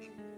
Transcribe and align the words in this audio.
church. 0.00 0.33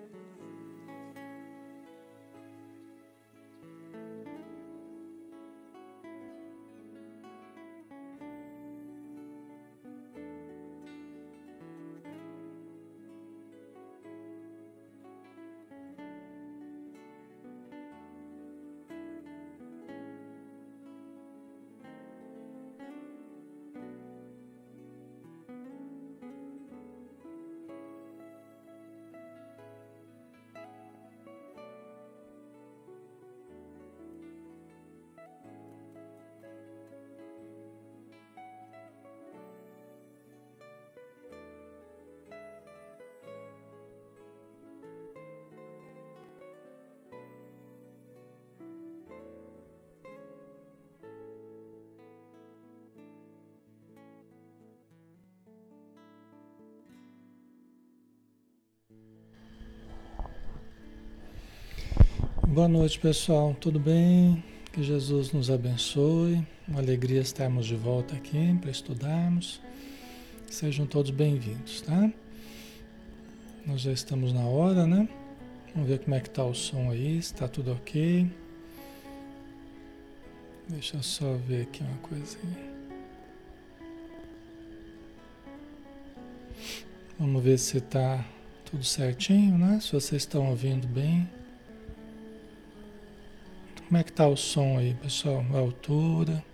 Boa 62.56 62.68
noite, 62.68 62.98
pessoal. 62.98 63.55
Tudo 63.61 63.78
bem? 63.78 64.42
Que 64.72 64.83
Jesus 64.83 65.30
nos 65.30 65.50
abençoe. 65.50 66.42
Uma 66.67 66.80
alegria 66.80 67.20
estarmos 67.20 67.67
de 67.67 67.77
volta 67.77 68.17
aqui 68.17 68.56
para 68.62 68.70
estudarmos. 68.70 69.61
Sejam 70.50 70.86
todos 70.86 71.11
bem-vindos, 71.11 71.83
tá? 71.83 72.11
Nós 73.67 73.83
já 73.83 73.92
estamos 73.92 74.33
na 74.33 74.40
hora, 74.40 74.86
né? 74.86 75.06
Vamos 75.74 75.86
ver 75.86 75.98
como 75.98 76.17
é 76.17 76.20
que 76.20 76.30
tá 76.30 76.46
o 76.46 76.55
som 76.55 76.90
aí, 76.90 77.20
se 77.20 77.34
tá 77.34 77.46
tudo 77.46 77.72
ok. 77.72 78.27
Deixa 80.67 80.96
eu 80.96 81.02
só 81.02 81.34
ver 81.34 81.64
aqui 81.64 81.83
uma 81.83 81.98
coisinha. 81.98 82.73
Vamos 87.18 87.42
ver 87.44 87.58
se 87.58 87.83
tá 87.83 88.24
tudo 88.64 88.83
certinho, 88.83 89.58
né? 89.58 89.78
Se 89.78 89.92
vocês 89.92 90.23
estão 90.23 90.48
ouvindo 90.48 90.88
bem. 90.88 91.36
Como 93.86 93.98
é 93.98 94.02
que 94.02 94.13
tá 94.13 94.27
o 94.27 94.36
som 94.36 94.79
aí, 94.79 94.95
pessoal? 94.95 95.45
A 95.55 95.58
altura. 95.58 96.45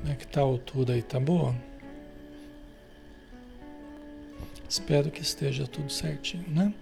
Como 0.00 0.10
é 0.10 0.14
que 0.14 0.26
tá 0.26 0.40
a 0.40 0.44
altura 0.44 0.94
aí? 0.94 1.02
Tá 1.02 1.20
boa? 1.20 1.54
Espero 4.66 5.10
que 5.10 5.20
esteja 5.20 5.66
tudo 5.66 5.92
certinho, 5.92 6.48
né? 6.48 6.72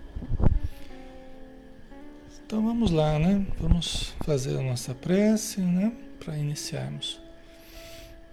Então 2.47 2.65
vamos 2.65 2.93
lá, 2.93 3.19
né? 3.19 3.45
Vamos 3.59 4.15
fazer 4.25 4.57
a 4.57 4.63
nossa 4.63 4.95
prece, 4.95 5.61
né? 5.61 5.93
Para 6.21 6.39
iniciarmos. 6.39 7.21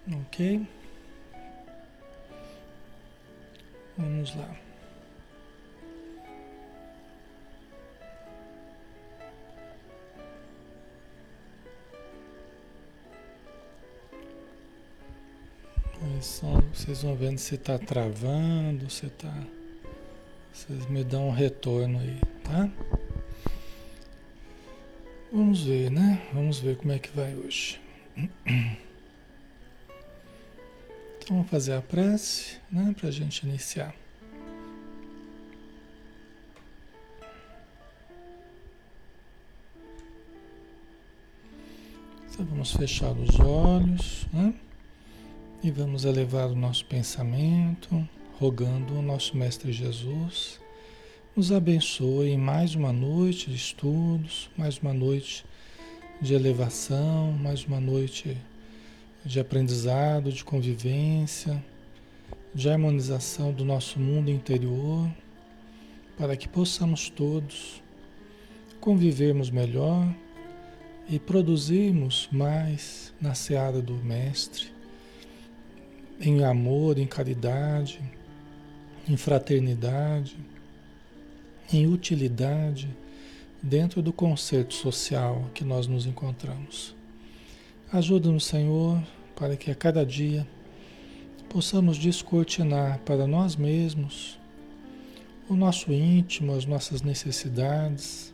Ok? 0.07 0.67
Vamos 3.99 4.33
lá. 4.35 4.55
vocês 16.73 17.03
vão 17.03 17.15
vendo 17.15 17.37
se 17.37 17.55
está 17.55 17.77
travando, 17.77 18.89
se 18.89 19.07
está. 19.07 19.33
Vocês 20.53 20.85
me 20.87 21.03
dão 21.03 21.27
um 21.27 21.31
retorno 21.31 21.99
aí, 21.99 22.19
tá? 22.43 22.69
Vamos 25.31 25.63
ver, 25.63 25.91
né? 25.91 26.25
Vamos 26.33 26.59
ver 26.59 26.77
como 26.77 26.93
é 26.93 26.99
que 26.99 27.09
vai 27.15 27.35
hoje. 27.35 27.79
Vamos 31.29 31.47
fazer 31.49 31.73
a 31.73 31.81
prece, 31.81 32.57
né, 32.71 32.93
para 32.97 33.07
a 33.07 33.11
gente 33.11 33.45
iniciar. 33.45 33.93
Então 42.31 42.45
vamos 42.45 42.71
fechar 42.73 43.11
os 43.11 43.39
olhos, 43.39 44.27
né? 44.33 44.53
E 45.63 45.69
vamos 45.69 46.03
elevar 46.03 46.47
o 46.47 46.55
nosso 46.55 46.85
pensamento, 46.85 48.07
rogando 48.39 48.97
o 48.97 49.01
nosso 49.01 49.37
Mestre 49.37 49.71
Jesus 49.71 50.59
nos 51.39 51.53
abençoe 51.53 52.31
em 52.31 52.37
mais 52.37 52.75
uma 52.75 52.91
noite 52.91 53.49
de 53.49 53.55
estudos, 53.55 54.49
mais 54.57 54.77
uma 54.79 54.93
noite 54.93 55.45
de 56.19 56.33
elevação, 56.33 57.31
mais 57.31 57.63
uma 57.63 57.79
noite 57.79 58.35
de 59.25 59.39
aprendizado, 59.39 60.31
de 60.31 60.43
convivência, 60.43 61.63
de 62.53 62.69
harmonização 62.69 63.51
do 63.51 63.63
nosso 63.63 63.99
mundo 63.99 64.31
interior, 64.31 65.09
para 66.17 66.35
que 66.35 66.47
possamos 66.47 67.09
todos 67.09 67.81
convivermos 68.79 69.49
melhor 69.49 70.07
e 71.07 71.19
produzirmos 71.19 72.29
mais 72.31 73.13
na 73.19 73.33
seara 73.33 73.81
do 73.81 73.95
Mestre, 73.95 74.67
em 76.19 76.43
amor, 76.43 76.97
em 76.97 77.07
caridade, 77.07 77.99
em 79.07 79.17
fraternidade, 79.17 80.37
em 81.71 81.87
utilidade 81.87 82.89
dentro 83.61 84.01
do 84.01 84.13
conceito 84.13 84.73
social 84.73 85.49
que 85.53 85.63
nós 85.63 85.87
nos 85.87 86.05
encontramos. 86.05 86.98
Ajuda-nos, 87.91 88.45
Senhor, 88.45 89.01
para 89.35 89.57
que 89.57 89.71
a 89.71 89.75
cada 89.75 90.05
dia 90.05 90.47
possamos 91.49 91.97
descortinar 91.97 92.99
para 92.99 93.25
nós 93.25 93.55
mesmos 93.55 94.37
o 95.49 95.55
nosso 95.55 95.91
íntimo, 95.91 96.53
as 96.53 96.65
nossas 96.65 97.01
necessidades, 97.01 98.31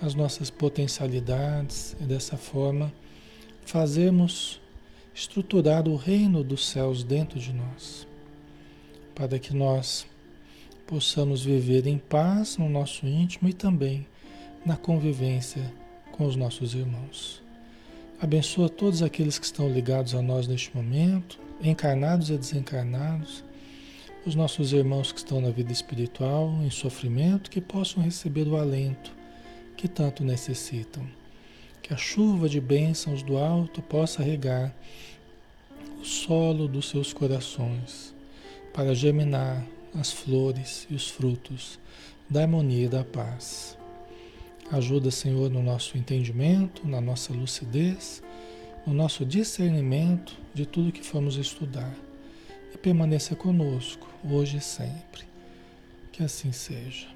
as 0.00 0.14
nossas 0.14 0.48
potencialidades 0.48 1.94
e 2.00 2.04
dessa 2.04 2.38
forma 2.38 2.90
fazermos 3.66 4.62
estruturar 5.14 5.86
o 5.86 5.96
reino 5.96 6.42
dos 6.42 6.66
céus 6.66 7.04
dentro 7.04 7.38
de 7.38 7.52
nós, 7.52 8.08
para 9.14 9.38
que 9.38 9.54
nós 9.54 10.06
possamos 10.86 11.44
viver 11.44 11.86
em 11.86 11.98
paz 11.98 12.56
no 12.56 12.66
nosso 12.66 13.06
íntimo 13.06 13.46
e 13.46 13.52
também 13.52 14.06
na 14.64 14.78
convivência 14.78 15.70
com 16.12 16.24
os 16.24 16.34
nossos 16.34 16.74
irmãos. 16.74 17.45
Abençoa 18.18 18.70
todos 18.70 19.02
aqueles 19.02 19.38
que 19.38 19.44
estão 19.44 19.68
ligados 19.68 20.14
a 20.14 20.22
nós 20.22 20.48
neste 20.48 20.74
momento, 20.74 21.38
encarnados 21.60 22.30
e 22.30 22.38
desencarnados, 22.38 23.44
os 24.24 24.34
nossos 24.34 24.72
irmãos 24.72 25.12
que 25.12 25.18
estão 25.18 25.38
na 25.38 25.50
vida 25.50 25.70
espiritual, 25.70 26.50
em 26.62 26.70
sofrimento, 26.70 27.50
que 27.50 27.60
possam 27.60 28.02
receber 28.02 28.48
o 28.48 28.56
alento 28.56 29.12
que 29.76 29.86
tanto 29.86 30.24
necessitam. 30.24 31.06
Que 31.82 31.92
a 31.92 31.96
chuva 31.98 32.48
de 32.48 32.58
bênçãos 32.58 33.22
do 33.22 33.36
alto 33.36 33.82
possa 33.82 34.22
regar 34.22 34.74
o 36.00 36.04
solo 36.04 36.66
dos 36.66 36.88
seus 36.88 37.12
corações, 37.12 38.14
para 38.72 38.94
germinar 38.94 39.62
as 39.94 40.10
flores 40.10 40.86
e 40.90 40.94
os 40.94 41.10
frutos 41.10 41.78
da 42.30 42.42
harmonia 42.42 42.86
e 42.86 42.88
da 42.88 43.04
paz. 43.04 43.76
Ajuda, 44.70 45.12
Senhor, 45.12 45.48
no 45.48 45.62
nosso 45.62 45.96
entendimento, 45.96 46.86
na 46.88 47.00
nossa 47.00 47.32
lucidez, 47.32 48.20
no 48.84 48.92
nosso 48.92 49.24
discernimento 49.24 50.36
de 50.52 50.66
tudo 50.66 50.90
que 50.90 51.04
formos 51.04 51.36
estudar. 51.36 51.94
E 52.74 52.76
permaneça 52.76 53.36
conosco, 53.36 54.08
hoje 54.28 54.56
e 54.56 54.60
sempre. 54.60 55.22
Que 56.10 56.24
assim 56.24 56.50
seja. 56.50 57.06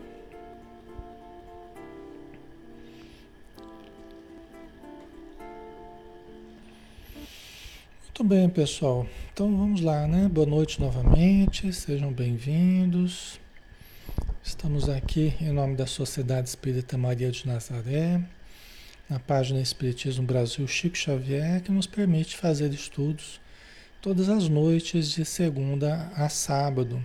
Muito 8.05 8.23
bem, 8.23 8.49
pessoal. 8.49 9.07
Então 9.33 9.57
vamos 9.57 9.81
lá, 9.81 10.07
né? 10.07 10.29
Boa 10.29 10.47
noite 10.47 10.81
novamente, 10.81 11.73
sejam 11.73 12.13
bem-vindos. 12.13 13.40
Estamos 14.43 14.89
aqui 14.89 15.35
em 15.39 15.53
nome 15.53 15.77
da 15.77 15.87
Sociedade 15.87 16.49
Espírita 16.49 16.97
Maria 16.97 17.31
de 17.31 17.47
Nazaré, 17.47 18.21
na 19.09 19.19
página 19.19 19.61
Espiritismo 19.61 20.25
Brasil 20.25 20.67
Chico 20.67 20.97
Xavier, 20.97 21.63
que 21.63 21.71
nos 21.71 21.87
permite 21.87 22.37
fazer 22.37 22.73
estudos 22.73 23.39
todas 24.01 24.31
as 24.31 24.49
noites 24.49 25.11
de 25.11 25.27
segunda 25.27 26.11
a 26.17 26.31
sábado. 26.31 27.05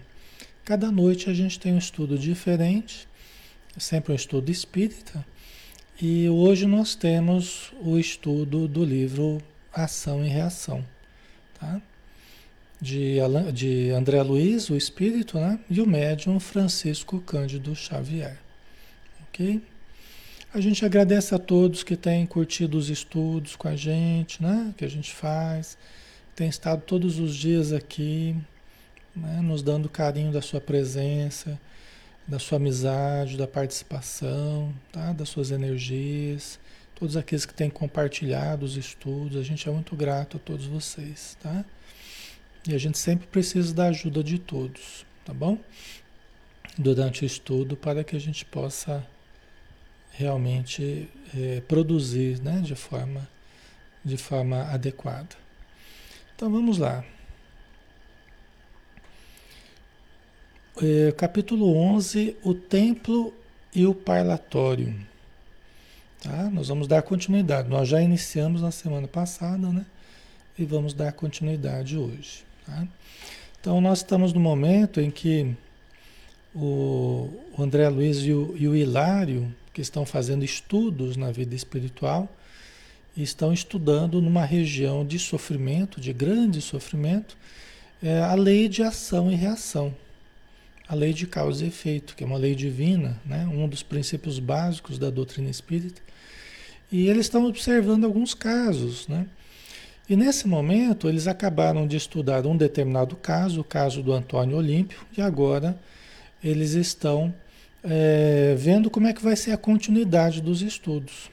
Cada 0.63 0.89
noite 0.89 1.29
a 1.29 1.33
gente 1.33 1.59
tem 1.59 1.73
um 1.73 1.77
estudo 1.77 2.17
diferente, 2.17 3.05
sempre 3.77 4.13
um 4.13 4.15
estudo 4.15 4.49
espírita, 4.49 5.25
e 6.01 6.29
hoje 6.29 6.65
nós 6.65 6.95
temos 6.95 7.73
o 7.81 7.99
estudo 7.99 8.65
do 8.65 8.83
livro 8.83 9.41
Ação 9.73 10.25
e 10.25 10.29
Reação, 10.29 10.85
tá? 11.59 11.81
De, 12.81 13.19
Alan, 13.19 13.51
de 13.51 13.91
André 13.91 14.21
Luiz, 14.21 14.69
o 14.69 14.75
espírito, 14.75 15.39
né? 15.39 15.59
e 15.69 15.81
o 15.81 15.87
médium 15.87 16.39
Francisco 16.39 17.19
Cândido 17.21 17.75
Xavier. 17.75 18.37
Ok? 19.27 19.61
A 20.53 20.61
gente 20.61 20.85
agradece 20.85 21.35
a 21.35 21.39
todos 21.39 21.83
que 21.83 21.95
têm 21.95 22.25
curtido 22.25 22.77
os 22.77 22.89
estudos 22.89 23.55
com 23.55 23.67
a 23.67 23.75
gente, 23.75 24.41
né? 24.41 24.73
que 24.77 24.85
a 24.85 24.89
gente 24.89 25.13
faz, 25.13 25.77
tem 26.35 26.47
estado 26.47 26.81
todos 26.81 27.19
os 27.19 27.35
dias 27.35 27.73
aqui, 27.73 28.35
né? 29.15 29.41
nos 29.41 29.61
dando 29.61 29.89
carinho 29.89 30.31
da 30.31 30.41
sua 30.41 30.61
presença, 30.61 31.59
da 32.27 32.39
sua 32.39 32.57
amizade, 32.57 33.37
da 33.37 33.47
participação, 33.47 34.73
tá? 34.91 35.11
das 35.11 35.29
suas 35.29 35.51
energias, 35.51 36.59
todos 36.95 37.17
aqueles 37.17 37.45
que 37.45 37.53
têm 37.53 37.69
compartilhado 37.69 38.65
os 38.65 38.77
estudos, 38.77 39.37
a 39.37 39.43
gente 39.43 39.67
é 39.67 39.71
muito 39.71 39.95
grato 39.95 40.37
a 40.37 40.39
todos 40.39 40.65
vocês, 40.65 41.37
tá? 41.41 41.65
E 42.67 42.73
a 42.73 42.77
gente 42.77 42.97
sempre 42.97 43.27
precisa 43.27 43.73
da 43.73 43.87
ajuda 43.87 44.23
de 44.23 44.39
todos, 44.39 45.05
tá 45.23 45.33
bom? 45.33 45.59
Durante 46.77 47.23
o 47.23 47.25
estudo, 47.25 47.77
para 47.77 48.03
que 48.03 48.15
a 48.15 48.19
gente 48.19 48.43
possa 48.43 49.05
realmente 50.11 51.07
é, 51.35 51.61
produzir 51.61 52.41
né, 52.41 52.61
de, 52.61 52.75
forma, 52.75 53.27
de 54.03 54.17
forma 54.17 54.63
adequada. 54.71 55.35
Então 56.35 56.51
vamos 56.51 56.77
lá. 56.79 57.03
É, 60.81 61.11
capítulo 61.11 61.75
11, 61.77 62.35
o 62.43 62.53
templo 62.53 63.33
e 63.73 63.85
o 63.85 63.93
parlatório. 63.93 64.93
Tá? 66.21 66.49
Nós 66.49 66.69
vamos 66.69 66.87
dar 66.87 67.03
continuidade. 67.03 67.69
Nós 67.69 67.87
já 67.87 68.01
iniciamos 68.01 68.61
na 68.61 68.71
semana 68.71 69.07
passada, 69.07 69.69
né? 69.69 69.85
E 70.57 70.65
vamos 70.65 70.93
dar 70.93 71.13
continuidade 71.13 71.97
hoje. 71.97 72.43
Tá? 72.65 72.87
Então 73.59 73.79
nós 73.81 73.99
estamos 73.99 74.33
no 74.33 74.39
momento 74.39 74.99
em 74.99 75.09
que 75.09 75.55
o 76.53 77.29
André 77.57 77.89
Luiz 77.89 78.17
e 78.19 78.31
o, 78.31 78.55
e 78.57 78.67
o 78.67 78.75
Hilário, 78.75 79.53
que 79.73 79.81
estão 79.81 80.05
fazendo 80.05 80.45
estudos 80.45 81.17
na 81.17 81.31
vida 81.31 81.53
espiritual, 81.53 82.29
estão 83.15 83.53
estudando 83.53 84.21
numa 84.21 84.45
região 84.45 85.05
de 85.05 85.19
sofrimento, 85.19 85.99
de 85.99 86.13
grande 86.13 86.61
sofrimento, 86.61 87.37
é, 88.01 88.19
a 88.21 88.33
lei 88.35 88.67
de 88.67 88.83
ação 88.83 89.31
e 89.31 89.35
reação 89.35 89.93
a 90.87 90.93
lei 90.93 91.13
de 91.13 91.25
causa 91.25 91.65
e 91.65 91.67
efeito, 91.67 92.15
que 92.15 92.23
é 92.23 92.27
uma 92.27 92.37
lei 92.37 92.53
divina, 92.53 93.19
né? 93.25 93.47
um 93.47 93.67
dos 93.67 93.81
princípios 93.81 94.39
básicos 94.39 94.99
da 94.99 95.09
doutrina 95.09 95.49
espírita. 95.49 96.01
E 96.91 97.07
eles 97.07 97.25
estão 97.25 97.45
observando 97.45 98.05
alguns 98.05 98.33
casos. 98.33 99.07
Né? 99.07 99.25
E 100.07 100.15
nesse 100.15 100.47
momento, 100.47 101.09
eles 101.09 101.27
acabaram 101.27 101.87
de 101.87 101.97
estudar 101.97 102.45
um 102.45 102.55
determinado 102.55 103.15
caso, 103.15 103.61
o 103.61 103.63
caso 103.63 104.03
do 104.03 104.13
Antônio 104.13 104.57
Olímpio, 104.57 104.99
e 105.17 105.21
agora 105.21 105.77
eles 106.43 106.73
estão 106.73 107.33
é, 107.83 108.53
vendo 108.57 108.89
como 108.89 109.07
é 109.07 109.13
que 109.13 109.23
vai 109.23 109.35
ser 109.35 109.51
a 109.51 109.57
continuidade 109.57 110.41
dos 110.41 110.61
estudos. 110.61 111.31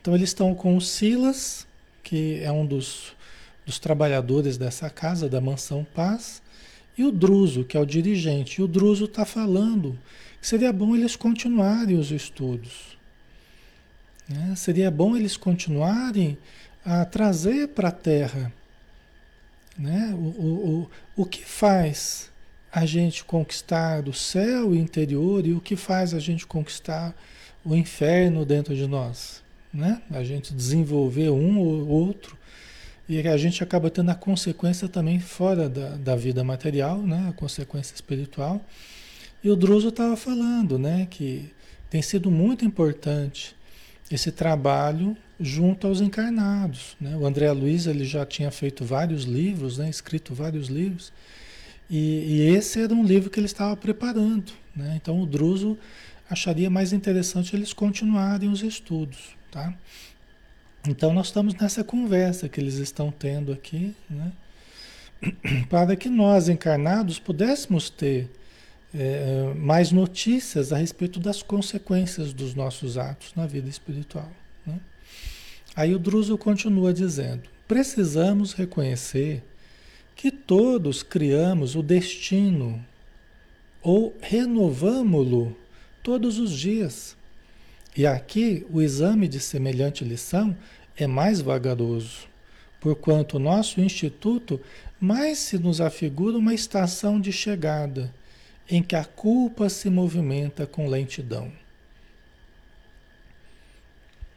Então, 0.00 0.14
eles 0.14 0.30
estão 0.30 0.54
com 0.54 0.76
o 0.76 0.80
Silas, 0.80 1.66
que 2.02 2.40
é 2.42 2.52
um 2.52 2.66
dos, 2.66 3.14
dos 3.64 3.78
trabalhadores 3.78 4.58
dessa 4.58 4.90
casa, 4.90 5.28
da 5.28 5.40
Mansão 5.40 5.86
Paz, 5.94 6.42
e 6.98 7.04
o 7.04 7.10
Druso, 7.10 7.64
que 7.64 7.78
é 7.78 7.80
o 7.80 7.86
dirigente, 7.86 8.60
e 8.60 8.64
o 8.64 8.68
Druso 8.68 9.06
está 9.06 9.24
falando 9.24 9.98
que 10.40 10.46
seria 10.46 10.72
bom 10.72 10.94
eles 10.94 11.16
continuarem 11.16 11.96
os 11.98 12.10
estudos. 12.10 12.98
Né? 14.28 14.54
Seria 14.56 14.90
bom 14.90 15.16
eles 15.16 15.36
continuarem 15.36 16.38
a 16.84 17.04
trazer 17.04 17.68
para 17.68 17.88
a 17.88 17.92
Terra 17.92 18.52
né? 19.78 20.14
o, 20.14 20.16
o, 20.16 20.80
o, 21.16 21.22
o 21.22 21.26
que 21.26 21.44
faz 21.44 22.30
a 22.72 22.86
gente 22.86 23.24
conquistar 23.24 24.08
o 24.08 24.12
céu 24.12 24.74
interior 24.74 25.46
e 25.46 25.52
o 25.52 25.60
que 25.60 25.74
faz 25.74 26.14
a 26.14 26.20
gente 26.20 26.46
conquistar 26.46 27.14
o 27.64 27.74
inferno 27.74 28.44
dentro 28.44 28.74
de 28.74 28.86
nós. 28.86 29.42
Né? 29.72 30.00
A 30.10 30.22
gente 30.22 30.54
desenvolver 30.54 31.30
um 31.30 31.58
ou 31.58 31.88
outro 31.88 32.36
e 33.08 33.26
a 33.26 33.36
gente 33.36 33.62
acaba 33.62 33.90
tendo 33.90 34.10
a 34.10 34.14
consequência 34.14 34.88
também 34.88 35.18
fora 35.18 35.68
da, 35.68 35.96
da 35.96 36.16
vida 36.16 36.44
material, 36.44 36.98
né? 37.02 37.26
a 37.28 37.32
consequência 37.32 37.94
espiritual. 37.94 38.60
E 39.42 39.50
o 39.50 39.56
Druso 39.56 39.88
estava 39.88 40.16
falando 40.16 40.78
né? 40.78 41.08
que 41.10 41.52
tem 41.88 42.02
sido 42.02 42.30
muito 42.30 42.64
importante 42.64 43.56
esse 44.10 44.30
trabalho 44.30 45.16
junto 45.40 45.86
aos 45.86 46.00
encarnados. 46.00 46.96
Né? 47.00 47.16
O 47.16 47.26
André 47.26 47.50
Luiz 47.50 47.86
ele 47.86 48.04
já 48.04 48.26
tinha 48.26 48.50
feito 48.50 48.84
vários 48.84 49.24
livros, 49.24 49.78
né? 49.78 49.88
escrito 49.88 50.34
vários 50.34 50.68
livros, 50.68 51.12
e, 51.88 51.96
e, 51.96 52.40
esse 52.54 52.80
era 52.80 52.94
um 52.94 53.02
livro 53.02 53.28
que 53.28 53.40
ele 53.40 53.46
estava 53.46 53.76
preparando. 53.76 54.52
Né? 54.76 54.94
Então 55.00 55.20
o 55.20 55.26
Druso 55.26 55.76
acharia 56.28 56.70
mais 56.70 56.92
interessante 56.92 57.56
eles 57.56 57.72
continuarem 57.72 58.48
os 58.48 58.62
estudos. 58.62 59.34
Tá? 59.50 59.74
Então 60.86 61.12
nós 61.12 61.26
estamos 61.26 61.54
nessa 61.54 61.82
conversa 61.82 62.48
que 62.48 62.60
eles 62.60 62.74
estão 62.74 63.10
tendo 63.10 63.52
aqui, 63.52 63.94
né? 64.08 64.32
para 65.68 65.96
que 65.96 66.08
nós 66.08 66.48
encarnados 66.48 67.18
pudéssemos 67.18 67.90
ter 67.90 68.30
é, 68.94 69.52
mais 69.56 69.92
notícias 69.92 70.72
a 70.72 70.76
respeito 70.76 71.20
das 71.20 71.42
consequências 71.42 72.32
dos 72.32 72.54
nossos 72.54 72.96
atos 72.96 73.34
na 73.34 73.46
vida 73.46 73.68
espiritual. 73.68 74.30
Aí 75.74 75.94
o 75.94 75.98
Druso 75.98 76.36
continua 76.36 76.92
dizendo: 76.92 77.42
precisamos 77.66 78.52
reconhecer 78.52 79.42
que 80.16 80.30
todos 80.30 81.02
criamos 81.02 81.74
o 81.74 81.82
destino 81.82 82.84
ou 83.82 84.14
renovamo-lo 84.20 85.56
todos 86.02 86.38
os 86.38 86.52
dias. 86.52 87.16
E 87.96 88.06
aqui 88.06 88.66
o 88.70 88.82
exame 88.82 89.26
de 89.26 89.40
semelhante 89.40 90.04
lição 90.04 90.56
é 90.96 91.06
mais 91.06 91.40
vagaroso, 91.40 92.28
porquanto 92.80 93.36
o 93.36 93.40
nosso 93.40 93.80
instituto 93.80 94.60
mais 95.00 95.38
se 95.38 95.58
nos 95.58 95.80
afigura 95.80 96.36
uma 96.36 96.54
estação 96.54 97.20
de 97.20 97.32
chegada, 97.32 98.12
em 98.68 98.82
que 98.82 98.94
a 98.94 99.04
culpa 99.04 99.68
se 99.68 99.88
movimenta 99.88 100.66
com 100.66 100.88
lentidão. 100.88 101.50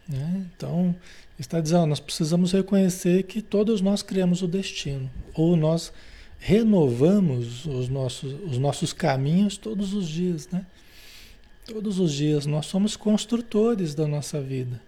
Né? 0.07 0.45
Então, 0.55 0.95
está 1.39 1.59
dizendo, 1.59 1.85
nós 1.85 1.99
precisamos 1.99 2.51
reconhecer 2.51 3.23
que 3.23 3.41
todos 3.41 3.81
nós 3.81 4.01
criamos 4.01 4.41
o 4.41 4.47
destino, 4.47 5.09
ou 5.33 5.55
nós 5.55 5.91
renovamos 6.39 7.65
os 7.65 7.87
nossos, 7.87 8.33
os 8.43 8.57
nossos 8.57 8.91
caminhos 8.91 9.57
todos 9.57 9.93
os 9.93 10.07
dias, 10.07 10.49
né? 10.49 10.65
Todos 11.65 11.99
os 11.99 12.11
dias 12.11 12.45
nós 12.45 12.65
somos 12.65 12.97
construtores 12.97 13.95
da 13.95 14.05
nossa 14.05 14.41
vida. 14.41 14.81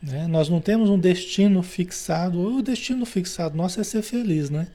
Né? 0.00 0.28
Nós 0.28 0.48
não 0.48 0.60
temos 0.60 0.88
um 0.88 0.98
destino 0.98 1.62
fixado. 1.62 2.40
O 2.40 2.62
destino 2.62 3.04
fixado 3.04 3.56
nosso 3.56 3.80
é 3.80 3.84
ser 3.84 4.02
feliz, 4.02 4.50
né? 4.50 4.68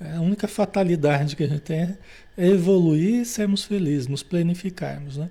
É 0.00 0.16
a 0.16 0.20
única 0.20 0.46
fatalidade 0.46 1.36
que 1.36 1.44
a 1.44 1.46
gente 1.46 1.60
tem 1.60 1.80
é 1.80 1.96
evoluir 2.36 3.22
e 3.22 3.24
sermos 3.24 3.64
felizes, 3.64 4.08
nos 4.08 4.22
planificarmos, 4.22 5.16
né? 5.16 5.30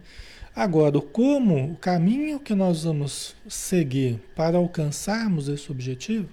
Agora, 0.56 1.02
como 1.02 1.72
o 1.72 1.76
caminho 1.76 2.40
que 2.40 2.54
nós 2.54 2.84
vamos 2.84 3.36
seguir 3.48 4.20
para 4.36 4.58
alcançarmos 4.58 5.48
esse 5.48 5.72
objetivo, 5.72 6.30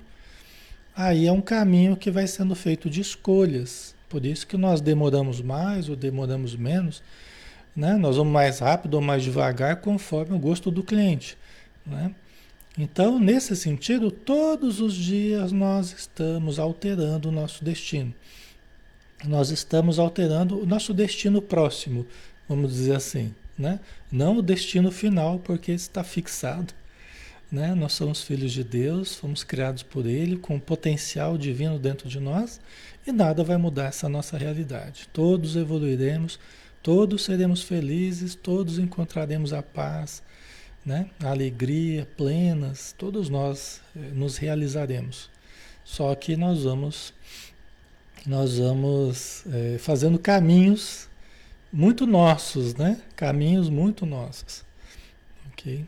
aí 0.95 1.27
é 1.27 1.33
um 1.33 1.41
caminho 1.41 1.97
que 1.97 2.11
vai 2.11 2.27
sendo 2.27 2.55
feito 2.55 2.91
de 2.91 3.01
escolhas. 3.01 3.95
Por 4.09 4.27
isso 4.27 4.47
que 4.47 4.57
nós 4.57 4.81
demoramos 4.81 5.41
mais 5.41 5.89
ou 5.89 5.97
demoramos 5.97 6.55
menos 6.55 7.03
né? 7.75 7.97
Nós 7.97 8.17
vamos 8.17 8.33
mais 8.33 8.59
rápido 8.59 8.95
ou 8.95 9.01
mais 9.01 9.23
devagar 9.23 9.77
conforme 9.77 10.37
o 10.37 10.39
gosto 10.39 10.71
do 10.71 10.83
cliente. 10.83 11.37
Né? 11.87 12.15
Então, 12.79 13.19
nesse 13.19 13.57
sentido, 13.57 14.11
todos 14.11 14.81
os 14.81 14.95
dias 14.95 15.53
nós 15.53 15.93
estamos 15.93 16.59
alterando 16.59 17.29
o 17.29 17.33
nosso 17.33 17.65
destino. 17.65 18.15
Nós 19.25 19.51
estamos 19.51 19.99
alterando 19.99 20.61
o 20.61 20.67
nosso 20.67 20.95
destino 20.95 21.43
próximo, 21.43 22.07
vamos 22.49 22.73
dizer 22.73 22.97
assim. 22.97 23.35
Né? 23.61 23.79
Não 24.11 24.39
o 24.39 24.43
destino 24.43 24.91
final, 24.91 25.39
porque 25.39 25.71
está 25.71 26.03
fixado. 26.03 26.73
Né? 27.53 27.75
Nós 27.75 27.93
somos 27.93 28.23
filhos 28.23 28.53
de 28.53 28.65
Deus, 28.65 29.17
fomos 29.17 29.45
criados 29.45 29.83
por 29.83 30.07
Ele, 30.07 30.37
com 30.37 30.59
potencial 30.59 31.37
divino 31.37 31.79
dentro 31.79 32.09
de 32.09 32.19
nós, 32.19 32.61
e 33.07 33.13
nada 33.13 33.45
vai 33.45 33.57
mudar 33.57 33.87
essa 33.87 34.09
nossa 34.09 34.39
realidade. 34.39 35.09
Todos 35.13 35.57
evoluiremos 35.57 36.39
Todos 36.83 37.25
seremos 37.25 37.63
felizes, 37.63 38.35
todos 38.35 38.79
encontraremos 38.79 39.53
a 39.53 39.63
paz, 39.63 40.23
né? 40.85 41.11
a 41.23 41.29
alegria 41.29 42.09
plenas, 42.17 42.95
todos 42.97 43.29
nós 43.29 43.83
eh, 43.95 43.99
nos 44.15 44.39
realizaremos. 44.39 45.29
Só 45.85 46.15
que 46.15 46.37
nós 46.37 46.63
vamos, 46.63 47.13
nós 48.25 48.57
vamos 48.57 49.45
é, 49.53 49.77
fazendo 49.77 50.19
caminhos 50.19 51.07
muito 51.73 52.07
nossos, 52.07 52.75
né? 52.75 53.01
Caminhos 53.17 53.69
muito 53.69 54.05
nossos. 54.05 54.65
Ok? 55.53 55.87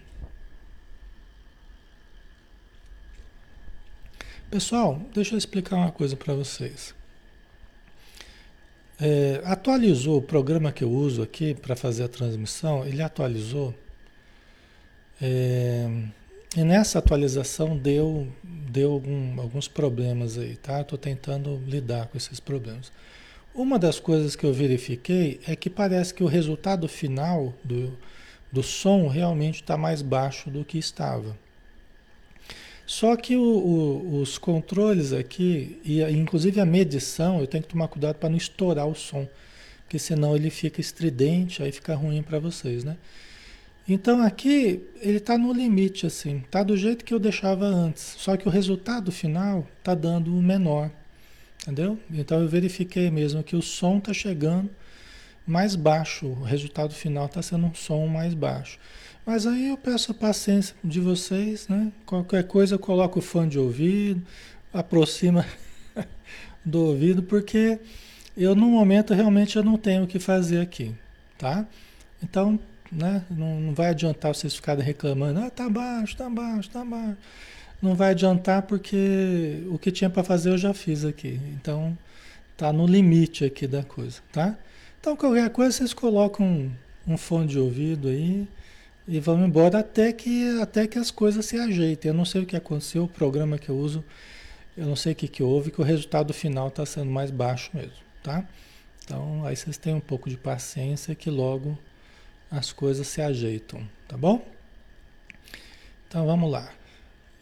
Pessoal, 4.50 5.00
deixa 5.14 5.34
eu 5.34 5.38
explicar 5.38 5.76
uma 5.76 5.90
coisa 5.90 6.14
para 6.14 6.34
vocês. 6.34 6.94
É, 9.00 9.40
atualizou 9.44 10.18
o 10.18 10.22
programa 10.22 10.70
que 10.70 10.84
eu 10.84 10.90
uso 10.90 11.22
aqui 11.22 11.54
para 11.54 11.74
fazer 11.74 12.04
a 12.04 12.08
transmissão, 12.08 12.86
ele 12.86 13.02
atualizou. 13.02 13.74
É, 15.20 15.88
e 16.54 16.62
nessa 16.64 16.98
atualização 16.98 17.76
deu, 17.76 18.28
deu 18.44 18.92
algum, 18.92 19.40
alguns 19.40 19.66
problemas 19.68 20.36
aí, 20.36 20.56
tá? 20.56 20.82
Estou 20.82 20.98
tentando 20.98 21.56
lidar 21.66 22.08
com 22.08 22.18
esses 22.18 22.38
problemas. 22.38 22.92
Uma 23.54 23.78
das 23.78 24.00
coisas 24.00 24.34
que 24.34 24.44
eu 24.44 24.52
verifiquei 24.52 25.38
é 25.46 25.54
que 25.54 25.68
parece 25.68 26.14
que 26.14 26.24
o 26.24 26.26
resultado 26.26 26.88
final 26.88 27.52
do, 27.62 27.92
do 28.50 28.62
som 28.62 29.08
realmente 29.08 29.56
está 29.56 29.76
mais 29.76 30.00
baixo 30.00 30.50
do 30.50 30.64
que 30.64 30.78
estava. 30.78 31.36
Só 32.86 33.14
que 33.14 33.36
o, 33.36 33.42
o, 33.42 34.20
os 34.20 34.38
controles 34.38 35.12
aqui, 35.12 35.78
e 35.84 36.02
inclusive 36.02 36.60
a 36.60 36.66
medição, 36.66 37.40
eu 37.40 37.46
tenho 37.46 37.62
que 37.62 37.68
tomar 37.68 37.88
cuidado 37.88 38.16
para 38.16 38.30
não 38.30 38.38
estourar 38.38 38.86
o 38.86 38.94
som, 38.94 39.28
porque 39.82 39.98
senão 39.98 40.34
ele 40.34 40.48
fica 40.48 40.80
estridente, 40.80 41.62
aí 41.62 41.70
fica 41.70 41.94
ruim 41.94 42.22
para 42.22 42.38
vocês, 42.38 42.84
né? 42.84 42.96
Então 43.86 44.22
aqui 44.22 44.82
ele 45.00 45.18
está 45.18 45.36
no 45.36 45.52
limite, 45.52 46.06
assim, 46.06 46.38
está 46.38 46.62
do 46.62 46.76
jeito 46.76 47.04
que 47.04 47.12
eu 47.12 47.18
deixava 47.18 47.66
antes, 47.66 48.14
só 48.18 48.36
que 48.36 48.48
o 48.48 48.50
resultado 48.50 49.12
final 49.12 49.66
está 49.78 49.94
dando 49.94 50.34
o 50.34 50.42
menor, 50.42 50.90
entendeu? 51.62 51.98
Então 52.10 52.40
eu 52.40 52.48
verifiquei 52.48 53.10
mesmo 53.10 53.42
que 53.42 53.56
o 53.56 53.62
som 53.62 53.98
está 53.98 54.12
chegando 54.12 54.70
mais 55.46 55.74
baixo, 55.74 56.26
o 56.26 56.42
resultado 56.42 56.94
final 56.94 57.26
está 57.26 57.42
sendo 57.42 57.66
um 57.66 57.74
som 57.74 58.06
mais 58.06 58.34
baixo. 58.34 58.78
Mas 59.24 59.46
aí 59.46 59.68
eu 59.68 59.76
peço 59.76 60.12
a 60.12 60.14
paciência 60.14 60.74
de 60.82 61.00
vocês, 61.00 61.68
né? 61.68 61.92
Qualquer 62.04 62.44
coisa 62.44 62.74
eu 62.74 62.78
coloco 62.78 63.18
o 63.18 63.22
fone 63.22 63.50
de 63.50 63.58
ouvido, 63.58 64.22
aproxima 64.72 65.46
do 66.64 66.86
ouvido, 66.86 67.22
porque 67.22 67.78
eu 68.36 68.54
no 68.54 68.68
momento 68.68 69.14
realmente 69.14 69.56
eu 69.56 69.62
não 69.62 69.76
tenho 69.76 70.04
o 70.04 70.06
que 70.06 70.18
fazer 70.18 70.60
aqui, 70.60 70.94
tá? 71.38 71.66
Então 72.22 72.58
né? 72.92 73.24
Não, 73.30 73.58
não 73.58 73.74
vai 73.74 73.88
adiantar 73.88 74.34
vocês 74.34 74.54
ficarem 74.54 74.84
reclamando, 74.84 75.40
ah, 75.40 75.50
tá 75.50 75.68
baixo, 75.68 76.16
tá 76.16 76.28
baixo, 76.28 76.68
tá 76.68 76.84
baixo. 76.84 77.16
Não 77.82 77.96
vai 77.96 78.12
adiantar 78.12 78.62
porque 78.62 79.64
o 79.68 79.76
que 79.76 79.90
tinha 79.90 80.08
para 80.08 80.22
fazer 80.22 80.50
eu 80.50 80.58
já 80.58 80.72
fiz 80.72 81.04
aqui. 81.04 81.40
Então, 81.54 81.98
tá 82.56 82.72
no 82.72 82.86
limite 82.86 83.44
aqui 83.44 83.66
da 83.66 83.82
coisa, 83.82 84.20
tá? 84.32 84.56
Então, 85.00 85.16
qualquer 85.16 85.50
coisa 85.50 85.72
vocês 85.72 85.92
colocam 85.92 86.46
um, 86.46 86.72
um 87.06 87.16
fone 87.16 87.48
de 87.48 87.58
ouvido 87.58 88.06
aí 88.06 88.46
e 89.08 89.18
vão 89.18 89.44
embora 89.44 89.80
até 89.80 90.12
que, 90.12 90.60
até 90.60 90.86
que 90.86 90.96
as 90.96 91.10
coisas 91.10 91.44
se 91.44 91.56
ajeitem. 91.56 92.10
Eu 92.10 92.14
não 92.14 92.24
sei 92.24 92.42
o 92.42 92.46
que 92.46 92.56
aconteceu, 92.56 93.02
o 93.04 93.08
programa 93.08 93.58
que 93.58 93.68
eu 93.68 93.76
uso, 93.76 94.04
eu 94.76 94.86
não 94.86 94.94
sei 94.94 95.12
o 95.12 95.16
que, 95.16 95.26
que 95.26 95.42
houve, 95.42 95.72
que 95.72 95.80
o 95.80 95.84
resultado 95.84 96.32
final 96.32 96.68
está 96.68 96.86
sendo 96.86 97.10
mais 97.10 97.32
baixo 97.32 97.70
mesmo, 97.74 97.92
tá? 98.22 98.46
Então, 99.04 99.44
aí 99.44 99.56
vocês 99.56 99.76
têm 99.76 99.94
um 99.94 100.00
pouco 100.00 100.30
de 100.30 100.36
paciência 100.36 101.16
que 101.16 101.30
logo 101.30 101.76
as 102.48 102.72
coisas 102.72 103.08
se 103.08 103.20
ajeitam, 103.20 103.82
tá 104.06 104.16
bom? 104.16 104.46
Então 106.06 106.24
vamos 106.26 106.50
lá. 106.50 106.70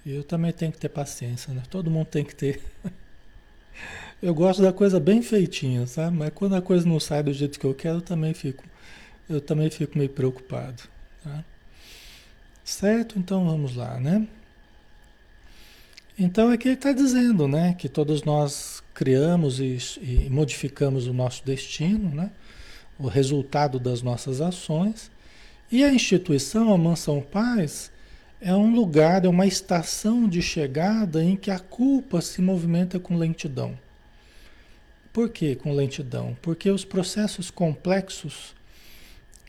Eu 0.04 0.24
também 0.24 0.52
tenho 0.52 0.72
que 0.72 0.78
ter 0.78 0.88
paciência, 0.88 1.52
né? 1.52 1.62
Todo 1.70 1.90
mundo 1.90 2.06
tem 2.06 2.24
que 2.24 2.34
ter. 2.34 2.62
Eu 4.22 4.34
gosto 4.34 4.60
da 4.60 4.72
coisa 4.72 5.00
bem 5.00 5.22
feitinha, 5.22 5.86
sabe? 5.86 6.16
Mas 6.16 6.30
quando 6.34 6.54
a 6.54 6.60
coisa 6.60 6.86
não 6.86 7.00
sai 7.00 7.22
do 7.22 7.32
jeito 7.32 7.58
que 7.58 7.64
eu 7.64 7.72
quero, 7.72 7.98
eu 7.98 8.02
também 8.02 8.34
fico, 8.34 8.62
eu 9.26 9.40
também 9.40 9.70
fico 9.70 9.96
meio 9.96 10.10
preocupado, 10.10 10.82
tá? 11.24 11.42
Certo? 12.62 13.18
Então 13.18 13.46
vamos 13.46 13.74
lá, 13.74 13.98
né? 13.98 14.28
Então 16.18 16.50
aqui 16.50 16.68
ele 16.68 16.74
está 16.74 16.92
dizendo, 16.92 17.48
né, 17.48 17.74
que 17.78 17.88
todos 17.88 18.22
nós 18.22 18.82
criamos 18.92 19.58
e, 19.58 19.78
e 20.02 20.28
modificamos 20.28 21.06
o 21.06 21.14
nosso 21.14 21.42
destino, 21.42 22.14
né? 22.14 22.30
o 23.00 23.08
resultado 23.08 23.80
das 23.80 24.02
nossas 24.02 24.40
ações. 24.40 25.10
E 25.72 25.82
a 25.82 25.92
instituição, 25.92 26.72
a 26.72 26.78
Mansão 26.78 27.20
Paz, 27.20 27.90
é 28.40 28.54
um 28.54 28.74
lugar, 28.74 29.24
é 29.24 29.28
uma 29.28 29.46
estação 29.46 30.28
de 30.28 30.40
chegada 30.40 31.22
em 31.22 31.36
que 31.36 31.50
a 31.50 31.58
culpa 31.58 32.20
se 32.20 32.40
movimenta 32.40 32.98
com 32.98 33.16
lentidão. 33.16 33.78
Por 35.12 35.28
que 35.28 35.54
com 35.56 35.74
lentidão? 35.74 36.36
Porque 36.40 36.70
os 36.70 36.84
processos 36.84 37.50
complexos 37.50 38.54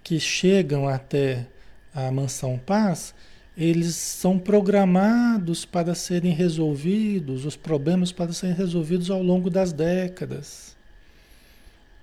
que 0.04 0.20
chegam 0.20 0.88
até 0.88 1.48
a 1.94 2.12
Mansão 2.12 2.58
Paz, 2.58 3.14
eles 3.56 3.96
são 3.96 4.40
programados 4.40 5.64
para 5.64 5.94
serem 5.94 6.34
resolvidos, 6.34 7.46
os 7.46 7.56
problemas 7.56 8.12
para 8.12 8.34
serem 8.34 8.56
resolvidos 8.56 9.10
ao 9.10 9.22
longo 9.22 9.50
das 9.50 9.72
décadas. 9.72 10.76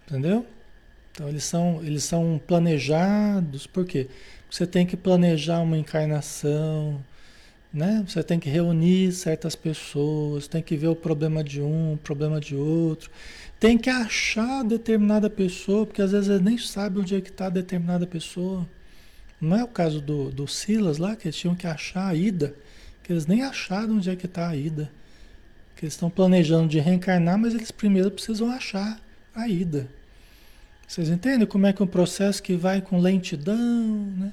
Entendeu? 0.06 0.46
Então 1.12 1.28
eles 1.28 1.44
são, 1.44 1.82
eles 1.82 2.04
são 2.04 2.40
planejados, 2.46 3.66
por 3.66 3.84
quê? 3.84 4.08
Você 4.50 4.66
tem 4.66 4.86
que 4.86 4.96
planejar 4.96 5.60
uma 5.60 5.76
encarnação, 5.76 7.02
né? 7.72 8.02
Você 8.06 8.22
tem 8.22 8.38
que 8.40 8.48
reunir 8.48 9.12
certas 9.12 9.54
pessoas, 9.54 10.48
tem 10.48 10.62
que 10.62 10.76
ver 10.76 10.88
o 10.88 10.96
problema 10.96 11.44
de 11.44 11.60
um, 11.60 11.94
o 11.94 11.98
problema 11.98 12.40
de 12.40 12.56
outro, 12.56 13.10
tem 13.60 13.76
que 13.76 13.90
achar 13.90 14.64
determinada 14.64 15.28
pessoa, 15.28 15.84
porque 15.84 16.02
às 16.02 16.12
vezes 16.12 16.40
nem 16.40 16.56
sabem 16.56 17.02
onde 17.02 17.14
é 17.14 17.20
que 17.20 17.30
está 17.30 17.48
determinada 17.48 18.06
pessoa. 18.06 18.66
Não 19.40 19.56
é 19.56 19.62
o 19.62 19.68
caso 19.68 20.00
do, 20.00 20.30
do 20.30 20.48
Silas 20.48 20.98
lá, 20.98 21.14
que 21.14 21.28
eles 21.28 21.36
tinham 21.36 21.54
que 21.54 21.66
achar 21.66 22.08
a 22.08 22.14
ida, 22.14 22.54
que 23.02 23.12
eles 23.12 23.26
nem 23.26 23.42
acharam 23.42 23.96
onde 23.96 24.10
é 24.10 24.16
que 24.16 24.26
está 24.26 24.48
a 24.48 24.56
ida. 24.56 24.90
Que 25.76 25.84
eles 25.84 25.94
estão 25.94 26.10
planejando 26.10 26.68
de 26.68 26.80
reencarnar, 26.80 27.38
mas 27.38 27.54
eles 27.54 27.70
primeiro 27.70 28.10
precisam 28.10 28.50
achar 28.50 29.00
a 29.34 29.48
ida. 29.48 29.88
Vocês 30.88 31.10
entendem 31.10 31.46
como 31.46 31.66
é 31.66 31.72
que 31.74 31.82
é 31.82 31.84
um 31.84 31.88
processo 31.88 32.42
que 32.42 32.56
vai 32.56 32.80
com 32.80 32.98
lentidão, 32.98 34.06
né? 34.16 34.32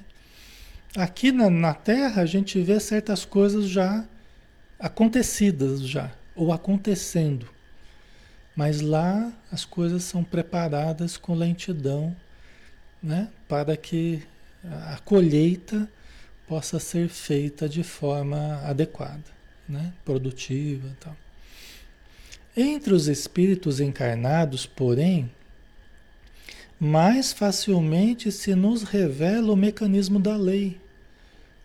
Aqui 0.96 1.30
na, 1.30 1.50
na 1.50 1.74
Terra 1.74 2.22
a 2.22 2.26
gente 2.26 2.58
vê 2.62 2.80
certas 2.80 3.26
coisas 3.26 3.68
já 3.68 4.08
acontecidas 4.78 5.82
já, 5.82 6.10
ou 6.34 6.50
acontecendo. 6.54 7.46
Mas 8.56 8.80
lá 8.80 9.30
as 9.52 9.66
coisas 9.66 10.02
são 10.04 10.24
preparadas 10.24 11.18
com 11.18 11.34
lentidão, 11.34 12.16
né? 13.02 13.28
Para 13.46 13.76
que 13.76 14.22
a 14.64 14.98
colheita 15.04 15.86
possa 16.48 16.78
ser 16.78 17.10
feita 17.10 17.68
de 17.68 17.82
forma 17.82 18.62
adequada, 18.64 19.24
né? 19.68 19.92
Produtiva 20.06 20.88
e 20.88 20.94
tal. 20.94 21.16
Entre 22.56 22.94
os 22.94 23.08
espíritos 23.08 23.78
encarnados, 23.78 24.64
porém, 24.64 25.30
mais 26.78 27.32
facilmente 27.32 28.30
se 28.30 28.54
nos 28.54 28.82
revela 28.82 29.52
o 29.52 29.56
mecanismo 29.56 30.20
da 30.20 30.36
lei, 30.36 30.78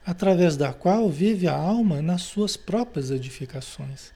através 0.05 0.55
da 0.55 0.73
qual 0.73 1.09
vive 1.09 1.47
a 1.47 1.55
alma 1.55 2.01
nas 2.01 2.21
suas 2.21 2.55
próprias 2.55 3.11
edificações. 3.11 4.13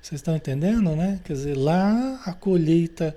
Vocês 0.00 0.20
estão 0.20 0.36
entendendo, 0.36 0.94
né? 0.94 1.20
Quer 1.24 1.32
dizer, 1.32 1.56
lá 1.56 2.20
a 2.24 2.32
colheita, 2.32 3.16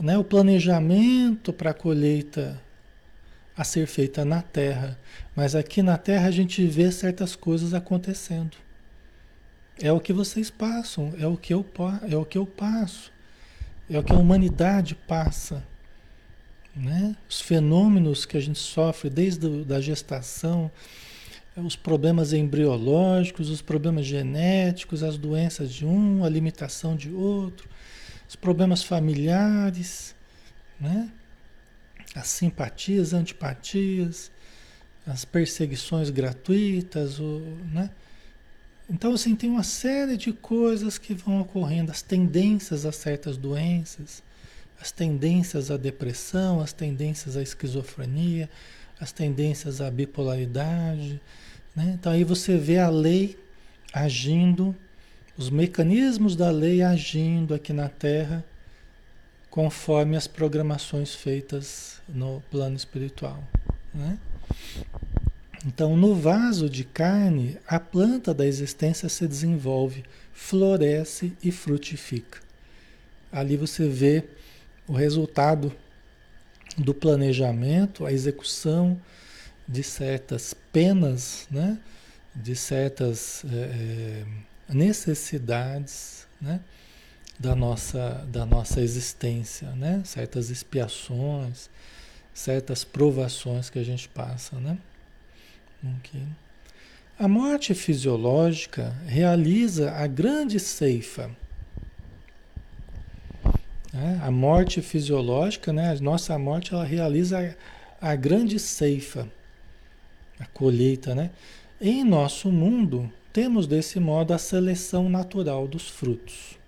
né, 0.00 0.16
o 0.16 0.24
planejamento 0.24 1.52
para 1.52 1.70
a 1.70 1.74
colheita 1.74 2.60
a 3.54 3.64
ser 3.64 3.86
feita 3.86 4.24
na 4.24 4.42
terra, 4.42 4.98
mas 5.34 5.54
aqui 5.54 5.82
na 5.82 5.96
terra 5.96 6.28
a 6.28 6.30
gente 6.30 6.66
vê 6.66 6.90
certas 6.90 7.36
coisas 7.36 7.74
acontecendo. 7.74 8.56
É 9.78 9.92
o 9.92 10.00
que 10.00 10.12
vocês 10.12 10.50
passam, 10.50 11.12
é 11.18 11.26
o 11.26 11.36
que 11.36 11.52
eu, 11.52 11.64
é 12.10 12.16
o 12.16 12.24
que 12.24 12.38
eu 12.38 12.46
passo, 12.46 13.12
é 13.88 13.98
o 13.98 14.02
que 14.02 14.12
a 14.12 14.16
humanidade 14.16 14.94
passa 14.94 15.62
né? 16.76 17.16
Os 17.28 17.40
fenômenos 17.40 18.26
que 18.26 18.36
a 18.36 18.40
gente 18.40 18.58
sofre 18.58 19.08
desde 19.08 19.46
a 19.72 19.80
gestação, 19.80 20.70
os 21.56 21.74
problemas 21.74 22.34
embriológicos, 22.34 23.48
os 23.48 23.62
problemas 23.62 24.04
genéticos, 24.04 25.02
as 25.02 25.16
doenças 25.16 25.72
de 25.72 25.86
um, 25.86 26.22
a 26.22 26.28
limitação 26.28 26.94
de 26.94 27.10
outro, 27.10 27.68
os 28.28 28.36
problemas 28.36 28.82
familiares, 28.82 30.14
né? 30.78 31.10
as 32.14 32.28
simpatias, 32.28 33.12
antipatias, 33.14 34.30
as 35.06 35.24
perseguições 35.24 36.10
gratuitas, 36.10 37.18
o, 37.18 37.40
né? 37.72 37.90
Então, 38.88 39.12
assim, 39.12 39.34
tem 39.34 39.50
uma 39.50 39.64
série 39.64 40.16
de 40.16 40.32
coisas 40.32 40.96
que 40.96 41.12
vão 41.12 41.40
ocorrendo, 41.40 41.90
as 41.90 42.02
tendências 42.02 42.86
a 42.86 42.92
certas 42.92 43.36
doenças, 43.36 44.22
as 44.80 44.92
tendências 44.92 45.70
à 45.70 45.76
depressão, 45.76 46.60
as 46.60 46.72
tendências 46.72 47.36
à 47.36 47.42
esquizofrenia, 47.42 48.48
as 49.00 49.12
tendências 49.12 49.80
à 49.80 49.90
bipolaridade. 49.90 51.20
Né? 51.74 51.96
Então 51.98 52.12
aí 52.12 52.24
você 52.24 52.56
vê 52.56 52.78
a 52.78 52.88
lei 52.88 53.38
agindo, 53.92 54.74
os 55.36 55.50
mecanismos 55.50 56.36
da 56.36 56.50
lei 56.50 56.82
agindo 56.82 57.54
aqui 57.54 57.72
na 57.72 57.88
Terra 57.88 58.44
conforme 59.50 60.16
as 60.16 60.26
programações 60.26 61.14
feitas 61.14 62.02
no 62.06 62.42
plano 62.50 62.76
espiritual. 62.76 63.42
Né? 63.94 64.18
Então, 65.66 65.96
no 65.96 66.14
vaso 66.14 66.68
de 66.68 66.84
carne, 66.84 67.58
a 67.66 67.80
planta 67.80 68.34
da 68.34 68.46
existência 68.46 69.08
se 69.08 69.26
desenvolve, 69.26 70.04
floresce 70.32 71.32
e 71.42 71.50
frutifica. 71.50 72.38
Ali 73.32 73.56
você 73.56 73.88
vê 73.88 74.24
o 74.86 74.92
resultado 74.92 75.72
do 76.76 76.94
planejamento, 76.94 78.04
a 78.04 78.12
execução 78.12 79.00
de 79.66 79.82
certas 79.82 80.54
penas, 80.72 81.46
né? 81.50 81.78
de 82.34 82.54
certas 82.54 83.44
é, 83.50 84.24
necessidades 84.68 86.26
né? 86.40 86.60
da, 87.38 87.54
nossa, 87.54 88.26
da 88.28 88.44
nossa 88.44 88.80
existência, 88.80 89.70
né? 89.70 90.02
certas 90.04 90.50
expiações, 90.50 91.70
certas 92.32 92.84
provações 92.84 93.70
que 93.70 93.78
a 93.78 93.84
gente 93.84 94.08
passa. 94.08 94.56
Né? 94.56 94.78
Okay. 95.98 96.22
A 97.18 97.26
morte 97.26 97.74
fisiológica 97.74 98.94
realiza 99.06 99.90
a 99.92 100.06
grande 100.06 100.60
ceifa 100.60 101.30
né? 103.96 104.20
A 104.22 104.30
morte 104.30 104.82
fisiológica, 104.82 105.72
né? 105.72 105.90
a 105.90 106.00
nossa 106.00 106.38
morte, 106.38 106.74
ela 106.74 106.84
realiza 106.84 107.56
a, 108.00 108.12
a 108.12 108.14
grande 108.14 108.58
ceifa. 108.58 109.28
a 110.38 110.44
colheita, 110.46 111.14
né? 111.14 111.30
Em 111.80 112.04
nosso 112.04 112.50
mundo, 112.50 113.10
temos 113.32 113.66
desse 113.66 113.98
modo 113.98 114.32
a 114.32 114.38
seleção 114.38 115.08
natural 115.08 115.66
dos 115.66 115.88
frutos. 115.88 116.58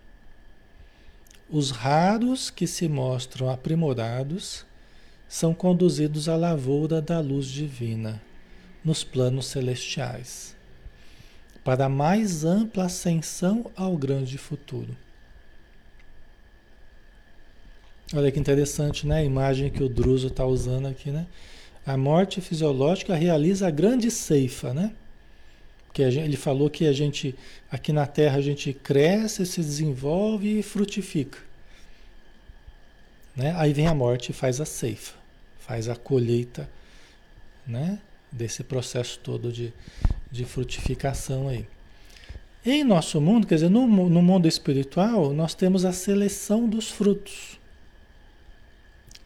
Os 1.51 1.71
raros 1.71 2.51
que 2.51 2.67
se 2.67 2.88
mostram 2.88 3.49
aprimorados 3.49 4.67
são 5.29 5.55
conduzidos 5.55 6.29
à 6.29 6.37
lavoura 6.37 7.01
da 7.01 7.21
luz 7.21 7.47
divina 7.47 8.21
nos 8.85 9.05
planos 9.05 9.47
celestiais, 9.47 10.57
para 11.64 11.88
mais 11.88 12.45
ampla 12.45 12.85
ascensão 12.85 13.71
ao 13.77 13.97
grande 13.97 14.38
futuro. 14.38 14.97
Olha 18.14 18.33
que 18.33 18.40
interessante, 18.40 19.07
né? 19.07 19.18
A 19.18 19.25
imagem 19.25 19.71
que 19.71 19.83
o 19.83 19.88
Druso 19.88 20.29
está 20.29 20.47
usando 20.47 20.87
aqui, 20.88 21.11
né? 21.11 21.27
A 21.85 21.97
morte 21.97 22.40
fisiológica 22.40 23.14
realiza 23.14 23.68
a 23.68 23.71
grande 23.71 24.11
ceifa, 24.11 24.73
né? 24.73 24.92
Que 25.92 26.11
gente, 26.11 26.25
ele 26.25 26.37
falou 26.37 26.71
que 26.71 26.87
a 26.87 26.92
gente, 26.92 27.35
aqui 27.71 27.92
na 27.92 28.07
Terra, 28.07 28.38
a 28.38 28.40
gente 28.40 28.73
cresce, 28.73 29.44
se 29.44 29.61
desenvolve 29.61 30.59
e 30.59 30.62
frutifica. 30.62 31.38
Né? 33.37 33.55
Aí 33.57 33.73
vem 33.73 33.87
a 33.87 33.94
morte 33.94 34.31
e 34.31 34.33
faz 34.33 34.61
a 34.61 34.64
ceifa, 34.64 35.14
faz 35.59 35.88
a 35.88 35.94
colheita, 35.94 36.68
né? 37.66 37.99
Desse 38.33 38.64
processo 38.64 39.18
todo 39.18 39.53
de, 39.53 39.73
de 40.31 40.44
frutificação 40.44 41.49
aí. 41.49 41.66
Em 42.64 42.85
nosso 42.85 43.21
mundo, 43.21 43.47
quer 43.47 43.57
dizer, 43.57 43.71
no, 43.71 43.87
no 43.87 44.23
mundo 44.23 44.49
espiritual, 44.49 45.33
nós 45.33 45.55
temos 45.55 45.85
a 45.85 45.92
seleção 45.92 46.68
dos 46.68 46.90
frutos. 46.90 47.58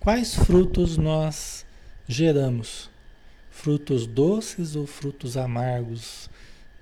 Quais 0.03 0.35
frutos 0.35 0.97
nós 0.97 1.65
geramos? 2.09 2.91
Frutos 3.53 4.05
doces 4.05 4.75
ou 4.75 4.85
frutos 4.85 5.37
amargos? 5.37 6.29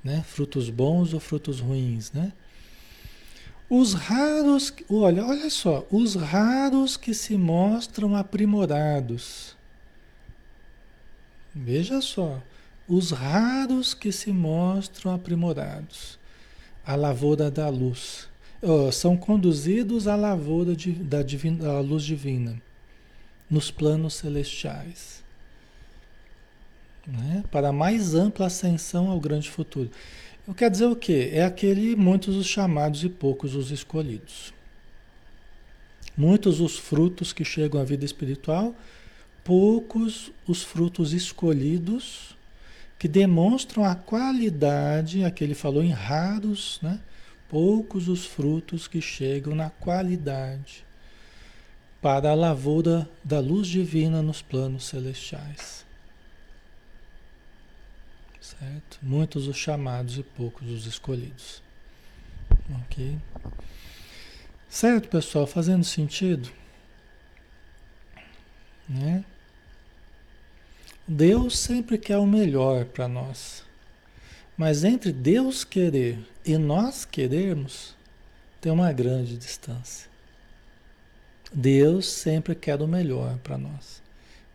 Né? 0.03 0.25
Frutos 0.27 0.71
bons 0.71 1.13
ou 1.13 1.21
frutos 1.21 1.61
ruins, 1.61 2.11
né? 2.13 2.33
Os 3.69 3.93
raros, 3.93 4.73
olha, 4.89 5.23
olha 5.23 5.51
só, 5.51 5.87
os 5.91 6.15
raros 6.15 6.97
que 6.97 7.13
se 7.13 7.37
mostram 7.37 8.17
aprimorados. 8.17 9.55
Veja 11.55 12.01
só, 12.01 12.43
os 12.89 13.11
raros 13.11 13.93
que 13.93 14.11
se 14.11 14.33
mostram 14.33 15.13
aprimorados. 15.13 16.19
A 16.87 16.97
lavoura 16.97 17.51
da 17.51 17.69
luz. 17.69 18.31
Oh, 18.63 18.91
são 18.91 19.15
conduzidos 19.15 20.09
à 20.09 20.17
lavoura 20.17 20.75
de, 20.75 20.93
da, 20.93 21.23
divina, 21.23 21.65
da 21.65 21.81
luz 21.81 22.03
divina, 22.03 22.59
nos 23.51 23.71
planos 23.71 24.15
celestiais 24.15 25.21
né? 27.07 27.45
para 27.51 27.73
mais 27.73 28.15
ampla 28.15 28.47
ascensão 28.47 29.11
ao 29.11 29.21
grande 29.21 29.51
futuro. 29.51 29.91
Eu 30.47 30.55
quero 30.55 30.71
dizer 30.71 30.87
o 30.87 30.97
quê? 30.97 31.31
É 31.33 31.45
aquele 31.45 31.95
muitos 31.97 32.37
os 32.37 32.47
chamados 32.47 33.05
e 33.05 33.09
poucos 33.09 33.55
os 33.55 33.71
escolhidos. 33.71 34.53
Muitos 36.17 36.61
os 36.61 36.79
frutos 36.79 37.33
que 37.33 37.45
chegam 37.45 37.81
à 37.81 37.85
vida 37.85 38.05
espiritual, 38.05 38.75
poucos 39.45 40.33
os 40.47 40.63
frutos 40.63 41.13
escolhidos 41.13 42.37
que 42.99 43.09
demonstram 43.09 43.85
a 43.85 43.95
qualidade, 43.95 45.25
aqui 45.25 45.43
ele 45.43 45.55
falou 45.55 45.83
em 45.83 45.91
raros, 45.91 46.79
né? 46.83 47.01
Poucos 47.49 48.09
os 48.09 48.27
frutos 48.27 48.87
que 48.87 49.01
chegam 49.01 49.55
na 49.55 49.71
qualidade 49.71 50.85
para 52.01 52.31
a 52.31 52.35
lavoura 52.35 53.09
da 53.23 53.41
luz 53.41 53.69
divina 53.69 54.23
nos 54.23 54.41
planos 54.41 54.87
celestiais. 54.87 55.85
Certo? 58.41 58.99
Muitos 59.03 59.47
os 59.47 59.57
chamados 59.57 60.19
e 60.19 60.23
poucos 60.23 60.69
os 60.69 60.87
escolhidos. 60.87 61.63
Ok? 62.83 63.19
Certo, 64.69 65.09
pessoal? 65.09 65.47
Fazendo 65.47 65.85
sentido? 65.85 66.51
Né? 68.89 69.25
Deus 71.07 71.59
sempre 71.59 71.99
quer 71.99 72.19
o 72.19 72.27
melhor 72.27 72.85
para 72.87 73.07
nós. 73.07 73.65
Mas 74.57 74.85
entre 74.85 75.13
Deus 75.13 75.65
querer 75.65 76.19
e 76.45 76.57
nós 76.59 77.05
querermos, 77.05 77.95
tem 78.61 78.71
uma 78.71 78.93
grande 78.93 79.37
distância. 79.37 80.10
Deus 81.53 82.07
sempre 82.07 82.55
quer 82.55 82.81
o 82.81 82.87
melhor 82.87 83.39
para 83.39 83.59
nós. 83.59 84.03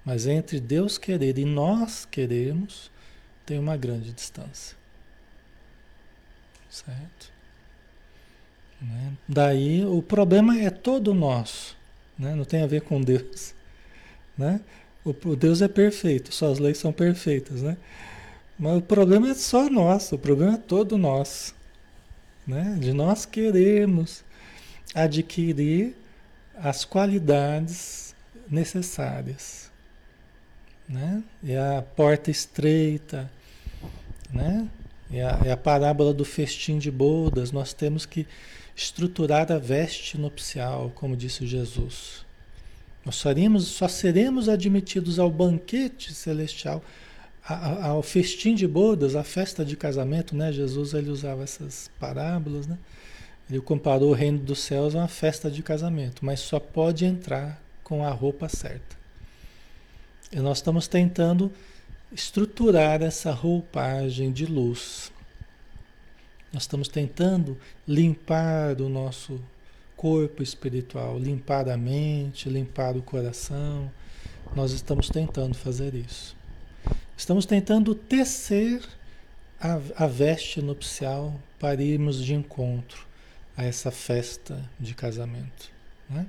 Mas 0.04 0.28
entre 0.28 0.60
Deus 0.60 0.98
querer 0.98 1.38
e 1.38 1.46
nós 1.46 2.06
querermos, 2.06 2.92
tem 3.46 3.60
uma 3.60 3.76
grande 3.76 4.12
distância. 4.12 4.78
Certo? 6.70 7.32
Né? 8.82 9.14
Daí 9.28 9.86
o 9.86 10.02
problema 10.02 10.60
é 10.60 10.70
todo 10.70 11.14
nosso, 11.14 11.76
né? 12.18 12.36
não 12.36 12.46
tem 12.46 12.62
a 12.62 12.68
ver 12.68 12.82
com 12.82 13.02
Deus. 13.02 13.54
Né? 14.38 14.60
O, 15.06 15.12
o 15.30 15.34
Deus 15.34 15.62
é 15.62 15.68
perfeito, 15.70 16.36
suas 16.36 16.60
leis 16.60 16.78
são 16.78 16.92
perfeitas, 16.92 17.62
né? 17.62 17.78
Mas 18.60 18.80
o 18.80 18.82
problema 18.82 19.30
é 19.30 19.34
só 19.34 19.70
nosso, 19.70 20.16
o 20.16 20.20
problema 20.20 20.56
é 20.56 20.58
todo 20.58 20.98
nosso. 20.98 21.56
Né? 22.46 22.76
De 22.78 22.92
nós 22.92 23.26
queremos 23.26 24.26
adquirir 24.94 25.96
as 26.58 26.86
qualidades 26.86 28.16
necessárias. 28.50 29.72
Né? 30.88 31.24
É 31.46 31.58
a 31.58 31.82
porta 31.82 32.30
estreita, 32.30 33.32
né? 34.32 34.68
É 35.12 35.24
a, 35.24 35.42
é 35.46 35.52
a 35.52 35.58
parábola 35.58 36.14
do 36.14 36.26
festim 36.26 36.78
de 36.78 36.92
bodas. 36.92 37.52
Nós 37.52 37.74
temos 37.74 38.06
que 38.06 38.28
estruturar 38.76 39.52
a 39.52 39.58
veste 39.58 40.18
nupcial, 40.18 40.92
como 40.96 41.16
disse 41.16 41.46
Jesus. 41.48 42.26
Nós 43.06 43.22
faremos, 43.22 43.68
só 43.68 43.88
seremos 43.88 44.50
admitidos 44.50 45.20
ao 45.20 45.30
banquete 45.30 46.14
celestial, 46.14 46.84
ao 47.48 48.02
festim 48.02 48.56
de 48.56 48.68
bodas, 48.68 49.16
à 49.16 49.24
festa 49.24 49.64
de 49.64 49.78
casamento, 49.78 50.36
né? 50.36 50.52
Jesus 50.52 50.96
ele 50.96 51.12
usava 51.12 51.44
essas 51.44 51.90
parábolas, 52.00 52.66
né? 52.66 52.78
Ele 53.50 53.62
comparou 53.62 54.10
o 54.10 54.14
reino 54.14 54.40
dos 54.40 54.60
céus 54.60 54.96
a 54.96 55.00
uma 55.00 55.08
festa 55.08 55.52
de 55.52 55.62
casamento, 55.62 56.26
mas 56.26 56.40
só 56.40 56.60
pode 56.60 57.06
entrar 57.06 57.62
com 57.84 58.04
a 58.04 58.10
roupa 58.10 58.50
certa. 58.50 58.96
E 60.32 60.38
nós 60.38 60.58
estamos 60.58 60.88
tentando 60.88 61.52
estruturar 62.12 63.04
essa 63.04 63.32
roupagem 63.32 64.32
de 64.32 64.48
luz. 64.48 65.12
Nós 66.52 66.64
estamos 66.64 66.88
tentando 66.88 67.56
limpar 67.88 68.82
o 68.82 68.90
nosso 68.90 69.40
corpo 69.96 70.42
espiritual, 70.42 71.20
limpar 71.20 71.70
a 71.70 71.78
mente, 71.78 72.50
limpar 72.50 72.98
o 72.98 73.02
coração. 73.02 73.92
Nós 74.56 74.72
estamos 74.72 75.08
tentando 75.08 75.54
fazer 75.54 75.94
isso. 75.94 76.36
Estamos 77.16 77.46
tentando 77.46 77.94
tecer 77.94 78.82
a, 79.60 79.80
a 79.96 80.08
veste 80.08 80.62
nupcial 80.62 81.40
para 81.60 81.84
irmos 81.84 82.24
de 82.24 82.34
encontro 82.34 83.06
a 83.58 83.64
essa 83.64 83.92
festa 83.92 84.70
de 84.80 84.94
casamento. 84.94 85.72
Né? 86.10 86.26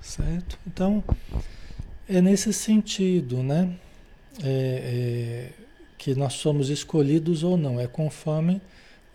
Certo? 0.00 0.58
Então, 0.66 1.02
é 2.08 2.20
nesse 2.20 2.52
sentido, 2.52 3.42
né? 3.42 3.76
É, 4.42 5.50
é, 5.54 5.64
que 5.98 6.14
nós 6.14 6.34
somos 6.34 6.70
escolhidos 6.70 7.42
ou 7.42 7.56
não, 7.56 7.80
é 7.80 7.88
conforme 7.88 8.62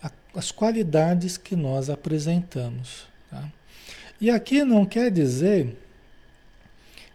a, 0.02 0.12
as 0.36 0.52
qualidades 0.52 1.38
que 1.38 1.56
nós 1.56 1.90
apresentamos. 1.90 3.08
Tá? 3.32 3.50
E 4.20 4.30
aqui 4.30 4.66
não 4.66 4.86
quer 4.86 5.10
dizer, 5.10 5.78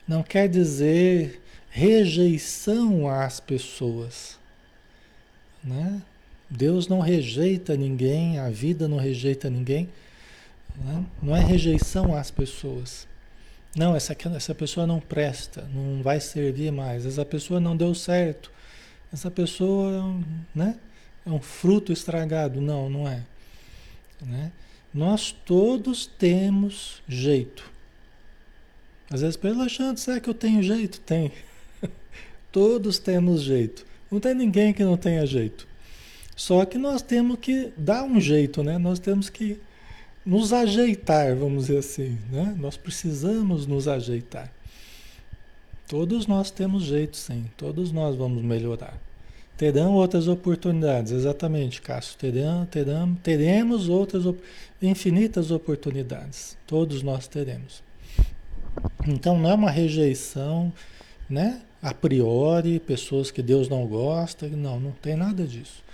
não 0.07 0.23
quer 0.23 0.49
dizer 0.49 1.43
rejeição 1.71 3.09
às 3.09 3.39
pessoas. 3.41 4.39
Né? 5.63 6.03
Deus 6.51 6.89
não 6.89 7.01
rejeita 7.01 7.77
ninguém, 7.77 8.39
a 8.39 8.49
vida 8.49 8.89
não 8.89 8.97
rejeita 8.97 9.51
ninguém. 9.51 9.89
Né? 10.77 11.05
Não 11.23 11.37
é 11.37 11.41
rejeição 11.41 12.15
às 12.15 12.31
pessoas. 12.31 13.07
Não, 13.77 13.95
essa, 13.95 14.17
essa 14.35 14.55
pessoa 14.55 14.87
não 14.87 14.99
presta, 14.99 15.69
não 15.75 16.03
vai 16.03 16.21
servir 16.21 16.73
mais, 16.73 17.05
essa 17.05 17.25
pessoa 17.25 17.61
não 17.61 17.77
deu 17.77 17.95
certo, 17.95 18.51
essa 19.13 19.31
pessoa 19.31 20.17
né, 20.55 20.77
é 21.25 21.31
um 21.31 21.41
fruto 21.41 21.93
estragado. 21.93 22.61
Não, 22.61 22.89
não 22.89 23.07
é. 23.07 23.23
Né? 24.21 24.51
Nós 24.93 25.31
todos 25.31 26.07
temos 26.07 27.03
jeito. 27.07 27.71
Às 29.11 29.21
vezes, 29.21 29.37
pelo 29.37 29.63
achando, 29.63 29.99
será 29.99 30.21
que 30.21 30.29
eu 30.29 30.35
tenho 30.35 30.63
jeito? 30.63 31.01
Tem. 31.01 31.31
todos 32.53 32.99
temos 32.99 33.43
jeito. 33.43 33.87
Não 34.11 34.19
tem 34.19 34.35
ninguém 34.35 34.73
que 34.73 34.83
não 34.83 34.97
tenha 34.97 35.25
jeito. 35.27 35.68
Só 36.39 36.65
que 36.65 36.79
nós 36.79 37.03
temos 37.03 37.37
que 37.41 37.73
dar 37.77 38.05
um 38.05 38.21
jeito, 38.21 38.63
né? 38.63 38.79
Nós 38.79 39.01
temos 39.01 39.29
que 39.29 39.61
nos 40.25 40.53
ajeitar, 40.53 41.35
vamos 41.35 41.67
dizer 41.67 41.79
assim, 41.79 42.17
né? 42.31 42.55
Nós 42.57 42.77
precisamos 42.77 43.67
nos 43.67 43.89
ajeitar. 43.89 44.49
Todos 45.89 46.29
nós 46.29 46.53
temos 46.53 46.85
jeito, 46.85 47.17
sim. 47.17 47.47
Todos 47.57 47.91
nós 47.91 48.15
vamos 48.15 48.41
melhorar. 48.45 48.97
Terão 49.57 49.95
outras 49.95 50.29
oportunidades, 50.29 51.11
exatamente, 51.11 51.83
Cássio. 51.83 52.17
Terão, 52.17 52.65
terão, 52.67 53.17
teremos 53.17 53.89
outras 53.89 54.23
infinitas 54.81 55.51
oportunidades. 55.51 56.57
Todos 56.69 57.03
nós 57.03 57.27
teremos. 57.27 57.83
Então 59.09 59.37
não 59.37 59.51
é 59.51 59.55
uma 59.55 59.73
rejeição, 59.73 60.73
né? 61.29 61.63
A 61.83 61.93
priori, 61.93 62.79
pessoas 62.79 63.33
que 63.33 63.43
Deus 63.43 63.69
não 63.69 63.85
gosta, 63.89 64.47
não, 64.47 64.79
não 64.79 64.93
tem 64.93 65.17
nada 65.17 65.45
disso. 65.45 65.89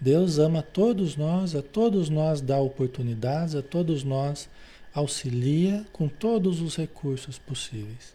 Deus 0.00 0.38
ama 0.38 0.62
todos 0.62 1.16
nós, 1.16 1.54
a 1.54 1.62
todos 1.62 2.08
nós 2.08 2.40
dá 2.40 2.58
oportunidades, 2.58 3.54
a 3.54 3.62
todos 3.62 4.04
nós 4.04 4.48
auxilia 4.92 5.84
com 5.92 6.08
todos 6.08 6.60
os 6.60 6.76
recursos 6.76 7.38
possíveis. 7.38 8.14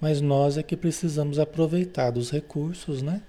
Mas 0.00 0.20
nós 0.20 0.56
é 0.56 0.62
que 0.62 0.76
precisamos 0.76 1.38
aproveitar 1.38 2.10
dos 2.10 2.30
recursos, 2.30 3.02
né? 3.02 3.22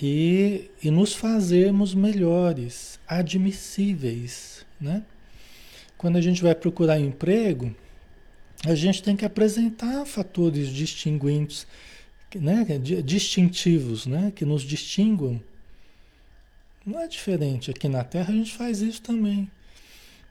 e, 0.00 0.70
e 0.82 0.90
nos 0.90 1.14
fazermos 1.14 1.94
melhores, 1.94 3.00
admissíveis, 3.08 4.64
né? 4.80 5.02
Quando 5.96 6.16
a 6.16 6.20
gente 6.20 6.42
vai 6.42 6.54
procurar 6.54 7.00
emprego, 7.00 7.74
a 8.64 8.74
gente 8.74 9.02
tem 9.02 9.16
que 9.16 9.24
apresentar 9.24 10.04
fatores 10.04 10.68
distinguintes, 10.68 11.66
né? 12.34 12.66
distintivos, 13.02 14.06
né? 14.06 14.30
que 14.34 14.44
nos 14.44 14.62
distinguam. 14.62 15.40
Não 16.86 17.00
é 17.00 17.08
diferente. 17.08 17.68
Aqui 17.68 17.88
na 17.88 18.04
Terra 18.04 18.32
a 18.32 18.36
gente 18.36 18.54
faz 18.56 18.80
isso 18.80 19.02
também. 19.02 19.50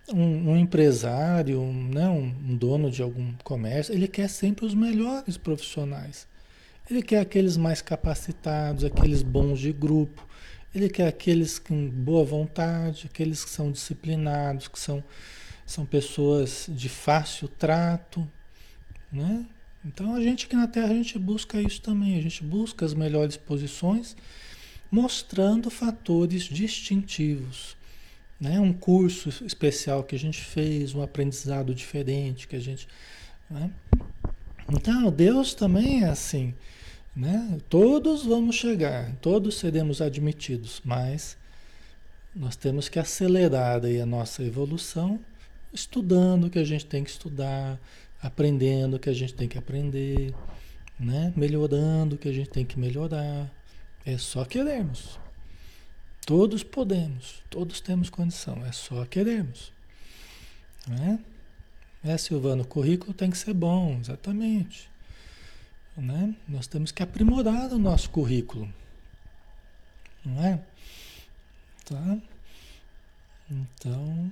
Um, 0.08 0.52
um 0.52 0.58
empresário, 0.58 1.60
um, 1.60 1.89
né? 1.89 2.08
um, 2.08 2.56
dono 2.56 2.89
de 2.89 3.02
algum 3.02 3.34
comércio, 3.44 3.94
ele 3.94 4.08
quer 4.08 4.30
sempre 4.30 4.65
os 4.65 4.74
melhores 4.74 5.36
profissionais. 5.36 6.26
Ele 6.89 7.02
quer 7.02 7.20
aqueles 7.20 7.58
mais 7.58 7.82
capacitados, 7.82 8.86
aqueles 8.86 9.22
bons 9.22 9.60
de 9.60 9.74
grupo. 9.74 10.26
Ele 10.74 10.88
quer 10.88 11.08
aqueles 11.08 11.60
com 11.60 11.89
boa 11.89 12.24
vontade, 12.24 13.10
aqueles 13.12 13.44
que 13.44 13.50
são 13.50 13.70
disciplinados, 13.72 14.70
que 14.70 14.80
são, 14.80 15.04
são 15.65 15.86
pessoas 15.86 16.68
de 16.70 16.88
fácil 16.88 17.50
trato, 17.50 18.26
né? 19.12 19.46
Então 19.84 20.15
a 20.15 20.22
gente 20.22 20.46
aqui 20.46 20.56
na 20.56 20.68
Terra 20.68 20.88
a 20.88 20.96
gente 20.96 21.18
busca 21.20 21.62
isso 21.62 21.82
também, 21.82 22.18
a 22.18 22.22
gente 22.22 22.44
busca 22.44 22.86
as 22.86 22.94
melhores 22.94 23.38
posições, 23.38 24.15
mostrando 24.91 25.69
fatores 25.69 26.43
distintivos, 26.43 27.76
né? 28.39 28.60
Um 28.60 28.74
curso 28.74 29.30
especial 29.45 30.04
que 30.04 30.15
a 30.15 30.19
gente 30.19 30.41
fez, 30.41 30.93
um 30.93 31.02
aprendizado 31.02 31.74
diferente 31.74 32.48
que 32.48 32.56
a 32.56 32.60
gente, 32.60 32.88
né? 33.50 33.71
Então 34.69 35.12
Deus 35.12 35.54
também 35.54 36.04
é 36.04 36.10
assim. 36.10 36.54
Né? 37.15 37.60
Todos 37.69 38.26
vamos 38.26 38.58
chegar, 38.58 39.15
todos 39.21 39.56
seremos 39.58 40.02
admitidos, 40.02 40.82
mas 40.84 41.38
nós 42.36 42.58
temos 42.58 42.89
que 42.89 43.00
acelerar 43.00 43.86
aí 43.86 44.02
a 44.02 44.06
nossa 44.06 44.43
evolução, 44.43 45.17
estudando 45.71 46.48
o 46.48 46.50
que 46.50 46.60
a 46.60 46.63
gente 46.65 46.86
tem 46.86 47.06
que 47.06 47.10
estudar, 47.10 47.80
aprendendo 48.21 48.98
o 48.98 49.00
que 49.00 49.10
a 49.10 49.13
gente 49.13 49.34
tem 49.34 49.48
que 49.48 49.58
aprender, 49.58 50.34
né? 51.00 51.32
melhorando 51.38 52.15
o 52.15 52.17
que 52.17 52.28
a 52.28 52.34
gente 52.34 52.50
tem 52.50 52.65
que 52.65 52.78
melhorar. 52.78 53.50
É 54.06 54.18
só 54.18 54.46
queremos. 54.46 55.20
Todos 56.26 56.63
podemos, 56.63 57.44
todos 57.50 57.80
temos 57.80 58.10
condição, 58.10 58.65
é 58.65 58.72
só 58.72 59.06
queremos. 59.06 59.72
Né? 60.88 61.20
É, 62.04 62.18
Silvano, 62.18 62.63
o 62.63 62.68
currículo 62.68 63.13
tem 63.13 63.32
que 63.32 63.38
ser 63.38 63.54
bom, 63.54 63.98
exatamente. 64.00 64.89
Né? 65.98 66.36
Nós 66.48 66.68
temos 66.68 66.91
que 66.91 67.02
aprimorar 67.02 67.72
o 67.74 67.80
nosso 67.80 68.10
currículo. 68.10 68.72
Não 70.24 70.44
é? 70.44 70.62
Tá? 71.86 72.18
Então, 73.50 74.32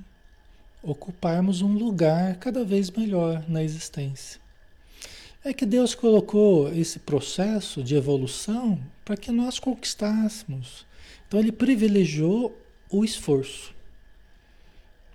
ocuparmos 0.81 1.61
um 1.61 1.73
lugar 1.73 2.35
cada 2.37 2.65
vez 2.65 2.89
melhor 2.91 3.47
na 3.47 3.63
existência. 3.63 4.42
É 5.45 5.53
que 5.53 5.65
Deus 5.65 5.93
colocou 5.93 6.71
esse 6.73 6.99
processo 6.99 7.83
de 7.83 7.95
evolução 7.95 8.79
para 9.03 9.17
que 9.17 9.29
nós 9.29 9.59
conquistássemos. 9.59 10.85
Então, 11.27 11.39
Ele 11.39 11.51
privilegiou 11.51 12.57
o 12.89 13.03
esforço. 13.03 13.73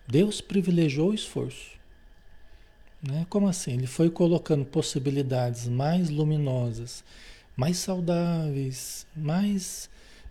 Deus 0.06 0.40
privilegiou 0.40 1.10
o 1.10 1.14
esforço. 1.14 1.78
Né? 3.02 3.26
Como 3.30 3.48
assim? 3.48 3.72
Ele 3.72 3.86
foi 3.86 4.10
colocando 4.10 4.64
possibilidades 4.64 5.66
mais 5.66 6.10
luminosas, 6.10 7.02
mais 7.56 7.78
saudáveis, 7.78 9.06
mais 9.16 9.88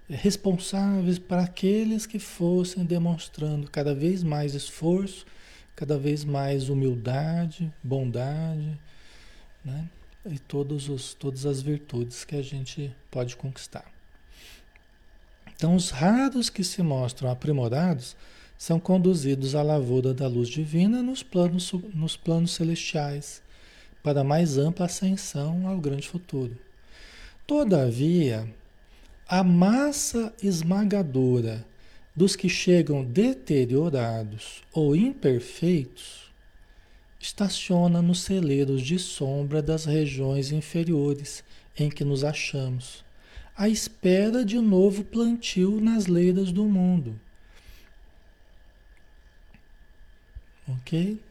responsáveis 0.09 1.17
para 1.17 1.43
aqueles 1.43 2.05
que 2.05 2.19
fossem 2.19 2.85
demonstrando 2.85 3.69
cada 3.69 3.93
vez 3.93 4.23
mais 4.23 4.53
esforço, 4.53 5.25
cada 5.75 5.97
vez 5.97 6.23
mais 6.23 6.69
humildade, 6.69 7.71
bondade, 7.83 8.79
né? 9.67 9.89
e 10.25 10.39
todos 10.39 10.89
os, 10.89 11.13
todas 11.13 11.45
as 11.45 11.61
virtudes 11.61 12.23
que 12.23 12.35
a 12.35 12.41
gente 12.41 12.93
pode 13.11 13.35
conquistar. 13.35 13.85
Então, 15.55 15.75
os 15.75 15.89
raros 15.89 16.49
que 16.49 16.63
se 16.63 16.81
mostram 16.81 17.29
aprimorados 17.29 18.15
são 18.57 18.79
conduzidos 18.79 19.55
à 19.55 19.61
lavoura 19.61 20.13
da 20.13 20.27
luz 20.27 20.49
divina 20.49 21.01
nos 21.01 21.23
planos, 21.23 21.71
nos 21.93 22.15
planos 22.15 22.51
celestiais, 22.51 23.41
para 24.03 24.23
mais 24.23 24.57
ampla 24.57 24.85
ascensão 24.85 25.67
ao 25.67 25.77
grande 25.79 26.07
futuro. 26.07 26.57
Todavia, 27.45 28.47
a 29.27 29.43
massa 29.43 30.33
esmagadora 30.41 31.65
dos 32.15 32.35
que 32.35 32.49
chegam 32.49 33.03
deteriorados 33.03 34.63
ou 34.73 34.95
imperfeitos 34.95 36.26
estaciona 37.19 38.01
nos 38.01 38.21
celeiros 38.21 38.81
de 38.81 38.99
sombra 38.99 39.61
das 39.61 39.85
regiões 39.85 40.51
inferiores 40.51 41.43
em 41.77 41.89
que 41.89 42.03
nos 42.03 42.23
achamos, 42.23 43.03
à 43.55 43.67
espera 43.67 44.45
de 44.45 44.59
novo 44.59 45.03
plantio 45.03 45.79
nas 45.81 46.07
leiras 46.07 46.51
do 46.51 46.65
mundo 46.65 47.19
Ok? 50.67 51.21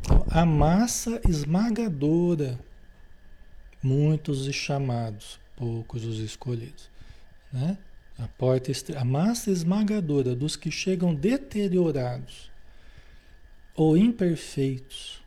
Então, 0.00 0.24
a 0.30 0.46
massa 0.46 1.20
esmagadora, 1.28 2.58
muitos 3.82 4.46
os 4.46 4.54
chamados, 4.54 5.40
poucos 5.56 6.04
os 6.04 6.18
escolhidos. 6.20 6.88
Né? 7.52 7.76
A, 8.18 8.28
porta, 8.28 8.72
a 8.96 9.04
massa 9.04 9.50
esmagadora 9.50 10.34
dos 10.34 10.54
que 10.54 10.70
chegam 10.70 11.14
deteriorados 11.14 12.50
ou 13.74 13.96
imperfeitos. 13.96 15.22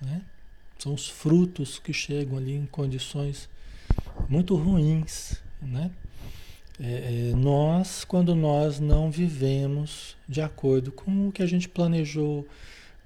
Né? 0.00 0.22
São 0.78 0.94
os 0.94 1.08
frutos 1.08 1.78
que 1.78 1.92
chegam 1.92 2.38
ali 2.38 2.54
em 2.54 2.66
condições 2.66 3.48
muito 4.28 4.54
ruins. 4.56 5.40
Né? 5.60 5.90
É, 6.80 7.30
é, 7.30 7.36
nós, 7.36 8.04
quando 8.04 8.34
nós 8.34 8.80
não 8.80 9.10
vivemos 9.10 10.16
de 10.28 10.40
acordo 10.40 10.90
com 10.90 11.28
o 11.28 11.32
que 11.32 11.42
a 11.42 11.46
gente 11.46 11.68
planejou, 11.68 12.46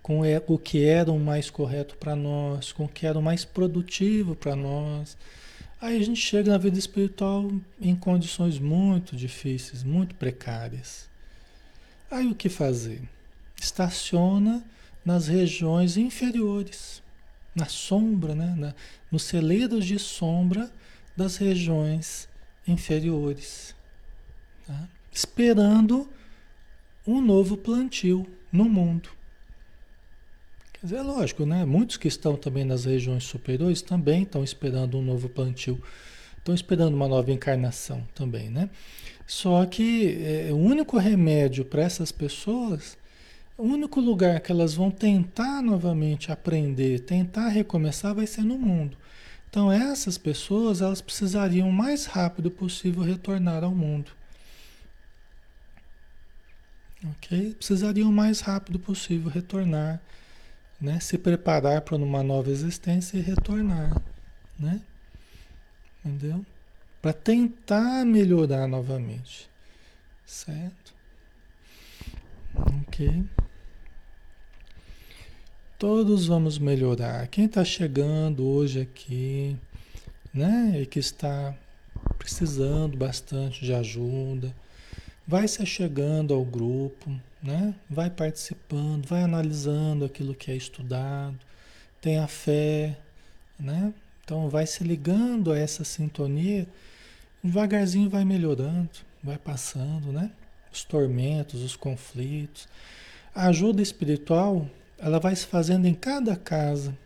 com 0.02 0.20
o 0.20 0.58
que 0.58 0.84
era 0.84 1.10
o 1.10 1.18
mais 1.18 1.50
correto 1.50 1.96
para 1.96 2.14
nós, 2.14 2.70
com 2.70 2.84
o 2.84 2.88
que 2.88 3.06
era 3.06 3.18
o 3.18 3.22
mais 3.22 3.44
produtivo 3.44 4.36
para 4.36 4.54
nós, 4.54 5.16
aí 5.80 5.96
a 5.96 6.04
gente 6.04 6.20
chega 6.20 6.52
na 6.52 6.58
vida 6.58 6.78
espiritual 6.78 7.50
em 7.80 7.96
condições 7.96 8.58
muito 8.58 9.16
difíceis, 9.16 9.82
muito 9.82 10.14
precárias. 10.14 11.08
Aí 12.08 12.28
o 12.28 12.36
que 12.36 12.48
fazer? 12.48 13.02
Estaciona 13.76 14.64
nas 15.04 15.28
regiões 15.28 15.98
inferiores, 15.98 17.02
na 17.54 17.66
sombra, 17.66 18.34
né? 18.34 18.54
Na, 18.56 18.74
nos 19.12 19.24
celeiros 19.24 19.84
de 19.84 19.98
sombra 19.98 20.72
das 21.14 21.36
regiões 21.36 22.26
inferiores, 22.66 23.76
tá? 24.66 24.88
esperando 25.12 26.08
um 27.06 27.20
novo 27.20 27.54
plantio 27.54 28.26
no 28.50 28.64
mundo. 28.64 29.10
Quer 30.72 30.86
dizer, 30.86 30.96
é 30.96 31.02
lógico, 31.02 31.44
né? 31.44 31.66
Muitos 31.66 31.98
que 31.98 32.08
estão 32.08 32.34
também 32.34 32.64
nas 32.64 32.86
regiões 32.86 33.24
superiores 33.24 33.82
também 33.82 34.22
estão 34.22 34.42
esperando 34.42 34.96
um 34.96 35.02
novo 35.02 35.28
plantio, 35.28 35.78
estão 36.38 36.54
esperando 36.54 36.94
uma 36.94 37.08
nova 37.08 37.30
encarnação 37.30 38.08
também, 38.14 38.48
né? 38.48 38.70
Só 39.26 39.66
que 39.66 40.16
é, 40.18 40.48
o 40.50 40.56
único 40.56 40.96
remédio 40.96 41.62
para 41.62 41.82
essas 41.82 42.10
pessoas, 42.10 42.96
o 43.56 43.64
único 43.64 44.00
lugar 44.00 44.40
que 44.40 44.52
elas 44.52 44.74
vão 44.74 44.90
tentar 44.90 45.62
novamente 45.62 46.30
aprender, 46.30 47.00
tentar 47.00 47.48
recomeçar, 47.48 48.14
vai 48.14 48.26
ser 48.26 48.42
no 48.42 48.58
mundo. 48.58 48.96
Então 49.48 49.70
essas 49.72 50.18
pessoas 50.18 50.80
elas 50.80 51.00
precisariam 51.00 51.68
o 51.68 51.72
mais 51.72 52.06
rápido 52.06 52.50
possível 52.50 53.02
retornar 53.02 53.64
ao 53.64 53.74
mundo. 53.74 54.10
Ok? 57.16 57.54
Precisariam 57.54 58.08
o 58.08 58.12
mais 58.12 58.40
rápido 58.40 58.78
possível 58.78 59.30
retornar, 59.30 60.00
né? 60.80 60.98
Se 61.00 61.16
preparar 61.16 61.80
para 61.82 61.96
uma 61.96 62.22
nova 62.22 62.50
existência 62.50 63.16
e 63.16 63.20
retornar, 63.20 64.02
né? 64.58 64.80
Entendeu? 66.04 66.44
para 67.06 67.12
tentar 67.12 68.04
melhorar 68.04 68.66
novamente. 68.66 69.48
Certo? 70.26 70.92
Ok. 72.56 73.24
Todos 75.78 76.26
vamos 76.26 76.58
melhorar. 76.58 77.28
Quem 77.28 77.44
está 77.44 77.62
chegando 77.62 78.46
hoje 78.46 78.80
aqui, 78.80 79.54
né, 80.32 80.80
e 80.80 80.86
que 80.86 80.98
está 80.98 81.54
precisando 82.16 82.96
bastante 82.96 83.62
de 83.62 83.74
ajuda, 83.74 84.54
vai 85.28 85.46
se 85.46 85.66
chegando 85.66 86.32
ao 86.32 86.42
grupo, 86.46 87.10
né? 87.42 87.74
Vai 87.90 88.08
participando, 88.08 89.06
vai 89.06 89.22
analisando 89.22 90.06
aquilo 90.06 90.34
que 90.34 90.50
é 90.50 90.56
estudado, 90.56 91.38
tenha 92.00 92.26
fé, 92.26 92.96
né? 93.60 93.92
Então 94.24 94.48
vai 94.48 94.66
se 94.66 94.82
ligando 94.82 95.52
a 95.52 95.58
essa 95.58 95.84
sintonia, 95.84 96.66
devagarzinho 97.44 98.08
vai 98.08 98.24
melhorando, 98.24 98.88
vai 99.22 99.36
passando, 99.36 100.10
né? 100.10 100.30
Os 100.72 100.84
tormentos, 100.84 101.62
os 101.62 101.76
conflitos. 101.76 102.66
A 103.34 103.48
ajuda 103.48 103.82
espiritual, 103.82 104.66
ela 104.98 105.18
vai 105.18 105.34
se 105.36 105.46
fazendo 105.46 105.86
em 105.86 105.94
cada 105.94 106.36
casa, 106.36 106.96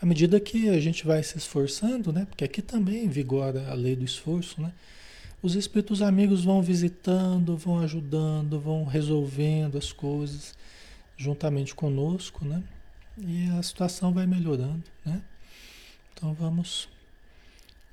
à 0.00 0.06
medida 0.06 0.40
que 0.40 0.68
a 0.68 0.80
gente 0.80 1.06
vai 1.06 1.22
se 1.22 1.36
esforçando, 1.36 2.12
né? 2.12 2.26
Porque 2.26 2.44
aqui 2.44 2.62
também 2.62 3.08
vigora 3.08 3.70
a 3.70 3.74
lei 3.74 3.94
do 3.94 4.04
esforço, 4.04 4.60
né? 4.60 4.72
Os 5.42 5.54
espíritos 5.54 6.02
amigos 6.02 6.44
vão 6.44 6.62
visitando, 6.62 7.56
vão 7.56 7.80
ajudando, 7.80 8.60
vão 8.60 8.84
resolvendo 8.84 9.78
as 9.78 9.92
coisas 9.92 10.54
juntamente 11.16 11.74
conosco, 11.74 12.44
né? 12.44 12.62
E 13.18 13.48
a 13.58 13.62
situação 13.62 14.12
vai 14.12 14.26
melhorando, 14.26 14.84
né? 15.04 15.22
Então 16.12 16.34
vamos 16.34 16.88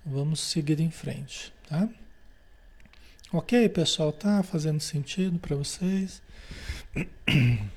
vamos 0.06 0.39
seguir 0.39 0.80
em 0.80 0.89
frente, 0.89 1.54
tá? 1.67 1.89
Ok, 3.32 3.67
pessoal, 3.69 4.13
tá 4.13 4.41
fazendo 4.41 4.80
sentido 4.80 5.38
para 5.38 5.56
vocês? 5.56 6.21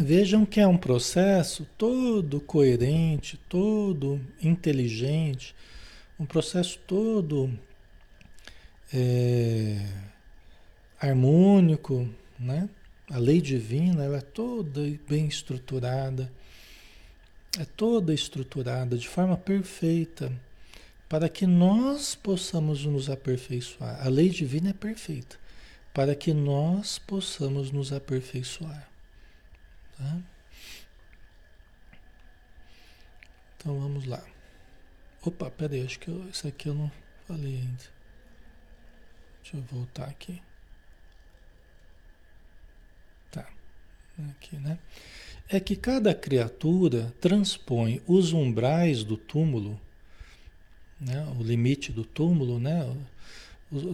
Vejam 0.00 0.46
que 0.46 0.60
é 0.60 0.66
um 0.66 0.76
processo 0.76 1.66
todo 1.76 2.40
coerente, 2.40 3.36
todo 3.48 4.20
inteligente, 4.40 5.56
um 6.20 6.24
processo 6.24 6.78
todo 6.86 7.52
é, 8.94 9.84
harmônico, 11.00 12.08
né? 12.38 12.68
A 13.10 13.18
lei 13.18 13.40
divina 13.40 14.04
ela 14.04 14.18
é 14.18 14.20
toda 14.20 14.80
bem 15.08 15.26
estruturada, 15.26 16.32
é 17.58 17.64
toda 17.64 18.14
estruturada 18.14 18.96
de 18.96 19.08
forma 19.08 19.36
perfeita 19.36 20.30
para 21.08 21.28
que 21.28 21.44
nós 21.44 22.14
possamos 22.14 22.84
nos 22.84 23.10
aperfeiçoar. 23.10 24.06
A 24.06 24.08
lei 24.08 24.28
divina 24.28 24.70
é 24.70 24.74
perfeita 24.74 25.36
para 25.92 26.14
que 26.14 26.32
nós 26.32 27.00
possamos 27.00 27.72
nos 27.72 27.92
aperfeiçoar. 27.92 28.87
Tá? 29.98 30.22
Então 33.56 33.78
vamos 33.78 34.06
lá. 34.06 34.24
Opa, 35.22 35.50
peraí, 35.50 35.84
acho 35.84 35.98
que 35.98 36.08
eu, 36.08 36.28
isso 36.30 36.46
aqui 36.46 36.68
eu 36.68 36.74
não 36.74 36.90
falei 37.26 37.56
ainda. 37.56 37.84
Deixa 39.42 39.56
eu 39.56 39.62
voltar 39.62 40.04
aqui. 40.04 40.40
Tá. 43.32 43.46
Aqui, 44.30 44.56
né? 44.56 44.78
É 45.48 45.58
que 45.58 45.74
cada 45.74 46.14
criatura 46.14 47.12
transpõe 47.20 48.00
os 48.06 48.32
umbrais 48.32 49.02
do 49.02 49.16
túmulo, 49.16 49.80
né? 51.00 51.26
o 51.38 51.42
limite 51.42 51.90
do 51.90 52.04
túmulo, 52.04 52.60
né? 52.60 52.94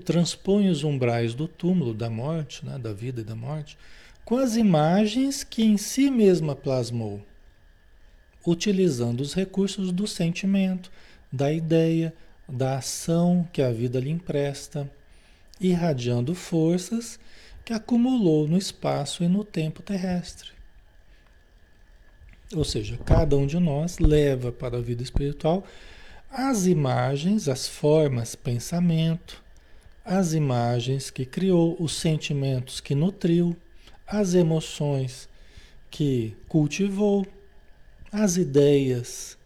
Transpõe 0.04 0.68
os 0.68 0.84
umbrais 0.84 1.34
do 1.34 1.48
túmulo, 1.48 1.94
da 1.94 2.10
morte, 2.10 2.64
né? 2.66 2.78
da 2.78 2.92
vida 2.92 3.22
e 3.22 3.24
da 3.24 3.34
morte, 3.34 3.78
com 4.24 4.36
as 4.36 4.56
imagens 4.56 5.44
que 5.44 5.62
em 5.62 5.76
si 5.76 6.10
mesma 6.10 6.56
plasmou, 6.56 7.20
utilizando 8.46 9.20
os 9.20 9.34
recursos 9.34 9.92
do 9.92 10.06
sentimento, 10.06 10.90
da 11.32 11.52
ideia, 11.52 12.14
da 12.48 12.78
ação 12.78 13.48
que 13.52 13.60
a 13.60 13.70
vida 13.70 14.00
lhe 14.00 14.10
empresta, 14.10 14.90
irradiando 15.60 16.34
forças 16.34 17.18
que 17.64 17.72
acumulou 17.72 18.46
no 18.46 18.58
espaço 18.58 19.24
e 19.24 19.28
no 19.28 19.44
tempo 19.44 19.82
terrestre. 19.82 20.50
Ou 22.54 22.64
seja, 22.64 22.98
cada 22.98 23.36
um 23.36 23.46
de 23.46 23.58
nós 23.58 23.98
leva 23.98 24.52
para 24.52 24.78
a 24.78 24.80
vida 24.80 25.02
espiritual 25.02 25.64
as 26.30 26.66
imagens, 26.66 27.48
as 27.48 27.68
formas, 27.68 28.34
pensamento, 28.34 29.42
as 30.04 30.34
imagens 30.34 31.10
que 31.10 31.24
criou, 31.24 31.76
os 31.80 31.94
sentimentos 31.94 32.80
que 32.80 32.94
nutriu, 32.94 33.56
as 34.06 34.34
emoções 34.34 35.28
que 35.90 36.36
cultivou, 36.48 37.26
as 38.10 38.36
ideias 38.36 39.38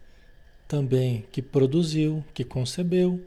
também 0.66 1.24
que 1.32 1.40
produziu, 1.40 2.24
que 2.34 2.44
concebeu. 2.44 3.24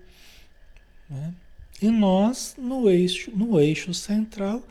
Né? 1.09 1.33
E 1.81 1.89
nós 1.89 2.55
no 2.57 2.89
eixo, 2.89 3.31
no 3.31 3.59
eixo 3.59 3.93
central 3.93 4.63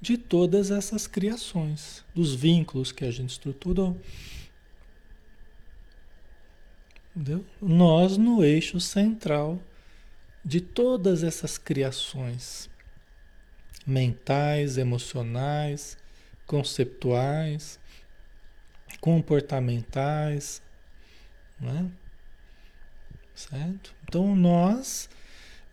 de 0.00 0.18
todas 0.18 0.70
essas 0.70 1.06
criações, 1.06 2.04
dos 2.14 2.34
vínculos 2.34 2.92
que 2.92 3.04
a 3.04 3.10
gente 3.10 3.30
estruturou. 3.30 3.96
Entendeu? 7.14 7.44
Nós 7.62 8.16
no 8.16 8.44
eixo 8.44 8.78
central 8.78 9.60
de 10.44 10.60
todas 10.60 11.24
essas 11.24 11.56
criações 11.56 12.68
mentais, 13.86 14.76
emocionais, 14.76 15.96
conceptuais, 16.46 17.78
comportamentais, 19.00 20.62
né? 21.60 21.90
Certo? 23.34 23.94
Então 24.04 24.34
nós 24.34 25.08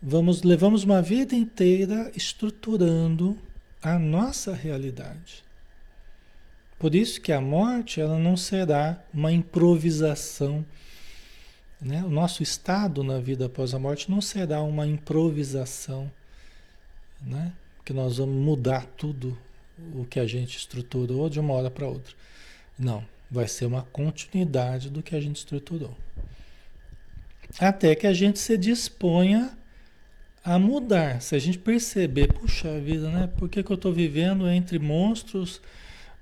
vamos 0.02 0.42
levamos 0.42 0.84
uma 0.84 1.00
vida 1.00 1.34
inteira 1.34 2.10
estruturando 2.14 3.38
a 3.82 3.98
nossa 3.98 4.54
realidade. 4.54 5.42
Por 6.78 6.94
isso 6.94 7.20
que 7.20 7.32
a 7.32 7.40
morte 7.40 8.00
ela 8.00 8.18
não 8.18 8.36
será 8.36 9.02
uma 9.12 9.32
improvisação, 9.32 10.64
né? 11.80 12.02
O 12.04 12.10
nosso 12.10 12.42
estado 12.42 13.02
na 13.02 13.18
vida 13.18 13.46
após 13.46 13.72
a 13.72 13.78
morte 13.78 14.10
não 14.10 14.20
será 14.20 14.60
uma 14.62 14.86
improvisação, 14.86 16.10
né? 17.22 17.52
Que 17.84 17.92
nós 17.92 18.18
vamos 18.18 18.36
mudar 18.36 18.86
tudo 18.96 19.38
o 19.94 20.04
que 20.04 20.20
a 20.20 20.26
gente 20.26 20.56
estruturou 20.56 21.28
de 21.28 21.40
uma 21.40 21.54
hora 21.54 21.70
para 21.70 21.86
outra. 21.86 22.14
Não, 22.78 23.04
vai 23.30 23.48
ser 23.48 23.66
uma 23.66 23.82
continuidade 23.82 24.90
do 24.90 25.02
que 25.02 25.14
a 25.14 25.20
gente 25.20 25.36
estruturou. 25.36 25.96
Até 27.58 27.94
que 27.94 28.06
a 28.06 28.12
gente 28.12 28.38
se 28.38 28.56
disponha 28.56 29.56
a 30.44 30.58
mudar. 30.58 31.22
Se 31.22 31.34
a 31.34 31.38
gente 31.38 31.58
perceber, 31.58 32.32
puxa 32.32 32.78
vida, 32.80 33.08
né? 33.10 33.26
Por 33.26 33.48
que, 33.48 33.62
que 33.62 33.70
eu 33.70 33.76
estou 33.76 33.92
vivendo 33.92 34.48
entre 34.48 34.78
monstros 34.78 35.60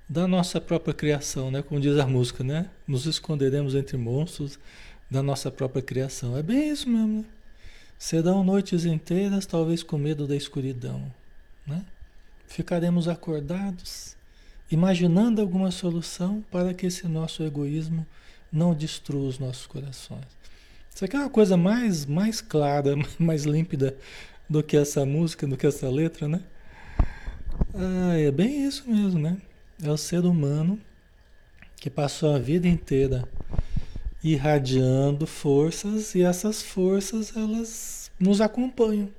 da 0.07 0.27
nossa 0.27 0.61
própria 0.61 0.93
criação, 0.93 1.49
né? 1.51 1.61
Como 1.61 1.81
diz 1.81 1.97
a 1.97 2.05
música, 2.05 2.43
né? 2.43 2.69
Nos 2.87 3.05
esconderemos 3.05 3.75
entre 3.75 3.97
monstros 3.97 4.59
da 5.09 5.23
nossa 5.23 5.51
própria 5.51 5.81
criação. 5.81 6.37
É 6.37 6.43
bem 6.43 6.69
isso 6.69 6.89
mesmo, 6.89 7.19
né? 7.19 7.25
Serão 7.97 8.43
noites 8.43 8.85
inteiras, 8.85 9.45
talvez 9.45 9.81
com 9.81 9.97
medo 9.97 10.27
da 10.27 10.35
escuridão, 10.35 11.11
né? 11.65 11.85
Ficaremos 12.47 13.07
acordados, 13.07 14.15
imaginando 14.69 15.41
alguma 15.41 15.71
solução 15.71 16.43
para 16.51 16.73
que 16.73 16.85
esse 16.85 17.07
nosso 17.07 17.43
egoísmo 17.43 18.05
não 18.51 18.73
destrua 18.73 19.27
os 19.27 19.39
nossos 19.39 19.65
corações. 19.65 20.25
Isso 20.93 21.03
aqui 21.03 21.15
é 21.15 21.19
uma 21.19 21.29
coisa 21.29 21.57
mais, 21.57 22.05
mais 22.05 22.41
clara, 22.41 22.95
mais 23.17 23.43
límpida 23.43 23.97
do 24.49 24.61
que 24.61 24.77
essa 24.77 25.05
música, 25.05 25.47
do 25.47 25.57
que 25.57 25.65
essa 25.65 25.89
letra, 25.89 26.27
né? 26.27 26.41
Ah, 27.73 28.17
é 28.17 28.31
bem 28.31 28.65
isso 28.65 28.87
mesmo, 28.87 29.19
né? 29.19 29.37
É 29.81 29.89
o 29.89 29.97
ser 29.97 30.25
humano 30.25 30.79
que 31.77 31.89
passou 31.89 32.35
a 32.35 32.39
vida 32.39 32.67
inteira 32.67 33.27
irradiando 34.23 35.27
forças 35.27 36.15
e 36.15 36.21
essas 36.21 36.61
forças 36.61 37.35
elas 37.35 38.11
nos 38.19 38.39
acompanham 38.39 39.09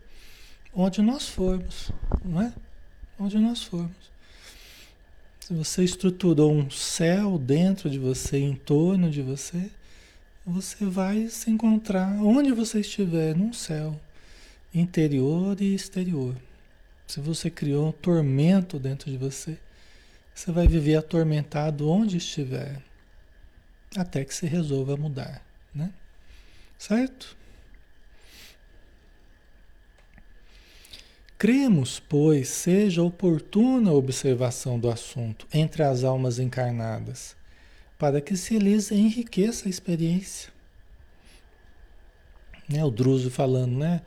onde 0.74 1.02
nós 1.02 1.28
formos, 1.28 1.90
não 2.24 2.42
é? 2.42 2.52
Onde 3.18 3.38
nós 3.38 3.62
formos. 3.62 4.12
Se 5.40 5.52
você 5.52 5.84
estruturou 5.84 6.52
um 6.52 6.70
céu 6.70 7.38
dentro 7.38 7.90
de 7.90 7.98
você, 7.98 8.38
em 8.38 8.56
torno 8.56 9.10
de 9.10 9.20
você, 9.20 9.70
você 10.46 10.84
vai 10.84 11.28
se 11.28 11.50
encontrar 11.50 12.12
onde 12.22 12.50
você 12.52 12.80
estiver, 12.80 13.36
num 13.36 13.52
céu 13.52 13.98
interior 14.74 15.60
e 15.60 15.74
exterior. 15.74 16.34
Se 17.06 17.20
você 17.20 17.50
criou 17.50 17.88
um 17.88 17.92
tormento 17.92 18.78
dentro 18.78 19.10
de 19.10 19.16
você, 19.16 19.58
você 20.34 20.50
vai 20.50 20.66
viver 20.66 20.96
atormentado 20.96 21.88
onde 21.88 22.16
estiver, 22.16 22.82
até 23.96 24.24
que 24.24 24.34
se 24.34 24.46
resolva 24.46 24.96
mudar, 24.96 25.44
né? 25.74 25.92
Certo? 26.76 27.36
Cremos, 31.44 32.00
pois, 32.00 32.48
seja 32.48 33.02
oportuna 33.02 33.90
a 33.90 33.92
observação 33.92 34.80
do 34.80 34.88
assunto 34.88 35.46
entre 35.52 35.82
as 35.82 36.02
almas 36.02 36.38
encarnadas, 36.38 37.36
para 37.98 38.18
que 38.18 38.34
se 38.34 38.58
lhes 38.58 38.90
enriqueça 38.90 39.68
a 39.68 39.70
experiência. 39.70 40.50
Né? 42.66 42.82
O 42.82 42.90
Druso 42.90 43.30
falando, 43.30 43.76
né? 43.76 44.00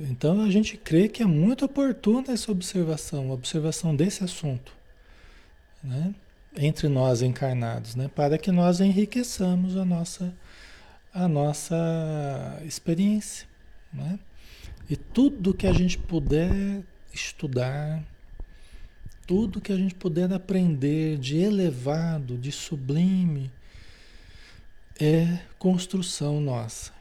Então 0.00 0.42
a 0.42 0.50
gente 0.50 0.78
crê 0.78 1.10
que 1.10 1.22
é 1.22 1.26
muito 1.26 1.66
oportuna 1.66 2.32
essa 2.32 2.50
observação, 2.50 3.30
a 3.30 3.34
observação 3.34 3.94
desse 3.94 4.24
assunto, 4.24 4.72
né? 5.84 6.14
entre 6.56 6.88
nós 6.88 7.20
encarnados, 7.20 7.94
né? 7.94 8.08
para 8.08 8.38
que 8.38 8.50
nós 8.50 8.80
enriqueçamos 8.80 9.76
a 9.76 9.84
nossa, 9.84 10.34
a 11.12 11.28
nossa 11.28 12.62
experiência. 12.64 13.46
Né? 13.92 14.18
E 14.88 14.96
tudo 14.96 15.54
que 15.54 15.66
a 15.66 15.72
gente 15.72 15.96
puder 15.96 16.82
estudar, 17.12 18.04
tudo 19.26 19.60
que 19.60 19.72
a 19.72 19.76
gente 19.76 19.94
puder 19.94 20.32
aprender 20.32 21.18
de 21.18 21.38
elevado, 21.38 22.36
de 22.36 22.50
sublime, 22.50 23.50
é 25.00 25.40
construção 25.58 26.40
nossa. 26.40 26.92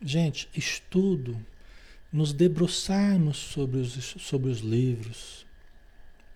Gente, 0.00 0.48
estudo, 0.54 1.44
nos 2.12 2.32
debruçarmos 2.32 3.36
sobre 3.36 3.78
os, 3.80 3.92
sobre 4.18 4.50
os 4.50 4.60
livros, 4.60 5.46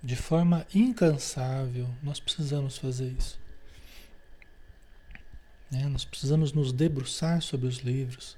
de 0.02 0.16
forma 0.16 0.66
incansável, 0.74 1.88
nós 2.02 2.20
precisamos 2.20 2.78
fazer 2.78 3.14
isso. 3.18 3.38
Né? 5.70 5.88
Nós 5.88 6.04
precisamos 6.04 6.52
nos 6.52 6.72
debruçar 6.72 7.42
sobre 7.42 7.66
os 7.66 7.78
livros 7.78 8.35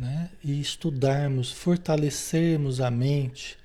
né? 0.00 0.30
e 0.42 0.58
estudarmos, 0.58 1.52
fortalecermos 1.52 2.80
a 2.80 2.90
mente, 2.90 3.58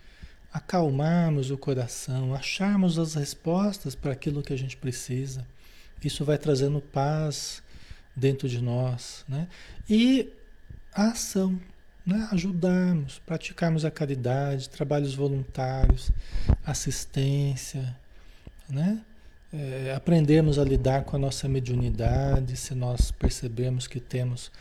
acalmarmos 0.52 1.50
o 1.50 1.58
coração, 1.58 2.36
acharmos 2.36 3.00
as 3.00 3.14
respostas 3.14 3.96
para 3.96 4.12
aquilo 4.12 4.44
que 4.44 4.52
a 4.52 4.58
gente 4.58 4.76
precisa. 4.76 5.48
Isso 6.04 6.26
vai 6.26 6.38
trazendo 6.38 6.82
paz 6.82 7.64
dentro 8.14 8.50
de 8.50 8.62
nós. 8.62 9.24
Né? 9.30 9.48
E 9.90 10.30
a 10.94 11.12
ação, 11.12 11.58
né? 12.06 12.28
ajudarmos, 12.34 13.18
praticarmos 13.26 13.86
a 13.86 13.92
caridade, 13.92 14.70
trabalhos 14.70 15.16
voluntários, 15.16 16.12
assistência, 16.66 17.96
né? 18.70 19.02
É, 19.54 19.94
aprendermos 19.96 20.60
a 20.60 20.66
lidar 20.66 21.06
com 21.06 21.16
a 21.16 21.20
nossa 21.20 21.48
mediunidade, 21.48 22.58
se 22.58 22.76
nós 22.76 23.10
percebemos 23.12 23.88
que 23.88 24.02
temos 24.02 24.52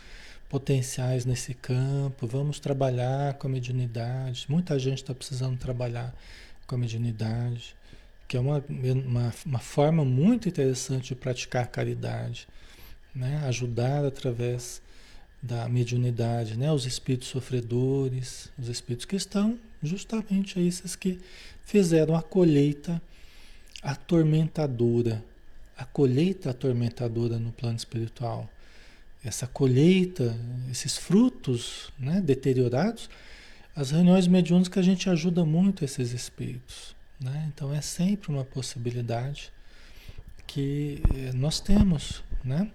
potenciais 0.49 1.25
nesse 1.25 1.53
campo, 1.53 2.27
vamos 2.27 2.59
trabalhar 2.59 3.33
com 3.35 3.47
a 3.47 3.49
mediunidade. 3.49 4.45
Muita 4.47 4.77
gente 4.77 4.99
está 4.99 5.13
precisando 5.13 5.57
trabalhar 5.57 6.13
com 6.67 6.75
a 6.75 6.77
mediunidade, 6.77 7.75
que 8.27 8.37
é 8.37 8.39
uma, 8.39 8.63
uma, 8.69 9.33
uma 9.45 9.59
forma 9.59 10.05
muito 10.05 10.47
interessante 10.47 11.09
de 11.09 11.15
praticar 11.15 11.67
caridade, 11.67 12.47
né? 13.13 13.43
ajudar 13.45 14.05
através 14.05 14.81
da 15.41 15.69
mediunidade, 15.69 16.57
né? 16.57 16.71
Os 16.71 16.87
espíritos 16.87 17.27
sofredores, 17.27 18.51
os 18.57 18.67
espíritos 18.67 19.05
que 19.05 19.15
estão 19.15 19.59
justamente 19.81 20.59
esses 20.59 20.95
que 20.95 21.19
fizeram 21.63 22.15
a 22.15 22.21
colheita 22.23 22.99
atormentadora, 23.83 25.23
a 25.77 25.85
colheita 25.85 26.49
atormentadora 26.49 27.37
no 27.37 27.51
plano 27.51 27.77
espiritual. 27.77 28.49
Essa 29.25 29.47
colheita, 29.47 30.37
esses 30.71 30.97
frutos, 30.97 31.91
né, 31.97 32.21
deteriorados, 32.21 33.09
as 33.75 33.91
reuniões 33.91 34.27
mediúnicas 34.27 34.77
a 34.77 34.85
gente 34.85 35.09
ajuda 35.09 35.43
muito 35.43 35.83
esses 35.83 36.11
espíritos, 36.11 36.95
né? 37.19 37.45
Então 37.53 37.73
é 37.73 37.81
sempre 37.81 38.29
uma 38.29 38.45
possibilidade 38.45 39.51
que 40.47 41.01
eh, 41.13 41.31
nós 41.33 41.59
temos, 41.59 42.23
né? 42.43 42.71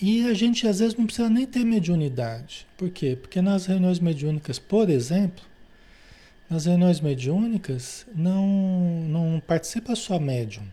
E 0.00 0.24
a 0.26 0.34
gente 0.34 0.68
às 0.68 0.78
vezes 0.78 0.96
não 0.96 1.06
precisa 1.06 1.28
nem 1.28 1.44
ter 1.44 1.64
mediunidade. 1.64 2.66
Por 2.76 2.88
quê? 2.90 3.18
Porque 3.20 3.42
nas 3.42 3.66
reuniões 3.66 3.98
mediúnicas, 3.98 4.58
por 4.58 4.88
exemplo, 4.88 5.44
nas 6.48 6.66
reuniões 6.66 7.00
mediúnicas 7.00 8.06
não, 8.14 8.46
não 9.08 9.42
participa 9.44 9.96
só 9.96 10.20
médium. 10.20 10.66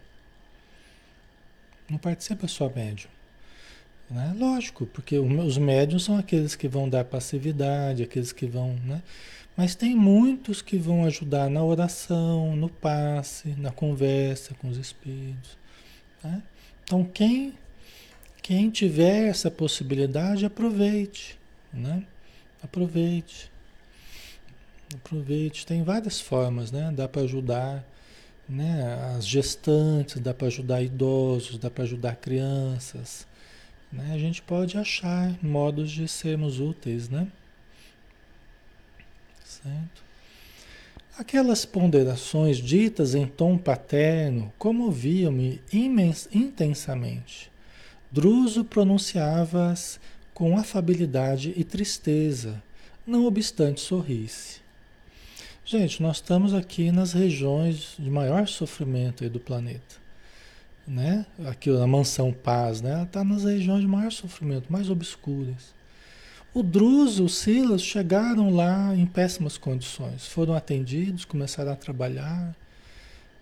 Não 1.89 1.97
participa 1.97 2.47
só 2.47 2.69
médium. 2.69 3.14
Né? 4.09 4.35
Lógico, 4.37 4.85
porque 4.85 5.17
os 5.17 5.57
médiums 5.57 6.03
são 6.03 6.17
aqueles 6.17 6.55
que 6.55 6.67
vão 6.67 6.87
dar 6.87 7.05
passividade, 7.05 8.03
aqueles 8.03 8.31
que 8.31 8.45
vão. 8.45 8.75
Né? 8.85 9.01
Mas 9.57 9.75
tem 9.75 9.95
muitos 9.95 10.61
que 10.61 10.77
vão 10.77 11.05
ajudar 11.05 11.49
na 11.49 11.63
oração, 11.63 12.55
no 12.55 12.69
passe, 12.69 13.49
na 13.57 13.71
conversa 13.71 14.53
com 14.55 14.69
os 14.69 14.77
espíritos. 14.77 15.57
Né? 16.23 16.41
Então, 16.83 17.03
quem 17.03 17.53
quem 18.45 18.69
tiver 18.69 19.27
essa 19.27 19.49
possibilidade, 19.49 20.45
aproveite, 20.45 21.35
né? 21.73 22.03
Aproveite. 22.61 23.51
Aproveite. 24.93 25.65
Tem 25.65 25.81
várias 25.81 26.21
formas, 26.21 26.71
né? 26.71 26.93
Dá 26.95 27.07
para 27.07 27.23
ajudar 27.23 27.83
né? 28.47 29.15
as 29.17 29.25
gestantes, 29.25 30.21
dá 30.21 30.31
para 30.31 30.45
ajudar 30.45 30.83
idosos, 30.83 31.57
dá 31.57 31.71
para 31.71 31.85
ajudar 31.85 32.17
crianças. 32.17 33.25
Né? 33.95 34.13
A 34.13 34.17
gente 34.17 34.41
pode 34.41 34.77
achar 34.77 35.35
modos 35.41 35.89
de 35.89 36.07
sermos 36.07 36.59
úteis, 36.59 37.09
né? 37.09 37.27
Certo? 39.43 40.03
Aquelas 41.17 41.65
ponderações 41.65 42.57
ditas 42.57 43.15
em 43.15 43.25
tom 43.25 43.57
paterno 43.57 44.53
comoviam-me 44.57 45.61
intensamente 45.71 47.49
Druso 48.15 48.63
pronunciava-as 48.63 49.99
com 50.33 50.57
afabilidade 50.57 51.53
e 51.57 51.65
tristeza, 51.65 52.63
não 53.05 53.25
obstante 53.25 53.81
sorrisse. 53.81 54.61
Gente, 55.65 56.01
nós 56.01 56.17
estamos 56.17 56.53
aqui 56.53 56.93
nas 56.93 57.11
regiões 57.11 57.95
de 57.99 58.09
maior 58.09 58.47
sofrimento 58.47 59.29
do 59.29 59.37
planeta. 59.37 60.04
Né? 60.87 61.25
Aqui 61.47 61.69
a 61.69 61.87
mansão 61.87 62.31
paz, 62.31 62.81
né? 62.81 62.91
Ela 62.91 63.03
está 63.03 63.23
nas 63.23 63.43
regiões 63.43 63.81
de 63.81 63.87
maior 63.87 64.11
sofrimento, 64.11 64.71
mais 64.71 64.89
obscuras. 64.89 65.73
O 66.53 66.63
Druso, 66.63 67.25
o 67.25 67.29
Silas 67.29 67.81
chegaram 67.81 68.49
lá 68.49 68.95
em 68.95 69.05
péssimas 69.05 69.57
condições. 69.57 70.27
Foram 70.27 70.53
atendidos, 70.53 71.25
começaram 71.25 71.71
a 71.71 71.75
trabalhar, 71.75 72.55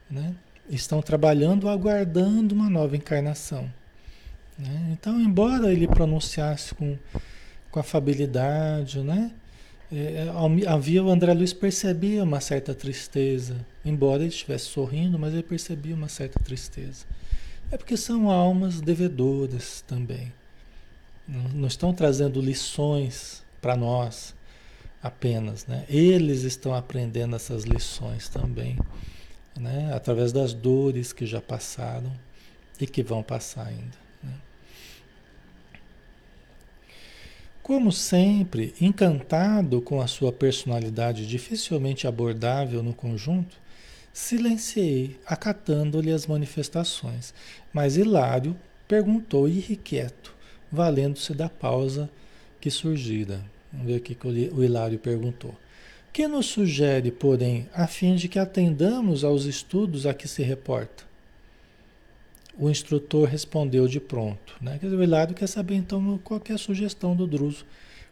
né? 0.10 0.34
Estão 0.70 1.02
trabalhando, 1.02 1.70
aguardando 1.70 2.56
uma 2.56 2.70
nova 2.70 2.96
encarnação. 2.96 3.70
Né? 4.58 4.89
Então, 4.91 5.20
embora 5.20 5.72
ele 5.72 5.88
pronunciasse 5.88 6.74
com, 6.74 6.98
com 7.70 7.80
afabilidade, 7.80 9.00
né? 9.02 9.32
É, 9.91 10.28
é 10.28 10.68
havia 10.68 11.04
o 11.04 11.10
André 11.10 11.34
Luiz 11.34 11.54
percebia 11.54 12.24
uma 12.24 12.39
certa 12.39 12.74
tristeza, 12.74 13.56
embora 13.86 14.24
ele 14.24 14.30
estivesse 14.30 14.66
sorrindo, 14.66 15.20
mas 15.20 15.34
ele 15.34 15.44
percebia 15.44 15.94
uma 15.94 16.08
certa 16.08 16.39
tristeza. 16.39 17.06
É 17.72 17.78
porque 17.78 17.97
são 17.97 18.30
almas 18.30 18.82
devedoras 18.82 19.82
também. 19.88 20.32
Não, 21.28 21.68
estão 21.68 21.93
trazendo 21.93 22.41
lições 22.41 23.43
para 23.61 23.76
nós 23.76 24.36
apenas, 25.01 25.66
né? 25.66 25.86
Eles 25.89 26.43
estão 26.43 26.74
aprendendo 26.74 27.36
essas 27.36 27.64
lições 27.64 28.28
também, 28.30 28.78
né? 29.57 29.91
Através 29.93 30.32
das 30.32 30.53
dores 30.53 31.14
que 31.14 31.26
já 31.26 31.41
passaram 31.41 32.11
e 32.80 32.86
que 32.86 33.01
vão 33.01 33.24
passar 33.24 33.68
ainda. 33.68 34.03
Como 37.64 37.93
sempre, 37.93 38.76
encantado 38.82 39.82
com 39.82 40.01
a 40.01 40.07
sua 40.07 40.34
personalidade 40.34 41.26
dificilmente 41.26 42.05
abordável 42.05 42.84
no 42.84 42.93
conjunto, 42.93 43.55
silenciei, 44.14 45.20
acatando-lhe 45.26 46.11
as 46.11 46.28
manifestações. 46.28 47.34
Mas 47.74 47.97
Hilário 47.97 48.55
perguntou 48.88 49.47
irrequieto, 49.47 50.34
valendo-se 50.72 51.34
da 51.34 51.49
pausa 51.49 52.09
que 52.61 52.70
surgira. 52.70 53.43
Vamos 53.72 53.88
ver 53.88 53.97
o 53.97 54.01
que 54.01 54.18
o 54.26 54.64
Hilário 54.64 54.99
perguntou. 54.99 55.55
Que 56.14 56.28
nos 56.28 56.45
sugere, 56.45 57.11
porém, 57.11 57.68
a 57.74 57.88
fim 57.88 58.16
de 58.16 58.28
que 58.28 58.38
atendamos 58.38 59.24
aos 59.24 59.45
estudos 59.45 60.05
a 60.05 60.14
que 60.14 60.28
se 60.28 60.43
reporta? 60.43 61.11
o 62.57 62.70
instrutor 62.70 63.28
respondeu 63.28 63.88
de 63.88 63.99
pronto. 63.99 64.55
Né? 64.61 64.80
O 64.82 65.03
Hilário 65.03 65.36
quer 65.36 65.47
saber 65.47 65.76
então 65.76 66.20
qual 66.24 66.41
é 66.49 66.53
a 66.53 66.57
sugestão 66.57 67.16
do 67.16 67.26
Druso, 67.26 67.66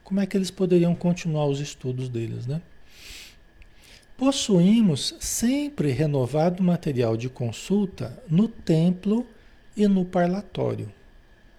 como 0.03 0.19
é 0.19 0.25
que 0.25 0.35
eles 0.35 0.51
poderiam 0.51 0.95
continuar 0.95 1.45
os 1.45 1.59
estudos 1.59 2.09
deles. 2.09 2.45
Né? 2.47 2.61
Possuímos 4.21 5.15
sempre 5.19 5.89
renovado 5.89 6.61
material 6.61 7.17
de 7.17 7.27
consulta 7.27 8.21
no 8.29 8.47
templo 8.47 9.25
e 9.75 9.87
no 9.87 10.05
parlatório, 10.05 10.93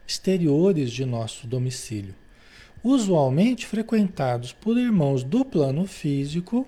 exteriores 0.07 0.93
de 0.93 1.05
nosso 1.05 1.49
domicílio, 1.49 2.15
usualmente 2.81 3.67
frequentados 3.67 4.53
por 4.53 4.79
irmãos 4.79 5.25
do 5.25 5.45
plano 5.45 5.89
físico, 5.89 6.65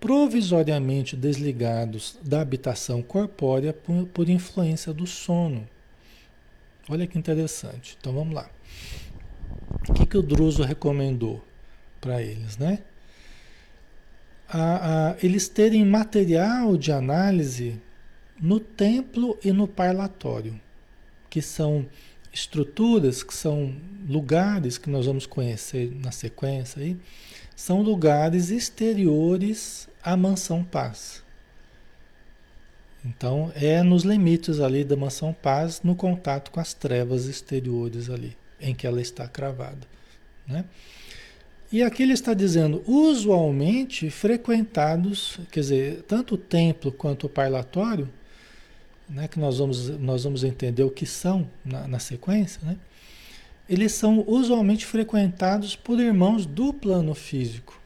provisoriamente 0.00 1.14
desligados 1.14 2.18
da 2.22 2.40
habitação 2.40 3.02
corpórea 3.02 3.74
por, 3.74 4.06
por 4.06 4.26
influência 4.30 4.90
do 4.90 5.06
sono. 5.06 5.68
Olha 6.88 7.06
que 7.06 7.18
interessante. 7.18 7.94
Então 8.00 8.14
vamos 8.14 8.34
lá. 8.34 8.48
O 9.86 9.92
que, 9.92 10.06
que 10.06 10.16
o 10.16 10.22
Druso 10.22 10.62
recomendou 10.62 11.44
para 12.00 12.22
eles, 12.22 12.56
né? 12.56 12.78
A, 14.48 15.10
a, 15.10 15.16
eles 15.22 15.48
terem 15.48 15.84
material 15.84 16.76
de 16.76 16.90
análise 16.90 17.80
no 18.40 18.58
templo 18.58 19.38
e 19.44 19.52
no 19.52 19.68
parlatório, 19.68 20.58
que 21.28 21.42
são 21.42 21.86
estruturas, 22.32 23.22
que 23.22 23.34
são 23.34 23.74
lugares 24.08 24.78
que 24.78 24.88
nós 24.88 25.06
vamos 25.06 25.26
conhecer 25.26 25.94
na 25.94 26.10
sequência 26.10 26.82
aí, 26.82 26.96
são 27.54 27.82
lugares 27.82 28.50
exteriores 28.50 29.88
à 30.02 30.16
mansão 30.16 30.62
paz. 30.62 31.22
Então 33.04 33.52
é 33.54 33.82
nos 33.82 34.02
limites 34.02 34.60
ali 34.60 34.84
da 34.84 34.96
mansão 34.96 35.32
paz, 35.32 35.82
no 35.82 35.94
contato 35.94 36.50
com 36.50 36.60
as 36.60 36.74
trevas 36.74 37.26
exteriores 37.26 38.10
ali, 38.10 38.36
em 38.60 38.74
que 38.74 38.86
ela 38.86 39.00
está 39.00 39.26
cravada, 39.26 39.86
né? 40.46 40.64
E 41.70 41.82
aqui 41.82 42.02
ele 42.02 42.14
está 42.14 42.32
dizendo, 42.32 42.82
usualmente 42.86 44.08
frequentados, 44.08 45.38
quer 45.50 45.60
dizer, 45.60 46.02
tanto 46.08 46.34
o 46.34 46.38
templo 46.38 46.90
quanto 46.90 47.26
o 47.26 47.28
parlatório, 47.28 48.08
né, 49.06 49.28
que 49.28 49.38
nós 49.38 49.58
vamos, 49.58 49.88
nós 49.98 50.24
vamos 50.24 50.44
entender 50.44 50.82
o 50.82 50.90
que 50.90 51.04
são 51.04 51.48
na, 51.62 51.86
na 51.86 51.98
sequência, 51.98 52.60
né, 52.64 52.76
eles 53.68 53.92
são 53.92 54.24
usualmente 54.26 54.86
frequentados 54.86 55.76
por 55.76 56.00
irmãos 56.00 56.46
do 56.46 56.72
plano 56.72 57.14
físico. 57.14 57.78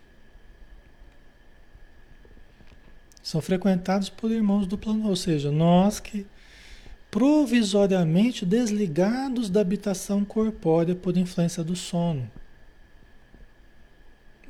São 3.21 3.41
frequentados 3.41 4.09
por 4.09 4.31
irmãos 4.31 4.67
do 4.67 4.79
plano, 4.79 5.09
ou 5.09 5.17
seja, 5.17 5.51
nós 5.51 5.99
que 5.99 6.25
provisoriamente 7.11 8.47
desligados 8.47 9.51
da 9.51 9.61
habitação 9.61 10.25
corpórea 10.25 10.95
por 10.95 11.17
influência 11.17 11.65
do 11.65 11.75
sono. 11.75 12.31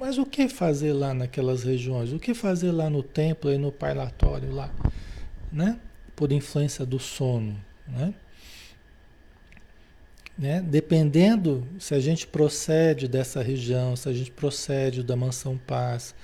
Mas 0.03 0.19
o 0.19 0.27
que 0.27 0.49
fazer 0.49 0.93
lá 0.93 1.15
naquelas 1.15 1.63
regiões? 1.63 2.13
O 2.13 2.19
que 2.19 2.35
fazer 2.35 2.73
lá 2.73 2.91
no 2.91 3.05
templo 3.05 3.53
e 3.53 3.57
no 3.57 3.71
parlatório 3.71 4.51
lá, 4.51 4.69
né? 5.53 5.79
por 6.17 6.33
influência 6.33 6.85
do 6.85 6.99
sono. 6.99 7.57
Né? 7.87 8.13
Né? 10.37 10.61
Dependendo 10.61 11.65
se 11.79 11.95
a 11.95 12.01
gente 12.01 12.27
procede 12.27 13.07
dessa 13.07 13.41
região, 13.45 13.95
se 13.95 14.09
a 14.09 14.13
gente 14.13 14.33
procede 14.33 15.05
da 15.05 15.15
mansão 15.15 15.57
paz, 15.57 16.17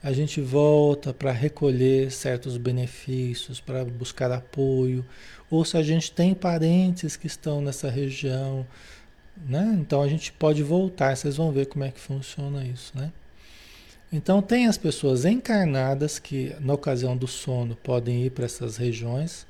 a 0.00 0.12
gente 0.12 0.40
volta 0.40 1.12
para 1.12 1.32
recolher 1.32 2.12
certos 2.12 2.56
benefícios, 2.56 3.60
para 3.60 3.84
buscar 3.84 4.30
apoio, 4.30 5.04
ou 5.50 5.64
se 5.64 5.76
a 5.76 5.82
gente 5.82 6.12
tem 6.12 6.34
parentes 6.34 7.16
que 7.16 7.26
estão 7.26 7.60
nessa 7.60 7.90
região, 7.90 8.64
né? 9.46 9.76
Então 9.80 10.02
a 10.02 10.08
gente 10.08 10.32
pode 10.32 10.62
voltar, 10.62 11.16
vocês 11.16 11.36
vão 11.36 11.52
ver 11.52 11.66
como 11.66 11.84
é 11.84 11.90
que 11.90 12.00
funciona 12.00 12.64
isso, 12.64 12.92
né? 12.96 13.12
Então, 14.10 14.40
tem 14.40 14.66
as 14.66 14.78
pessoas 14.78 15.26
encarnadas 15.26 16.18
que, 16.18 16.56
na 16.60 16.72
ocasião 16.72 17.14
do 17.14 17.26
sono, 17.26 17.76
podem 17.76 18.24
ir 18.24 18.30
para 18.30 18.46
essas 18.46 18.78
regiões, 18.78 19.46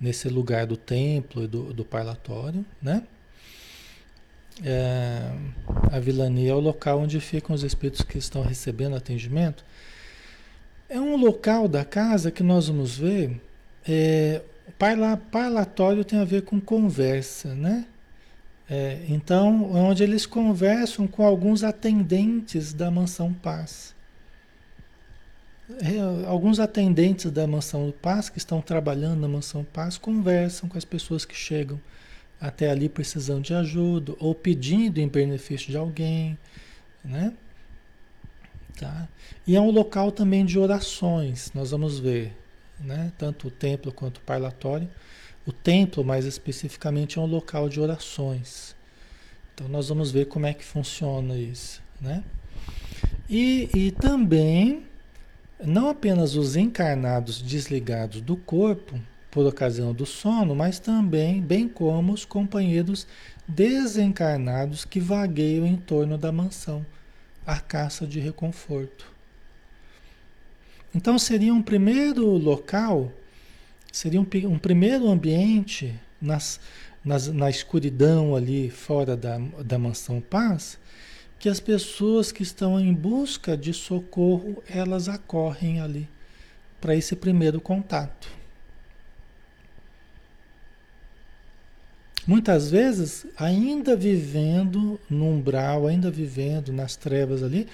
nesse 0.00 0.26
lugar 0.28 0.66
do 0.66 0.76
templo 0.76 1.44
e 1.44 1.46
do, 1.46 1.74
do 1.74 1.84
parlatório, 1.84 2.64
né? 2.80 3.02
É, 4.64 5.32
a 5.92 5.98
vilania 5.98 6.52
é 6.52 6.54
o 6.54 6.60
local 6.60 7.00
onde 7.00 7.20
ficam 7.20 7.54
os 7.54 7.62
espíritos 7.62 8.02
que 8.02 8.16
estão 8.16 8.42
recebendo 8.42 8.96
atendimento. 8.96 9.64
É 10.88 10.98
um 10.98 11.16
local 11.16 11.68
da 11.68 11.84
casa 11.84 12.30
que 12.30 12.42
nós 12.42 12.68
vamos 12.68 12.96
ver. 12.96 13.38
É, 13.86 14.42
parla, 14.78 15.16
parlatório 15.16 16.04
tem 16.04 16.18
a 16.18 16.24
ver 16.24 16.42
com 16.42 16.58
conversa, 16.58 17.54
né? 17.54 17.86
É, 18.70 19.04
então, 19.08 19.72
onde 19.72 20.04
eles 20.04 20.24
conversam 20.24 21.08
com 21.08 21.26
alguns 21.26 21.64
atendentes 21.64 22.72
da 22.72 22.88
Mansão 22.88 23.34
Paz. 23.34 23.96
É, 25.80 26.26
alguns 26.28 26.60
atendentes 26.60 27.32
da 27.32 27.48
Mansão 27.48 27.92
Paz 28.00 28.28
que 28.28 28.38
estão 28.38 28.60
trabalhando 28.60 29.20
na 29.20 29.28
Mansão 29.28 29.64
Paz 29.64 29.98
conversam 29.98 30.68
com 30.68 30.78
as 30.78 30.84
pessoas 30.84 31.24
que 31.24 31.34
chegam 31.34 31.80
até 32.40 32.70
ali 32.70 32.88
precisando 32.88 33.42
de 33.42 33.54
ajuda 33.54 34.14
ou 34.20 34.36
pedindo 34.36 34.98
em 34.98 35.08
benefício 35.08 35.68
de 35.68 35.76
alguém, 35.76 36.38
né? 37.04 37.32
Tá? 38.78 39.08
E 39.46 39.56
é 39.56 39.60
um 39.60 39.70
local 39.70 40.12
também 40.12 40.44
de 40.44 40.58
orações, 40.58 41.50
nós 41.54 41.72
vamos 41.72 41.98
ver, 41.98 42.36
né? 42.78 43.12
Tanto 43.18 43.48
o 43.48 43.50
templo 43.50 43.92
quanto 43.92 44.18
o 44.18 44.22
parlatório 44.22 44.88
o 45.50 45.52
templo, 45.52 46.04
mais 46.04 46.24
especificamente, 46.24 47.18
é 47.18 47.20
um 47.20 47.26
local 47.26 47.68
de 47.68 47.80
orações. 47.80 48.74
Então 49.52 49.68
nós 49.68 49.88
vamos 49.88 50.10
ver 50.10 50.26
como 50.26 50.46
é 50.46 50.54
que 50.54 50.64
funciona 50.64 51.36
isso, 51.36 51.82
né? 52.00 52.22
E, 53.28 53.68
e 53.74 53.90
também, 53.90 54.84
não 55.62 55.88
apenas 55.88 56.36
os 56.36 56.56
encarnados 56.56 57.42
desligados 57.42 58.20
do 58.20 58.36
corpo, 58.36 58.98
por 59.30 59.46
ocasião 59.46 59.92
do 59.92 60.06
sono, 60.06 60.54
mas 60.54 60.78
também, 60.80 61.40
bem 61.40 61.68
como 61.68 62.12
os 62.12 62.24
companheiros 62.24 63.06
desencarnados 63.46 64.84
que 64.84 64.98
vagueiam 64.98 65.66
em 65.66 65.76
torno 65.76 66.18
da 66.18 66.32
mansão, 66.32 66.84
a 67.46 67.60
caça 67.60 68.06
de 68.06 68.18
reconforto. 68.18 69.06
Então 70.94 71.18
seria 71.18 71.54
um 71.54 71.62
primeiro 71.62 72.26
local 72.26 73.12
Seria 73.92 74.20
um, 74.20 74.26
um 74.46 74.58
primeiro 74.58 75.08
ambiente 75.08 75.94
nas, 76.20 76.60
nas, 77.04 77.26
na 77.28 77.50
escuridão 77.50 78.36
ali 78.36 78.70
fora 78.70 79.16
da, 79.16 79.38
da 79.64 79.78
mansão 79.78 80.20
paz, 80.20 80.78
que 81.38 81.48
as 81.48 81.58
pessoas 81.58 82.30
que 82.30 82.42
estão 82.42 82.78
em 82.78 82.92
busca 82.92 83.56
de 83.56 83.72
socorro, 83.72 84.62
elas 84.68 85.08
acorrem 85.08 85.80
ali 85.80 86.08
para 86.80 86.94
esse 86.94 87.16
primeiro 87.16 87.60
contato. 87.60 88.28
Muitas 92.26 92.70
vezes, 92.70 93.26
ainda 93.36 93.96
vivendo 93.96 95.00
no 95.08 95.26
umbral, 95.30 95.86
ainda 95.86 96.10
vivendo 96.10 96.72
nas 96.72 96.94
trevas 96.94 97.42
ali, 97.42 97.66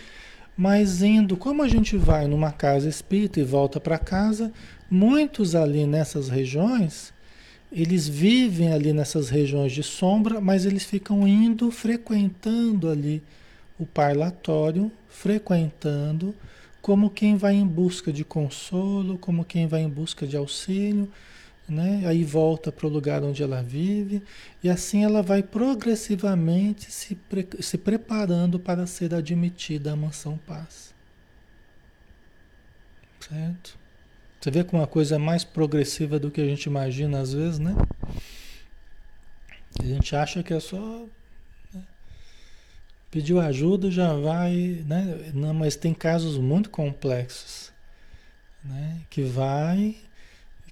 mas 0.56 1.02
indo, 1.02 1.36
como 1.36 1.62
a 1.62 1.68
gente 1.68 1.96
vai 1.96 2.26
numa 2.26 2.50
casa 2.50 2.88
espírita 2.88 3.38
e 3.38 3.44
volta 3.44 3.78
para 3.78 3.98
casa, 3.98 4.50
muitos 4.90 5.54
ali 5.54 5.86
nessas 5.86 6.28
regiões, 6.28 7.12
eles 7.70 8.08
vivem 8.08 8.72
ali 8.72 8.92
nessas 8.92 9.28
regiões 9.28 9.72
de 9.72 9.82
sombra, 9.82 10.40
mas 10.40 10.64
eles 10.64 10.84
ficam 10.84 11.26
indo, 11.26 11.70
frequentando 11.70 12.88
ali 12.88 13.22
o 13.78 13.84
parlatório, 13.84 14.90
frequentando, 15.08 16.34
como 16.80 17.10
quem 17.10 17.36
vai 17.36 17.54
em 17.54 17.66
busca 17.66 18.12
de 18.12 18.24
consolo, 18.24 19.18
como 19.18 19.44
quem 19.44 19.66
vai 19.66 19.82
em 19.82 19.88
busca 19.88 20.26
de 20.26 20.36
auxílio, 20.36 21.10
né? 21.68 22.04
Aí 22.06 22.22
volta 22.22 22.70
para 22.70 22.86
o 22.86 22.90
lugar 22.90 23.24
onde 23.24 23.42
ela 23.42 23.62
vive 23.62 24.22
e 24.62 24.70
assim 24.70 25.04
ela 25.04 25.22
vai 25.22 25.42
progressivamente 25.42 26.90
se, 26.92 27.14
pre 27.14 27.46
se 27.60 27.76
preparando 27.76 28.58
para 28.58 28.86
ser 28.86 29.14
admitida 29.14 29.92
à 29.92 29.96
mansão 29.96 30.38
paz. 30.46 30.94
Certo? 33.20 33.85
Você 34.40 34.50
vê 34.50 34.64
como 34.64 34.80
uma 34.80 34.86
coisa 34.86 35.16
é 35.16 35.18
mais 35.18 35.44
progressiva 35.44 36.18
do 36.18 36.30
que 36.30 36.40
a 36.40 36.44
gente 36.44 36.64
imagina 36.64 37.20
às 37.20 37.32
vezes, 37.32 37.58
né? 37.58 37.74
A 39.80 39.84
gente 39.84 40.14
acha 40.14 40.42
que 40.42 40.54
é 40.54 40.60
só 40.60 41.04
né? 41.72 41.82
pediu 43.10 43.40
ajuda 43.40 43.90
já 43.90 44.12
vai, 44.14 44.84
né? 44.86 45.30
Não, 45.34 45.52
mas 45.52 45.76
tem 45.76 45.92
casos 45.92 46.38
muito 46.38 46.70
complexos, 46.70 47.72
né? 48.64 49.00
Que 49.10 49.22
vai 49.22 49.96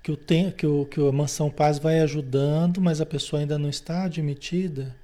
que 0.05 0.13
o, 0.13 0.19
tem, 0.19 0.51
que, 0.51 0.67
o, 0.67 0.85
que 0.85 1.01
a 1.01 1.11
Mansão 1.11 1.51
Paz 1.51 1.79
vai 1.79 2.01
ajudando, 2.01 2.79
mas 2.79 3.01
a 3.01 3.07
pessoa 3.07 3.41
ainda 3.41 3.59
não 3.59 3.71
está 3.71 4.05
admitida, 4.05 4.95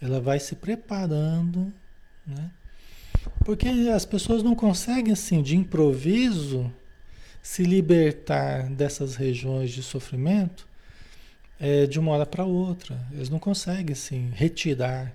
ela 0.00 0.20
vai 0.20 0.38
se 0.38 0.54
preparando, 0.54 1.74
né? 2.24 2.52
Porque 3.44 3.66
as 3.92 4.04
pessoas 4.04 4.44
não 4.44 4.54
conseguem, 4.54 5.12
assim, 5.12 5.42
de 5.42 5.56
improviso, 5.56 6.72
se 7.44 7.62
libertar 7.62 8.70
dessas 8.70 9.16
regiões 9.16 9.70
de 9.70 9.82
sofrimento 9.82 10.66
é, 11.60 11.86
de 11.86 12.00
uma 12.00 12.12
hora 12.12 12.24
para 12.24 12.42
outra. 12.42 12.98
Eles 13.12 13.28
não 13.28 13.38
conseguem, 13.38 13.92
assim, 13.92 14.32
retirar 14.34 15.12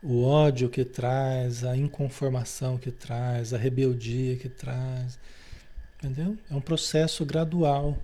o 0.00 0.22
ódio 0.22 0.68
que 0.70 0.84
traz, 0.84 1.64
a 1.64 1.76
inconformação 1.76 2.78
que 2.78 2.92
traz, 2.92 3.52
a 3.52 3.58
rebeldia 3.58 4.36
que 4.36 4.48
traz. 4.48 5.18
Entendeu? 5.98 6.38
É 6.48 6.54
um 6.54 6.60
processo 6.60 7.26
gradual. 7.26 7.98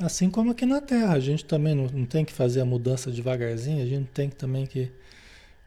Assim 0.00 0.30
como 0.30 0.52
aqui 0.52 0.64
na 0.64 0.80
Terra, 0.80 1.14
a 1.14 1.20
gente 1.20 1.44
também 1.44 1.74
não, 1.74 1.86
não, 1.86 2.06
tem 2.06 2.24
que 2.24 2.32
fazer 2.32 2.60
a 2.60 2.64
mudança 2.64 3.10
devagarzinho, 3.10 3.82
a 3.82 3.86
gente 3.86 4.06
tem 4.10 4.30
que 4.30 4.36
também 4.36 4.64
que 4.64 4.92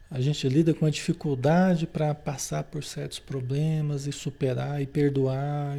A 0.10 0.22
gente 0.22 0.48
lida 0.48 0.74
com 0.74 0.86
a 0.86 0.90
dificuldade 0.90 1.86
para 1.86 2.16
passar 2.16 2.64
por 2.64 2.82
certos 2.82 3.20
problemas 3.20 4.08
e 4.08 4.14
superar 4.14 4.82
e 4.82 4.88
perdoar. 4.88 5.78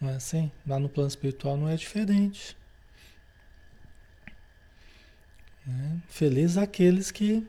Não 0.00 0.10
é 0.10 0.14
assim? 0.14 0.50
Lá 0.66 0.78
no 0.78 0.88
plano 0.88 1.08
espiritual 1.08 1.56
não 1.56 1.68
é 1.68 1.76
diferente. 1.76 2.56
Né? 5.66 6.00
Feliz 6.08 6.56
aqueles 6.56 7.10
que, 7.10 7.46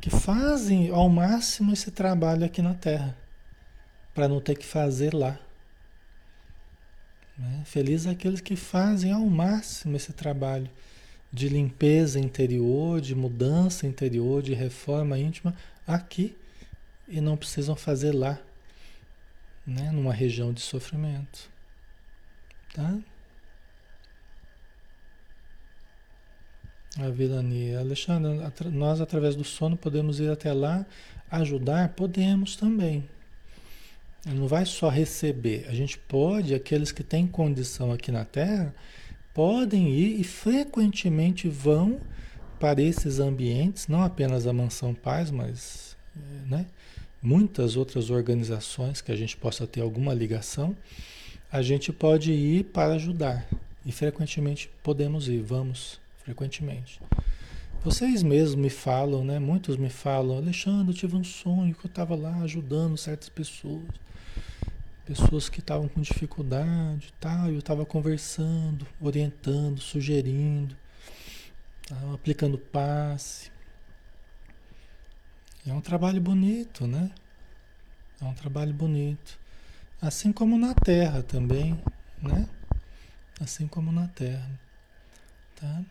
que 0.00 0.10
fazem 0.10 0.90
ao 0.90 1.08
máximo 1.08 1.72
esse 1.72 1.90
trabalho 1.90 2.44
aqui 2.44 2.62
na 2.62 2.74
Terra, 2.74 3.16
para 4.14 4.28
não 4.28 4.40
ter 4.40 4.56
que 4.56 4.66
fazer 4.66 5.14
lá. 5.14 5.38
Né? 7.36 7.62
Feliz 7.64 8.06
aqueles 8.06 8.40
que 8.40 8.54
fazem 8.54 9.10
ao 9.10 9.26
máximo 9.26 9.96
esse 9.96 10.12
trabalho 10.12 10.70
de 11.32 11.48
limpeza 11.48 12.20
interior, 12.20 13.00
de 13.00 13.14
mudança 13.14 13.86
interior, 13.86 14.42
de 14.42 14.52
reforma 14.52 15.18
íntima 15.18 15.54
aqui 15.86 16.36
e 17.08 17.20
não 17.20 17.36
precisam 17.36 17.74
fazer 17.74 18.12
lá, 18.12 18.38
né? 19.66 19.90
numa 19.90 20.12
região 20.12 20.52
de 20.52 20.60
sofrimento. 20.60 21.51
Tá? 22.72 22.98
A 26.98 27.08
Vilani, 27.08 27.74
Alexandre, 27.74 28.38
nós 28.70 29.00
através 29.00 29.34
do 29.34 29.44
sono 29.44 29.76
podemos 29.76 30.20
ir 30.20 30.30
até 30.30 30.52
lá 30.52 30.84
ajudar? 31.30 31.90
Podemos 31.90 32.54
também. 32.56 33.08
Não 34.26 34.46
vai 34.46 34.66
só 34.66 34.88
receber. 34.88 35.66
A 35.68 35.74
gente 35.74 35.98
pode, 35.98 36.54
aqueles 36.54 36.92
que 36.92 37.02
têm 37.02 37.26
condição 37.26 37.90
aqui 37.90 38.12
na 38.12 38.24
Terra, 38.24 38.74
podem 39.34 39.88
ir 39.90 40.20
e 40.20 40.24
frequentemente 40.24 41.48
vão 41.48 42.00
para 42.60 42.80
esses 42.80 43.18
ambientes, 43.18 43.88
não 43.88 44.02
apenas 44.02 44.46
a 44.46 44.52
Mansão 44.52 44.94
Paz, 44.94 45.30
mas 45.30 45.96
né, 46.46 46.66
muitas 47.20 47.76
outras 47.76 48.10
organizações 48.10 49.00
que 49.00 49.10
a 49.10 49.16
gente 49.16 49.36
possa 49.36 49.66
ter 49.66 49.80
alguma 49.80 50.14
ligação, 50.14 50.76
a 51.52 51.60
gente 51.60 51.92
pode 51.92 52.32
ir 52.32 52.64
para 52.64 52.94
ajudar. 52.94 53.46
E 53.84 53.92
frequentemente 53.92 54.70
podemos 54.82 55.28
ir, 55.28 55.42
vamos 55.42 56.00
frequentemente. 56.24 56.98
Vocês 57.84 58.22
mesmos 58.22 58.54
me 58.54 58.70
falam, 58.70 59.22
né? 59.22 59.38
Muitos 59.38 59.76
me 59.76 59.90
falam, 59.90 60.38
Alexandre, 60.38 60.92
eu 60.92 60.96
tive 60.96 61.16
um 61.16 61.24
sonho 61.24 61.74
que 61.74 61.84
eu 61.84 61.88
estava 61.88 62.14
lá 62.14 62.38
ajudando 62.38 62.96
certas 62.96 63.28
pessoas 63.28 63.82
pessoas 65.04 65.48
que 65.48 65.58
estavam 65.58 65.88
com 65.88 66.00
dificuldade 66.00 67.12
tal, 67.20 67.50
eu 67.50 67.58
estava 67.58 67.84
conversando, 67.84 68.86
orientando, 69.00 69.80
sugerindo, 69.80 70.76
aplicando 72.14 72.56
passe. 72.56 73.50
É 75.66 75.72
um 75.72 75.80
trabalho 75.80 76.20
bonito, 76.20 76.86
né? 76.86 77.10
É 78.20 78.24
um 78.24 78.32
trabalho 78.32 78.72
bonito. 78.72 79.41
Assim 80.02 80.32
como 80.32 80.58
na 80.58 80.74
Terra 80.74 81.22
também, 81.22 81.80
né? 82.20 82.48
Assim 83.40 83.68
como 83.68 83.92
na 83.92 84.08
Terra. 84.08 84.50
Tá? 85.54 85.84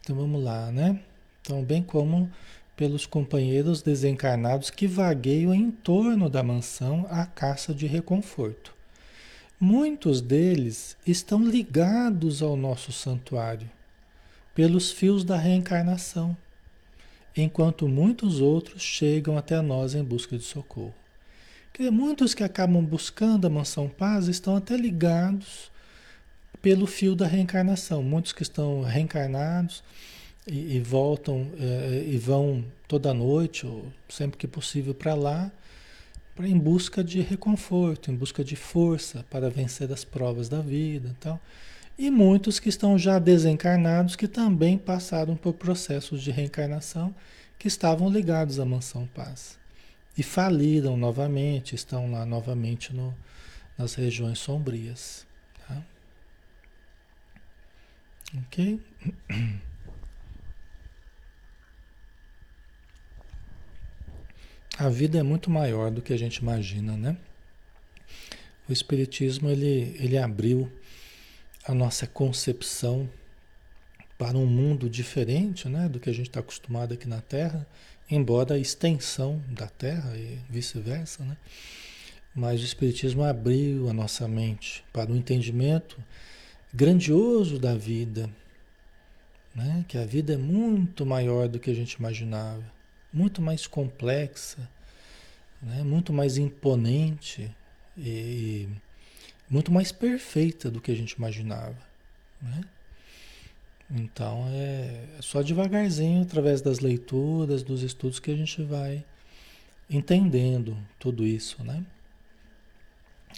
Então 0.00 0.14
vamos 0.14 0.40
lá, 0.40 0.70
né? 0.70 1.00
Então, 1.40 1.64
bem 1.64 1.82
como 1.82 2.30
pelos 2.76 3.06
companheiros 3.06 3.82
desencarnados 3.82 4.70
que 4.70 4.86
vagueiam 4.86 5.52
em 5.52 5.72
torno 5.72 6.30
da 6.30 6.44
mansão 6.44 7.08
à 7.10 7.26
caça 7.26 7.74
de 7.74 7.88
reconforto. 7.88 8.72
Muitos 9.58 10.20
deles 10.20 10.96
estão 11.04 11.44
ligados 11.44 12.40
ao 12.40 12.56
nosso 12.56 12.92
santuário 12.92 13.68
pelos 14.54 14.92
fios 14.92 15.24
da 15.24 15.36
reencarnação, 15.36 16.36
enquanto 17.36 17.88
muitos 17.88 18.40
outros 18.40 18.80
chegam 18.80 19.36
até 19.36 19.60
nós 19.60 19.96
em 19.96 20.04
busca 20.04 20.38
de 20.38 20.44
socorro. 20.44 21.01
Muitos 21.90 22.34
que 22.34 22.44
acabam 22.44 22.84
buscando 22.84 23.46
a 23.46 23.50
mansão 23.50 23.88
paz 23.88 24.28
estão 24.28 24.56
até 24.56 24.76
ligados 24.76 25.70
pelo 26.60 26.86
fio 26.86 27.14
da 27.14 27.26
reencarnação. 27.26 28.02
Muitos 28.02 28.32
que 28.32 28.42
estão 28.42 28.82
reencarnados 28.82 29.82
e, 30.46 30.76
e 30.76 30.80
voltam 30.80 31.50
é, 31.58 32.04
e 32.06 32.18
vão 32.18 32.62
toda 32.86 33.14
noite 33.14 33.66
ou 33.66 33.86
sempre 34.06 34.36
que 34.36 34.46
possível 34.46 34.94
para 34.94 35.14
lá 35.14 35.50
pra, 36.34 36.46
em 36.46 36.58
busca 36.58 37.02
de 37.02 37.22
reconforto, 37.22 38.10
em 38.10 38.14
busca 38.14 38.44
de 38.44 38.54
força 38.54 39.24
para 39.30 39.48
vencer 39.48 39.90
as 39.90 40.04
provas 40.04 40.50
da 40.50 40.60
vida, 40.60 41.16
tal. 41.18 41.40
E 41.98 42.10
muitos 42.10 42.58
que 42.58 42.68
estão 42.68 42.98
já 42.98 43.18
desencarnados 43.18 44.14
que 44.14 44.28
também 44.28 44.76
passaram 44.76 45.36
por 45.36 45.54
processos 45.54 46.22
de 46.22 46.30
reencarnação 46.30 47.14
que 47.58 47.66
estavam 47.66 48.10
ligados 48.10 48.60
à 48.60 48.64
mansão 48.64 49.08
paz 49.14 49.61
e 50.16 50.22
faliram 50.22 50.96
novamente, 50.96 51.74
estão 51.74 52.10
lá 52.10 52.24
novamente 52.26 52.92
no, 52.92 53.14
nas 53.78 53.94
regiões 53.94 54.38
sombrias. 54.38 55.26
Tá? 55.66 55.82
Ok? 58.38 58.80
A 64.78 64.88
vida 64.88 65.18
é 65.18 65.22
muito 65.22 65.50
maior 65.50 65.90
do 65.90 66.00
que 66.02 66.12
a 66.12 66.16
gente 66.16 66.36
imagina, 66.36 66.96
né? 66.96 67.16
O 68.68 68.72
Espiritismo 68.72 69.50
ele, 69.50 69.94
ele 69.98 70.16
abriu 70.16 70.72
a 71.64 71.74
nossa 71.74 72.06
concepção 72.06 73.08
para 74.16 74.36
um 74.38 74.46
mundo 74.46 74.88
diferente 74.88 75.68
né, 75.68 75.88
do 75.88 75.98
que 75.98 76.08
a 76.08 76.12
gente 76.12 76.28
está 76.28 76.40
acostumado 76.40 76.94
aqui 76.94 77.08
na 77.08 77.20
Terra, 77.20 77.66
embora 78.14 78.54
a 78.54 78.58
extensão 78.58 79.42
da 79.48 79.66
Terra 79.66 80.16
e 80.16 80.38
vice-versa, 80.50 81.24
né? 81.24 81.36
Mas 82.34 82.60
o 82.60 82.64
Espiritismo 82.64 83.24
abriu 83.24 83.88
a 83.88 83.92
nossa 83.92 84.28
mente 84.28 84.84
para 84.92 85.10
um 85.10 85.16
entendimento 85.16 86.02
grandioso 86.72 87.58
da 87.58 87.74
vida, 87.74 88.30
né? 89.54 89.84
que 89.86 89.98
a 89.98 90.04
vida 90.04 90.32
é 90.34 90.36
muito 90.38 91.04
maior 91.04 91.46
do 91.48 91.58
que 91.58 91.70
a 91.70 91.74
gente 91.74 91.92
imaginava 91.92 92.64
muito 93.12 93.42
mais 93.42 93.66
complexa, 93.66 94.66
né? 95.60 95.82
muito 95.82 96.12
mais 96.12 96.38
imponente 96.38 97.54
e 97.98 98.66
muito 99.48 99.70
mais 99.70 99.92
perfeita 99.92 100.70
do 100.70 100.80
que 100.80 100.90
a 100.90 100.96
gente 100.96 101.12
imaginava. 101.12 101.76
Né? 102.40 102.62
Então 103.94 104.46
é 104.48 105.06
só 105.20 105.42
devagarzinho, 105.42 106.22
através 106.22 106.62
das 106.62 106.78
leituras, 106.78 107.62
dos 107.62 107.82
estudos, 107.82 108.18
que 108.18 108.30
a 108.30 108.36
gente 108.36 108.62
vai 108.62 109.04
entendendo 109.90 110.76
tudo 110.98 111.26
isso, 111.26 111.62
né? 111.62 111.84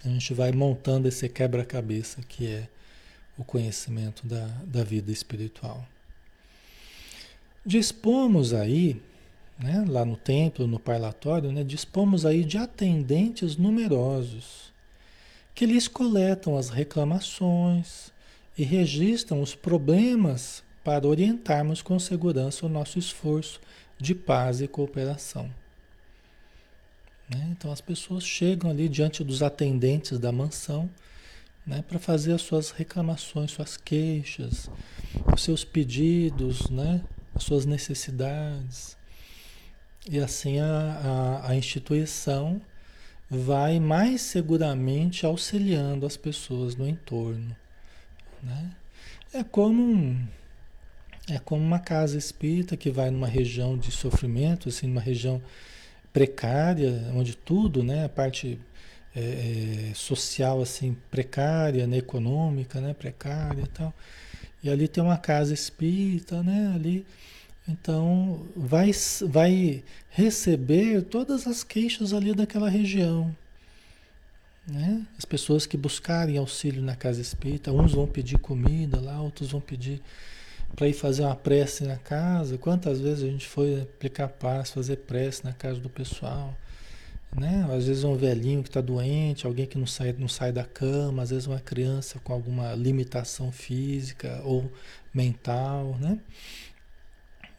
A 0.04 0.08
gente 0.08 0.32
vai 0.32 0.52
montando 0.52 1.08
esse 1.08 1.28
quebra-cabeça 1.28 2.22
que 2.22 2.46
é 2.46 2.68
o 3.36 3.44
conhecimento 3.44 4.26
da, 4.26 4.46
da 4.64 4.84
vida 4.84 5.10
espiritual. 5.10 5.84
Dispomos 7.66 8.52
aí 8.52 9.02
né, 9.58 9.84
lá 9.88 10.04
no 10.04 10.16
templo, 10.16 10.66
no 10.66 10.78
parlatório, 10.78 11.50
né, 11.52 11.64
dispomos 11.64 12.26
aí 12.26 12.44
de 12.44 12.58
atendentes 12.58 13.56
numerosos 13.56 14.72
que 15.54 15.66
lhes 15.66 15.86
coletam 15.86 16.56
as 16.56 16.68
reclamações 16.68 18.12
e 18.56 18.62
registram 18.64 19.40
os 19.40 19.54
problemas 19.54 20.62
para 20.82 21.06
orientarmos 21.06 21.82
com 21.82 21.98
segurança 21.98 22.66
o 22.66 22.68
nosso 22.68 22.98
esforço 22.98 23.60
de 23.98 24.14
paz 24.14 24.60
e 24.60 24.68
cooperação. 24.68 25.50
Né? 27.28 27.48
Então 27.50 27.72
as 27.72 27.80
pessoas 27.80 28.24
chegam 28.24 28.70
ali 28.70 28.88
diante 28.88 29.24
dos 29.24 29.42
atendentes 29.42 30.18
da 30.18 30.30
mansão 30.30 30.90
né, 31.66 31.82
para 31.88 31.98
fazer 31.98 32.32
as 32.32 32.42
suas 32.42 32.70
reclamações, 32.70 33.50
suas 33.50 33.76
queixas, 33.76 34.70
os 35.32 35.42
seus 35.42 35.64
pedidos, 35.64 36.68
né, 36.68 37.02
as 37.34 37.44
suas 37.44 37.64
necessidades. 37.64 38.96
E 40.08 40.18
assim 40.18 40.60
a, 40.60 41.40
a, 41.44 41.50
a 41.50 41.56
instituição 41.56 42.60
vai 43.30 43.80
mais 43.80 44.20
seguramente 44.20 45.24
auxiliando 45.24 46.04
as 46.04 46.16
pessoas 46.16 46.76
no 46.76 46.86
entorno. 46.86 47.56
Né? 48.44 48.70
É 49.32 49.42
como 49.42 49.82
um, 49.82 50.26
é 51.28 51.38
como 51.38 51.62
uma 51.62 51.78
casa 51.78 52.18
espírita 52.18 52.76
que 52.76 52.90
vai 52.90 53.10
numa 53.10 53.26
região 53.26 53.76
de 53.76 53.90
sofrimento, 53.90 54.68
assim, 54.68 54.86
numa 54.86 55.00
região 55.00 55.42
precária, 56.12 57.10
onde 57.14 57.36
tudo, 57.36 57.82
né, 57.82 58.04
a 58.04 58.08
parte 58.08 58.60
é, 59.16 59.90
é 59.90 59.94
social 59.94 60.62
assim 60.62 60.96
precária, 61.10 61.86
né, 61.86 61.96
econômica, 61.98 62.80
né, 62.80 62.94
precária 62.94 63.62
e 63.62 63.68
tal. 63.68 63.92
E 64.62 64.70
ali 64.70 64.86
tem 64.86 65.02
uma 65.02 65.18
casa 65.18 65.52
espírita, 65.52 66.42
né, 66.42 66.72
ali 66.74 67.04
então, 67.66 68.46
vai, 68.54 68.90
vai 69.26 69.82
receber 70.10 71.02
todas 71.02 71.46
as 71.46 71.64
queixas 71.64 72.12
ali 72.12 72.34
daquela 72.34 72.68
região. 72.68 73.34
Né? 74.66 75.06
As 75.18 75.24
pessoas 75.24 75.66
que 75.66 75.76
buscarem 75.76 76.38
auxílio 76.38 76.82
na 76.82 76.96
casa 76.96 77.20
espírita, 77.20 77.70
uns 77.70 77.92
vão 77.92 78.06
pedir 78.06 78.38
comida 78.38 79.00
lá, 79.00 79.20
outros 79.20 79.50
vão 79.50 79.60
pedir 79.60 80.00
para 80.74 80.88
ir 80.88 80.94
fazer 80.94 81.22
uma 81.22 81.36
prece 81.36 81.84
na 81.84 81.96
casa. 81.96 82.56
Quantas 82.56 83.00
vezes 83.00 83.24
a 83.24 83.26
gente 83.26 83.46
foi 83.46 83.82
aplicar 83.82 84.28
paz, 84.28 84.70
fazer 84.70 84.96
prece 84.96 85.44
na 85.44 85.52
casa 85.52 85.80
do 85.80 85.90
pessoal? 85.90 86.56
Né? 87.36 87.66
Às 87.76 87.86
vezes 87.86 88.04
um 88.04 88.16
velhinho 88.16 88.62
que 88.62 88.68
está 88.68 88.80
doente, 88.80 89.46
alguém 89.46 89.66
que 89.66 89.76
não 89.76 89.86
sai, 89.86 90.14
não 90.16 90.28
sai 90.28 90.52
da 90.52 90.64
cama, 90.64 91.22
às 91.22 91.30
vezes 91.30 91.46
uma 91.46 91.60
criança 91.60 92.18
com 92.20 92.32
alguma 92.32 92.74
limitação 92.74 93.50
física 93.50 94.40
ou 94.44 94.70
mental, 95.12 95.96
né? 96.00 96.18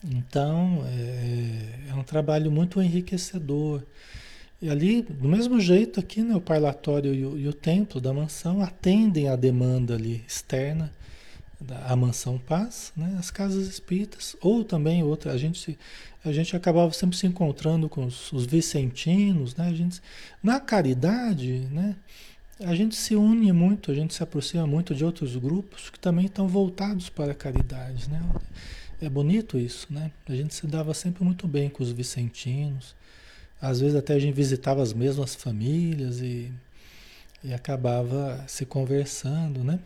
Então 0.03 0.83
é, 0.87 1.89
é 1.89 1.93
um 1.93 2.03
trabalho 2.03 2.49
muito 2.51 2.81
enriquecedor. 2.81 3.83
E 4.65 4.69
ali, 4.69 5.03
do 5.03 5.27
mesmo 5.27 5.59
jeito 5.59 5.99
aqui, 5.99 6.23
né, 6.23 6.35
o 6.35 6.41
parlatório 6.41 7.13
e 7.13 7.23
o, 7.23 7.37
e 7.37 7.47
o 7.47 7.53
templo 7.53 8.01
da 8.01 8.11
mansão 8.11 8.61
atendem 8.61 9.29
à 9.29 9.35
demanda 9.35 9.93
ali 9.93 10.23
externa 10.27 10.91
a 11.85 11.95
mansão 11.95 12.39
paz, 12.39 12.91
né? 12.97 13.15
as 13.19 13.29
casas 13.29 13.67
espíritas, 13.67 14.35
ou 14.41 14.63
também 14.63 15.03
outra, 15.03 15.33
a 15.33 15.37
gente, 15.37 15.77
a 16.23 16.31
gente 16.31 16.55
acabava 16.55 16.91
sempre 16.93 17.15
se 17.15 17.27
encontrando 17.27 17.87
com 17.87 18.05
os, 18.05 18.31
os 18.33 18.47
vicentinos, 18.47 19.55
né? 19.55 19.67
a 19.67 19.73
gente, 19.73 20.01
na 20.41 20.59
caridade, 20.59 21.59
né? 21.71 21.95
a 22.59 22.73
gente 22.73 22.95
se 22.95 23.15
une 23.15 23.51
muito, 23.51 23.91
a 23.91 23.93
gente 23.93 24.15
se 24.15 24.23
aproxima 24.23 24.65
muito 24.65 24.95
de 24.95 25.05
outros 25.05 25.35
grupos 25.35 25.91
que 25.91 25.99
também 25.99 26.25
estão 26.25 26.47
voltados 26.47 27.07
para 27.07 27.33
a 27.33 27.35
caridade. 27.35 28.09
Né? 28.09 28.19
É 28.99 29.07
bonito 29.07 29.59
isso, 29.59 29.85
né? 29.91 30.09
A 30.27 30.33
gente 30.33 30.55
se 30.55 30.65
dava 30.65 30.91
sempre 30.95 31.23
muito 31.23 31.47
bem 31.47 31.69
com 31.69 31.83
os 31.83 31.91
vicentinos, 31.91 32.95
às 33.61 33.79
vezes 33.79 33.95
até 33.95 34.13
a 34.13 34.19
gente 34.19 34.33
visitava 34.33 34.81
as 34.81 34.93
mesmas 34.93 35.35
famílias 35.35 36.21
e, 36.21 36.51
e 37.43 37.53
acabava 37.53 38.43
se 38.47 38.65
conversando, 38.65 39.63
né? 39.63 39.79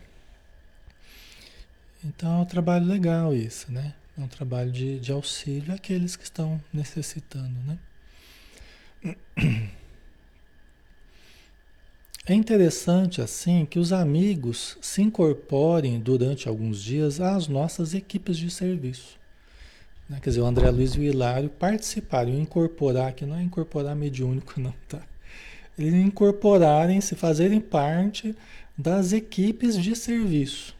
Então 2.04 2.40
é 2.40 2.42
um 2.42 2.46
trabalho 2.46 2.86
legal 2.86 3.34
isso, 3.34 3.72
né? 3.72 3.94
É 4.18 4.22
um 4.22 4.28
trabalho 4.28 4.72
de, 4.72 5.00
de 5.00 5.12
auxílio 5.12 5.74
àqueles 5.74 6.16
que 6.16 6.24
estão 6.24 6.62
necessitando, 6.74 7.56
né? 7.66 7.78
É 12.26 12.34
interessante 12.34 13.22
assim 13.22 13.66
que 13.66 13.80
os 13.80 13.92
amigos 13.92 14.78
se 14.82 15.02
incorporem 15.02 16.00
durante 16.00 16.48
alguns 16.48 16.82
dias 16.84 17.20
às 17.20 17.48
nossas 17.48 17.96
equipes 17.96 18.38
de 18.38 18.52
serviço. 18.52 19.19
Né? 20.10 20.20
Quer 20.22 20.30
dizer, 20.32 20.42
o 20.42 20.46
André 20.46 20.70
Luiz 20.72 20.96
e 20.96 21.00
o 21.00 21.04
Hilário 21.04 21.50
participaram, 21.50 22.32
incorporar, 22.32 23.14
que 23.14 23.26
não 23.26 23.38
é 23.38 23.44
incorporar 23.44 23.96
mediúnico 23.96 24.54
não, 24.60 24.74
tá? 24.88 25.02
Eles 25.78 25.94
incorporarem, 25.94 27.00
se 27.00 27.16
fazerem 27.16 27.62
parte 27.62 28.36
das 28.78 29.14
equipes 29.14 29.78
de 29.78 29.96
serviço 29.96 30.78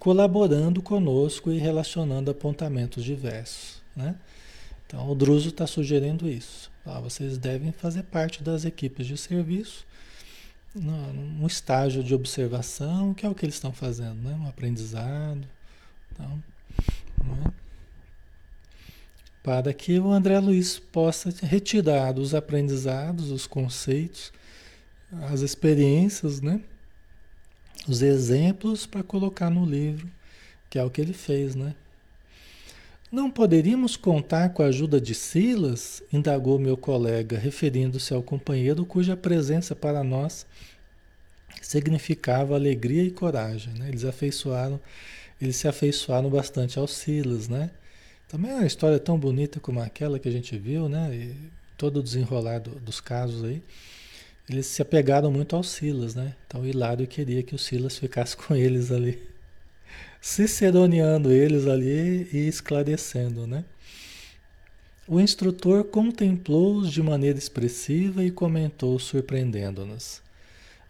colaborando 0.00 0.80
conosco 0.80 1.52
e 1.52 1.58
relacionando 1.58 2.30
apontamentos 2.30 3.04
diversos. 3.04 3.82
Né? 3.94 4.16
Então, 4.86 5.08
o 5.08 5.14
Druso 5.14 5.50
está 5.50 5.66
sugerindo 5.66 6.26
isso. 6.26 6.72
Ah, 6.86 6.98
vocês 6.98 7.36
devem 7.36 7.70
fazer 7.70 8.04
parte 8.04 8.42
das 8.42 8.64
equipes 8.64 9.06
de 9.06 9.16
serviço, 9.18 9.86
num 10.74 11.46
estágio 11.46 12.02
de 12.02 12.14
observação, 12.14 13.12
que 13.12 13.26
é 13.26 13.28
o 13.28 13.34
que 13.34 13.44
eles 13.44 13.56
estão 13.56 13.72
fazendo, 13.72 14.14
né? 14.22 14.34
um 14.40 14.48
aprendizado. 14.48 15.46
Então, 16.12 16.42
né? 17.18 17.52
Para 19.42 19.72
que 19.72 19.98
o 19.98 20.10
André 20.10 20.38
Luiz 20.38 20.78
possa 20.78 21.32
retirar 21.42 22.18
os 22.18 22.34
aprendizados, 22.34 23.30
os 23.30 23.46
conceitos, 23.46 24.32
as 25.30 25.40
experiências, 25.40 26.40
né? 26.40 26.60
os 27.88 28.02
exemplos 28.02 28.86
para 28.86 29.02
colocar 29.02 29.50
no 29.50 29.64
livro, 29.64 30.08
que 30.68 30.78
é 30.78 30.84
o 30.84 30.90
que 30.90 31.00
ele 31.00 31.14
fez, 31.14 31.54
né? 31.54 31.74
Não 33.10 33.28
poderíamos 33.28 33.96
contar 33.96 34.50
com 34.50 34.62
a 34.62 34.66
ajuda 34.66 35.00
de 35.00 35.14
Silas? 35.14 36.00
indagou 36.12 36.60
meu 36.60 36.76
colega, 36.76 37.36
referindo-se 37.36 38.14
ao 38.14 38.22
companheiro 38.22 38.86
cuja 38.86 39.16
presença 39.16 39.74
para 39.74 40.04
nós 40.04 40.46
significava 41.60 42.54
alegria 42.54 43.02
e 43.02 43.10
coragem. 43.10 43.72
Né? 43.74 43.88
Eles 43.88 44.04
afeiçoaram, 44.04 44.80
eles 45.40 45.56
se 45.56 45.68
afeiçoaram 45.68 46.30
bastante 46.30 46.78
ao 46.78 46.86
Silas, 46.86 47.48
né? 47.48 47.70
Também 48.30 48.52
é 48.52 48.54
uma 48.54 48.66
história 48.66 48.98
tão 48.98 49.18
bonita 49.18 49.60
como 49.60 49.80
aquela 49.80 50.18
que 50.18 50.28
a 50.28 50.32
gente 50.32 50.56
viu, 50.56 50.88
né? 50.88 51.14
E 51.14 51.34
todo 51.76 51.98
o 52.00 52.02
desenrolar 52.02 52.60
do, 52.60 52.70
dos 52.80 53.00
casos 53.00 53.44
aí 53.44 53.62
eles 54.50 54.66
se 54.66 54.82
apegaram 54.82 55.30
muito 55.30 55.54
ao 55.54 55.62
Silas, 55.62 56.14
né? 56.16 56.34
Então 56.46 56.66
Hilário 56.66 57.06
queria 57.06 57.42
que 57.42 57.54
o 57.54 57.58
Silas 57.58 57.96
ficasse 57.96 58.34
com 58.36 58.54
eles 58.54 58.90
ali, 58.90 59.22
ciceroneando 60.20 61.30
eles 61.30 61.66
ali 61.66 62.28
e 62.32 62.48
esclarecendo, 62.48 63.46
né? 63.46 63.64
O 65.06 65.20
instrutor 65.20 65.84
contemplou-os 65.84 66.90
de 66.90 67.02
maneira 67.02 67.38
expressiva 67.38 68.24
e 68.24 68.30
comentou, 68.30 68.98
surpreendendo-nos. 68.98 70.22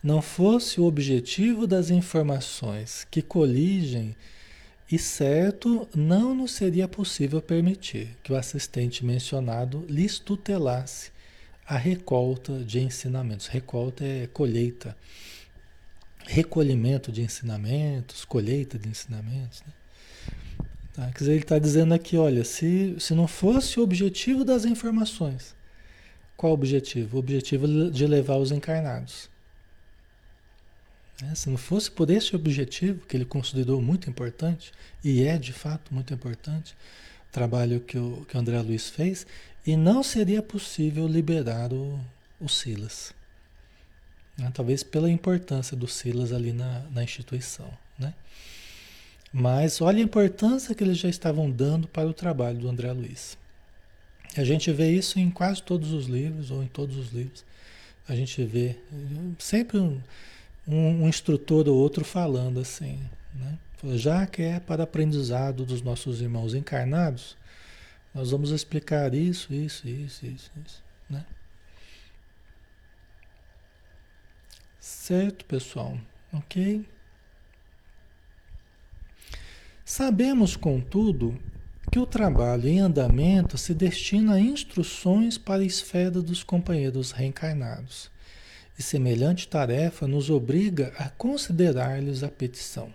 Não 0.03 0.21
fosse 0.21 0.81
o 0.81 0.85
objetivo 0.85 1.67
das 1.67 1.91
informações 1.91 3.07
que 3.11 3.23
coligem, 3.23 4.17
e 4.91 4.99
certo 4.99 5.89
não 5.95 6.35
nos 6.35 6.53
seria 6.53 6.89
possível 6.89 7.41
permitir 7.41 8.17
que 8.23 8.33
o 8.33 8.37
assistente 8.37 9.05
mencionado 9.05 9.85
lhes 9.89 10.19
tutelasse 10.19 11.13
a 11.65 11.77
recolta 11.77 12.65
de 12.65 12.81
ensinamentos. 12.81 13.47
Recolta 13.47 14.05
é 14.05 14.27
colheita, 14.27 14.97
recolhimento 16.27 17.13
de 17.13 17.23
ensinamentos, 17.23 18.25
colheita 18.25 18.77
de 18.77 18.89
ensinamentos. 18.89 19.63
Né? 19.65 19.73
Tá? 20.93 21.07
Quer 21.13 21.19
dizer, 21.19 21.33
ele 21.33 21.43
está 21.43 21.59
dizendo 21.61 21.95
aqui, 21.95 22.17
olha, 22.17 22.43
se, 22.43 22.97
se 22.99 23.15
não 23.15 23.29
fosse 23.29 23.79
o 23.79 23.85
objetivo 23.85 24.45
das 24.45 24.65
informações, 24.65 25.55
qual 26.37 26.51
o 26.51 26.55
objetivo? 26.55 27.17
O 27.17 27.21
objetivo 27.21 27.91
de 27.91 28.07
levar 28.07 28.39
os 28.39 28.51
encarnados. 28.51 29.31
Né? 31.21 31.35
Se 31.35 31.51
não 31.51 31.57
fosse 31.57 31.91
por 31.91 32.11
esse 32.11 32.35
objetivo, 32.35 33.07
que 33.07 33.17
ele 33.17 33.25
considerou 33.25 33.81
muito 33.81 34.09
importante, 34.09 34.73
e 35.05 35.25
é 35.25 35.39
de 35.39 35.53
fato 35.53 35.93
muito 35.93 36.13
importante, 36.15 36.75
o 37.29 37.33
trabalho 37.33 37.81
que 37.81 37.99
o, 37.99 38.25
que 38.29 38.37
o 38.37 38.41
André 38.41 38.61
Luiz 38.61 38.89
fez, 38.89 39.27
e 39.67 39.77
não 39.77 40.03
seria 40.03 40.43
possível 40.43 41.07
liberar 41.07 41.73
o, 41.73 42.01
o 42.41 42.49
Silas. 42.49 43.15
Né? 44.37 44.51
Talvez 44.55 44.83
pela 44.83 45.11
importância 45.11 45.77
do 45.77 45.87
Silas 45.87 46.33
ali 46.33 46.53
na, 46.53 46.81
na 46.91 47.05
instituição. 47.05 47.71
Né? 47.99 48.15
Mas 49.33 49.81
olha 49.81 49.99
a 49.99 50.03
importância 50.05 50.75
que 50.75 50.83
eles 50.83 50.99
já 50.99 51.09
estavam 51.09 51.51
dando 51.51 51.87
para 51.87 52.09
o 52.09 52.15
trabalho 52.15 52.59
do 52.59 52.69
André 52.69 52.91
Luiz. 52.93 53.39
A 54.37 54.45
gente 54.45 54.73
vê 54.73 54.91
isso 54.91 55.19
em 55.19 55.31
quase 55.31 55.63
todos 55.63 55.93
os 55.93 56.07
livros, 56.07 56.51
ou 56.51 56.63
em 56.63 56.69
todos 56.69 56.97
os 56.97 57.13
livros. 57.13 57.45
A 58.09 58.15
gente 58.15 58.43
vê 58.45 58.77
sempre 59.39 59.79
um, 59.79 60.01
um, 60.71 61.05
um 61.05 61.09
instrutor 61.09 61.69
ou 61.69 61.77
outro 61.77 62.05
falando 62.05 62.61
assim, 62.61 63.01
né? 63.35 63.59
Já 63.97 64.27
que 64.27 64.43
é 64.43 64.61
para 64.61 64.85
aprendizado 64.85 65.65
dos 65.65 65.81
nossos 65.83 66.21
irmãos 66.21 66.55
encarnados, 66.55 67.37
nós 68.15 68.31
vamos 68.31 68.51
explicar 68.51 69.15
isso, 69.15 69.55
isso, 69.55 69.89
isso, 69.89 70.27
isso, 70.27 70.51
isso, 70.67 70.83
né? 71.09 71.25
Certo, 74.79 75.45
pessoal? 75.45 75.99
Ok? 76.33 76.87
Sabemos, 79.85 80.57
contudo, 80.57 81.39
que 81.91 81.99
o 81.99 82.07
trabalho 82.07 82.69
em 82.69 82.79
andamento 82.79 83.59
se 83.59 83.75
destina 83.75 84.35
a 84.35 84.41
instruções 84.41 85.37
para 85.37 85.63
a 85.63 85.67
esfera 85.67 86.23
dos 86.23 86.45
companheiros 86.45 87.11
reencarnados, 87.11 88.11
e 88.81 88.83
semelhante 88.83 89.47
tarefa 89.47 90.09
nos 90.09 90.29
obriga 90.29 90.93
a 90.99 91.09
considerar-lhes 91.09 92.25
a 92.25 92.29
petição 92.29 92.93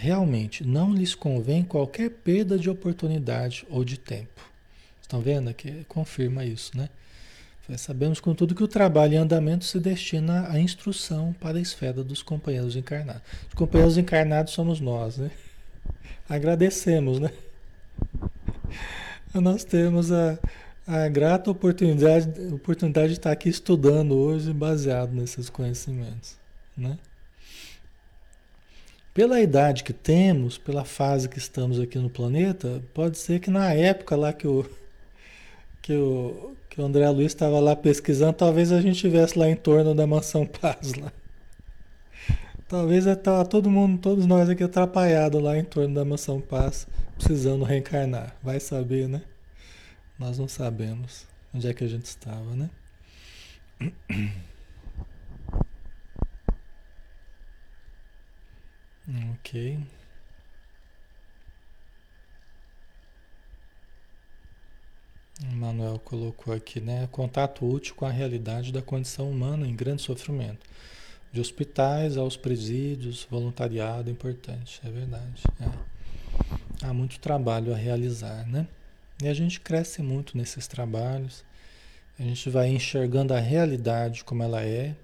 realmente 0.00 0.66
não 0.66 0.94
lhes 0.94 1.14
convém 1.14 1.62
qualquer 1.62 2.08
perda 2.08 2.58
de 2.58 2.70
oportunidade 2.70 3.66
ou 3.68 3.84
de 3.84 3.98
tempo. 3.98 4.40
Estão 5.02 5.20
vendo 5.20 5.50
aqui? 5.50 5.84
Confirma 5.86 6.42
isso, 6.42 6.74
né? 6.74 6.88
Sabemos, 7.76 8.18
contudo, 8.18 8.54
que 8.54 8.64
o 8.64 8.68
trabalho 8.68 9.14
em 9.14 9.18
andamento 9.18 9.64
se 9.64 9.78
destina 9.78 10.50
à 10.50 10.58
instrução 10.58 11.32
para 11.38 11.58
a 11.58 11.60
esfera 11.60 12.02
dos 12.02 12.20
companheiros 12.20 12.74
encarnados. 12.74 13.22
Os 13.46 13.54
companheiros 13.54 13.96
encarnados 13.96 14.54
somos 14.54 14.80
nós, 14.80 15.18
né? 15.18 15.30
Agradecemos, 16.28 17.20
né? 17.20 17.30
Nós 19.34 19.62
temos 19.62 20.10
a, 20.10 20.36
a 20.90 21.08
grata 21.08 21.52
oportunidade, 21.52 22.52
oportunidade 22.52 23.08
de 23.08 23.12
estar 23.20 23.30
aqui 23.30 23.48
estudando 23.48 24.12
hoje 24.16 24.52
baseado 24.52 25.12
nesses 25.12 25.48
conhecimentos, 25.48 26.36
né? 26.76 26.98
Pela 29.14 29.40
idade 29.40 29.84
que 29.84 29.92
temos, 29.92 30.58
pela 30.58 30.84
fase 30.84 31.28
que 31.28 31.38
estamos 31.38 31.78
aqui 31.78 31.96
no 31.96 32.10
planeta, 32.10 32.82
pode 32.92 33.18
ser 33.18 33.38
que 33.38 33.50
na 33.50 33.72
época 33.72 34.16
lá 34.16 34.32
que 34.32 34.48
o, 34.48 34.68
que 35.80 35.94
o, 35.94 36.56
que 36.68 36.80
o 36.80 36.84
André 36.84 37.08
Luiz 37.10 37.26
estava 37.28 37.60
lá 37.60 37.76
pesquisando, 37.76 38.32
talvez 38.32 38.72
a 38.72 38.80
gente 38.80 38.94
estivesse 38.94 39.38
lá 39.38 39.48
em 39.48 39.56
torno 39.56 39.94
da 39.94 40.08
Mansão 40.08 40.44
Paz 40.60 40.94
lá. 40.94 41.12
Talvez 42.68 43.04
tá 43.22 43.44
todo 43.44 43.70
mundo, 43.70 44.00
todos 44.00 44.26
nós 44.26 44.48
aqui 44.48 44.64
atrapalhados 44.64 45.40
lá 45.40 45.56
em 45.56 45.64
torno 45.64 45.92
da 45.92 46.04
mansão 46.04 46.40
paz, 46.40 46.86
precisando 47.16 47.64
reencarnar. 47.64 48.36
Vai 48.44 48.60
saber, 48.60 49.08
né? 49.08 49.22
Nós 50.20 50.38
não 50.38 50.46
sabemos 50.46 51.26
onde 51.54 51.66
é 51.66 51.72
que 51.72 51.82
a 51.82 51.88
gente 51.88 52.04
estava, 52.04 52.54
né? 52.54 52.70
Ok. 59.40 59.80
O 65.42 65.56
Manuel 65.56 65.98
colocou 65.98 66.54
aqui, 66.54 66.80
né? 66.80 67.08
Contato 67.10 67.66
útil 67.66 67.96
com 67.96 68.06
a 68.06 68.10
realidade 68.10 68.70
da 68.70 68.80
condição 68.80 69.28
humana 69.28 69.66
em 69.66 69.74
grande 69.74 70.02
sofrimento. 70.02 70.64
De 71.32 71.40
hospitais 71.40 72.16
aos 72.16 72.36
presídios, 72.36 73.26
voluntariado 73.28 74.10
importante, 74.10 74.80
é 74.84 74.90
verdade. 74.90 75.42
É. 75.60 76.86
Há 76.86 76.92
muito 76.92 77.18
trabalho 77.18 77.72
a 77.72 77.76
realizar, 77.76 78.46
né? 78.46 78.68
E 79.22 79.28
a 79.28 79.34
gente 79.34 79.60
cresce 79.60 80.02
muito 80.02 80.36
nesses 80.36 80.66
trabalhos, 80.66 81.44
a 82.18 82.22
gente 82.22 82.48
vai 82.50 82.68
enxergando 82.68 83.34
a 83.34 83.40
realidade 83.40 84.24
como 84.24 84.42
ela 84.42 84.62
é, 84.62 84.94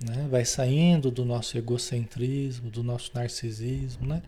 né? 0.00 0.26
vai 0.30 0.44
saindo 0.44 1.10
do 1.10 1.24
nosso 1.24 1.56
egocentrismo, 1.56 2.70
do 2.70 2.82
nosso 2.82 3.10
narcisismo, 3.14 4.06
né? 4.06 4.22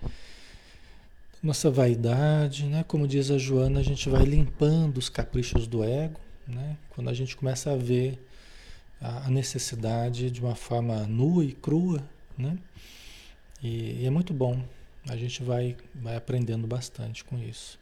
nossa 1.44 1.70
vaidade, 1.70 2.64
né? 2.64 2.82
Como 2.88 3.06
diz 3.06 3.30
a 3.30 3.36
Joana, 3.36 3.80
a 3.80 3.82
gente 3.82 4.08
vai 4.08 4.24
limpando 4.24 4.96
os 4.96 5.10
caprichos 5.10 5.66
do 5.66 5.84
ego, 5.84 6.18
né? 6.48 6.76
Quando 6.88 7.10
a 7.10 7.12
gente 7.12 7.36
começa 7.36 7.70
a 7.70 7.76
ver 7.76 8.18
a 8.98 9.28
necessidade 9.28 10.30
de 10.30 10.40
uma 10.40 10.54
forma 10.54 11.06
nua 11.06 11.44
e 11.44 11.52
crua, 11.52 12.02
né? 12.36 12.56
E, 13.62 14.00
e 14.00 14.06
é 14.06 14.10
muito 14.10 14.32
bom. 14.32 14.64
A 15.06 15.16
gente 15.16 15.42
vai, 15.42 15.76
vai 15.94 16.16
aprendendo 16.16 16.66
bastante 16.66 17.22
com 17.22 17.38
isso. 17.38 17.78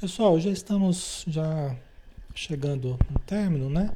Pessoal, 0.00 0.38
já 0.40 0.50
estamos 0.50 1.24
já 1.26 1.76
chegando 2.34 2.98
no 3.10 3.18
término, 3.20 3.70
né? 3.70 3.90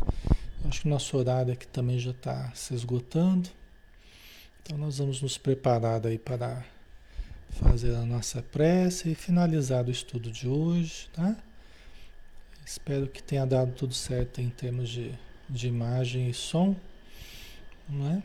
Acho 0.64 0.82
que 0.82 0.88
nosso 0.88 1.16
horário 1.16 1.52
aqui 1.52 1.66
também 1.66 1.98
já 1.98 2.10
está 2.10 2.52
se 2.54 2.74
esgotando. 2.74 3.48
Então 4.62 4.76
nós 4.78 4.98
vamos 4.98 5.22
nos 5.22 5.38
preparar 5.38 6.06
aí 6.06 6.18
para 6.18 6.64
fazer 7.50 7.94
a 7.94 8.04
nossa 8.04 8.42
prece 8.42 9.10
e 9.10 9.14
finalizar 9.14 9.86
o 9.86 9.90
estudo 9.90 10.30
de 10.30 10.48
hoje, 10.48 11.08
tá? 11.12 11.36
Espero 12.64 13.06
que 13.06 13.22
tenha 13.22 13.46
dado 13.46 13.72
tudo 13.72 13.94
certo 13.94 14.40
em 14.40 14.50
termos 14.50 14.88
de, 14.88 15.12
de 15.48 15.68
imagem 15.68 16.28
e 16.28 16.34
som, 16.34 16.74
não 17.88 18.10
é? 18.10 18.22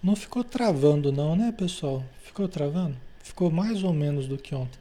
Não 0.00 0.14
ficou 0.14 0.44
travando 0.44 1.10
não, 1.10 1.34
né, 1.34 1.50
pessoal? 1.50 2.04
Ficou 2.22 2.46
travando? 2.46 2.96
Ficou 3.20 3.50
mais 3.50 3.82
ou 3.82 3.92
menos 3.92 4.28
do 4.28 4.38
que 4.38 4.54
ontem. 4.54 4.78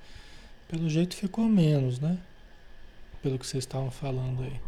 Pelo 0.67 0.89
jeito 0.89 1.15
ficou 1.15 1.45
menos, 1.45 1.99
né? 1.99 2.17
Pelo 3.21 3.37
que 3.37 3.45
vocês 3.45 3.63
estavam 3.63 3.91
falando 3.91 4.43
aí. 4.43 4.59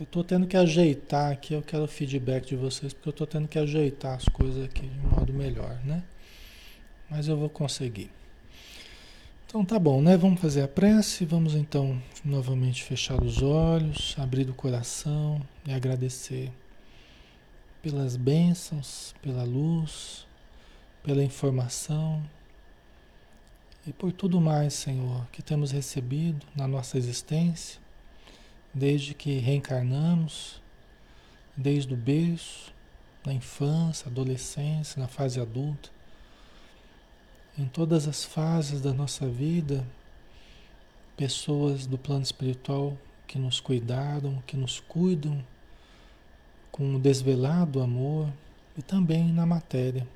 Eu 0.00 0.04
estou 0.04 0.24
tendo 0.24 0.46
que 0.46 0.56
ajeitar 0.56 1.30
aqui, 1.30 1.54
eu 1.54 1.62
quero 1.62 1.86
feedback 1.86 2.46
de 2.46 2.56
vocês, 2.56 2.92
porque 2.92 3.08
eu 3.08 3.12
estou 3.12 3.26
tendo 3.26 3.46
que 3.46 3.58
ajeitar 3.58 4.16
as 4.16 4.24
coisas 4.24 4.64
aqui 4.64 4.86
de 4.86 4.98
um 4.98 5.10
modo 5.10 5.32
melhor, 5.32 5.78
né? 5.84 6.02
mas 7.12 7.28
eu 7.28 7.36
vou 7.36 7.50
conseguir. 7.50 8.10
Então 9.46 9.62
tá 9.66 9.78
bom, 9.78 10.00
né? 10.00 10.16
Vamos 10.16 10.40
fazer 10.40 10.62
a 10.62 10.68
prece, 10.68 11.26
vamos 11.26 11.54
então 11.54 12.00
novamente 12.24 12.82
fechar 12.82 13.22
os 13.22 13.42
olhos, 13.42 14.16
abrir 14.18 14.48
o 14.48 14.54
coração 14.54 15.38
e 15.66 15.72
agradecer 15.74 16.50
pelas 17.82 18.16
bênçãos, 18.16 19.14
pela 19.20 19.44
luz, 19.44 20.26
pela 21.02 21.22
informação 21.22 22.22
e 23.86 23.92
por 23.92 24.12
tudo 24.12 24.40
mais, 24.40 24.74
Senhor, 24.74 25.26
que 25.32 25.42
temos 25.42 25.70
recebido 25.70 26.46
na 26.54 26.68
nossa 26.68 26.96
existência, 26.96 27.80
desde 28.72 29.14
que 29.14 29.38
reencarnamos, 29.38 30.60
desde 31.56 31.92
o 31.92 31.96
berço, 31.96 32.72
na 33.24 33.32
infância, 33.32 34.08
adolescência, 34.08 35.00
na 35.00 35.08
fase 35.08 35.40
adulta 35.40 35.90
em 37.58 37.66
todas 37.66 38.08
as 38.08 38.24
fases 38.24 38.80
da 38.80 38.92
nossa 38.92 39.28
vida, 39.28 39.86
pessoas 41.16 41.86
do 41.86 41.98
plano 41.98 42.22
espiritual 42.22 42.96
que 43.26 43.38
nos 43.38 43.60
cuidaram, 43.60 44.42
que 44.46 44.56
nos 44.56 44.80
cuidam 44.80 45.44
com 46.70 46.94
o 46.94 46.98
desvelado 46.98 47.82
amor 47.82 48.28
e 48.76 48.80
também 48.80 49.30
na 49.32 49.44
matéria, 49.44 50.08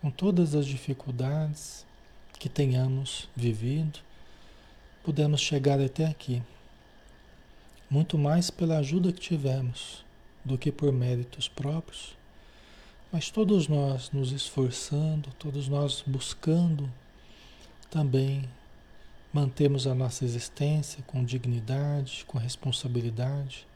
com 0.00 0.10
todas 0.10 0.54
as 0.54 0.64
dificuldades 0.64 1.84
que 2.42 2.48
tenhamos 2.48 3.28
vivido, 3.36 4.00
pudemos 5.04 5.40
chegar 5.40 5.80
até 5.80 6.06
aqui. 6.06 6.42
Muito 7.88 8.18
mais 8.18 8.50
pela 8.50 8.78
ajuda 8.78 9.12
que 9.12 9.20
tivemos 9.20 10.04
do 10.44 10.58
que 10.58 10.72
por 10.72 10.92
méritos 10.92 11.46
próprios 11.46 12.16
mas 13.12 13.28
todos 13.28 13.68
nós 13.68 14.10
nos 14.10 14.32
esforçando, 14.32 15.28
todos 15.38 15.68
nós 15.68 16.02
buscando 16.06 16.90
também 17.90 18.48
mantemos 19.30 19.86
a 19.86 19.94
nossa 19.94 20.24
existência 20.24 21.04
com 21.06 21.22
dignidade, 21.22 22.24
com 22.26 22.38
responsabilidade. 22.38 23.66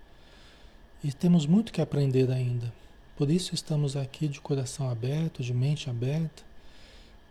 E 1.05 1.13
temos 1.13 1.45
muito 1.45 1.71
que 1.71 1.83
aprender 1.83 2.31
ainda. 2.31 2.73
Por 3.15 3.31
isso 3.31 3.55
estamos 3.55 3.95
aqui 3.95 4.27
de 4.27 4.41
coração 4.41 4.89
aberto, 4.89 5.43
de 5.43 5.53
mente 5.53 5.91
aberta, 5.91 6.43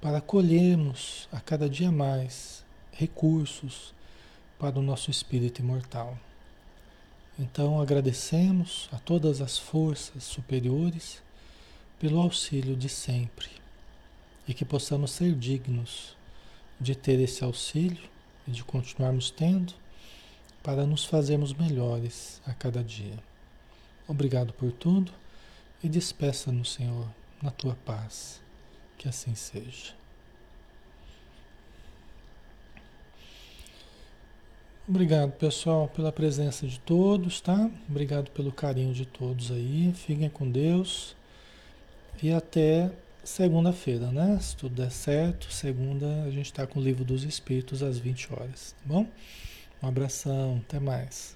para 0.06 0.22
colhermos 0.22 1.28
a 1.32 1.40
cada 1.40 1.68
dia 1.68 1.92
mais 1.92 2.64
recursos 2.92 3.92
para 4.60 4.78
o 4.78 4.82
nosso 4.84 5.10
espírito 5.10 5.64
imortal. 5.64 6.16
Então 7.40 7.82
agradecemos 7.82 8.88
a 8.92 9.00
todas 9.00 9.42
as 9.42 9.58
forças 9.58 10.24
superiores 10.24 11.24
pelo 12.00 12.22
auxílio 12.22 12.76
de 12.76 12.88
sempre 12.88 13.50
e 14.48 14.54
que 14.54 14.64
possamos 14.64 15.10
ser 15.10 15.34
dignos 15.34 16.16
de 16.80 16.94
ter 16.94 17.20
esse 17.20 17.44
auxílio 17.44 18.08
e 18.48 18.52
de 18.52 18.64
continuarmos 18.64 19.32
tendo 19.32 19.74
para 20.62 20.86
nos 20.86 21.04
fazermos 21.04 21.52
melhores 21.52 22.40
a 22.46 22.54
cada 22.54 22.84
dia. 22.84 23.18
Obrigado 24.08 24.54
por 24.54 24.72
tudo 24.72 25.12
e 25.84 25.90
despeça-nos, 25.90 26.74
Senhor, 26.74 27.08
na 27.42 27.50
tua 27.50 27.76
paz. 27.84 28.45
Que 28.98 29.08
assim 29.08 29.36
seja. 29.36 29.94
Obrigado, 34.88 35.32
pessoal, 35.32 35.88
pela 35.88 36.12
presença 36.12 36.68
de 36.68 36.80
todos, 36.80 37.42
tá? 37.42 37.72
Obrigado 37.90 38.30
pelo 38.30 38.52
carinho 38.52 38.94
de 38.94 39.06
todos 39.06 39.52
aí. 39.52 39.92
Fiquem 39.96 40.30
com 40.30 40.50
Deus. 40.50 41.16
E 42.22 42.32
até 42.32 42.92
segunda-feira, 43.24 44.12
né? 44.12 44.38
Se 44.40 44.56
tudo 44.56 44.76
der 44.76 44.92
certo, 44.92 45.52
segunda 45.52 46.24
a 46.24 46.30
gente 46.30 46.46
está 46.46 46.68
com 46.68 46.80
o 46.80 46.84
livro 46.84 47.04
dos 47.04 47.24
Espíritos 47.24 47.82
às 47.82 47.98
20 47.98 48.32
horas, 48.32 48.74
tá 48.74 48.84
bom? 48.86 49.08
Um 49.82 49.88
abração, 49.88 50.62
até 50.64 50.80
mais. 50.80 51.36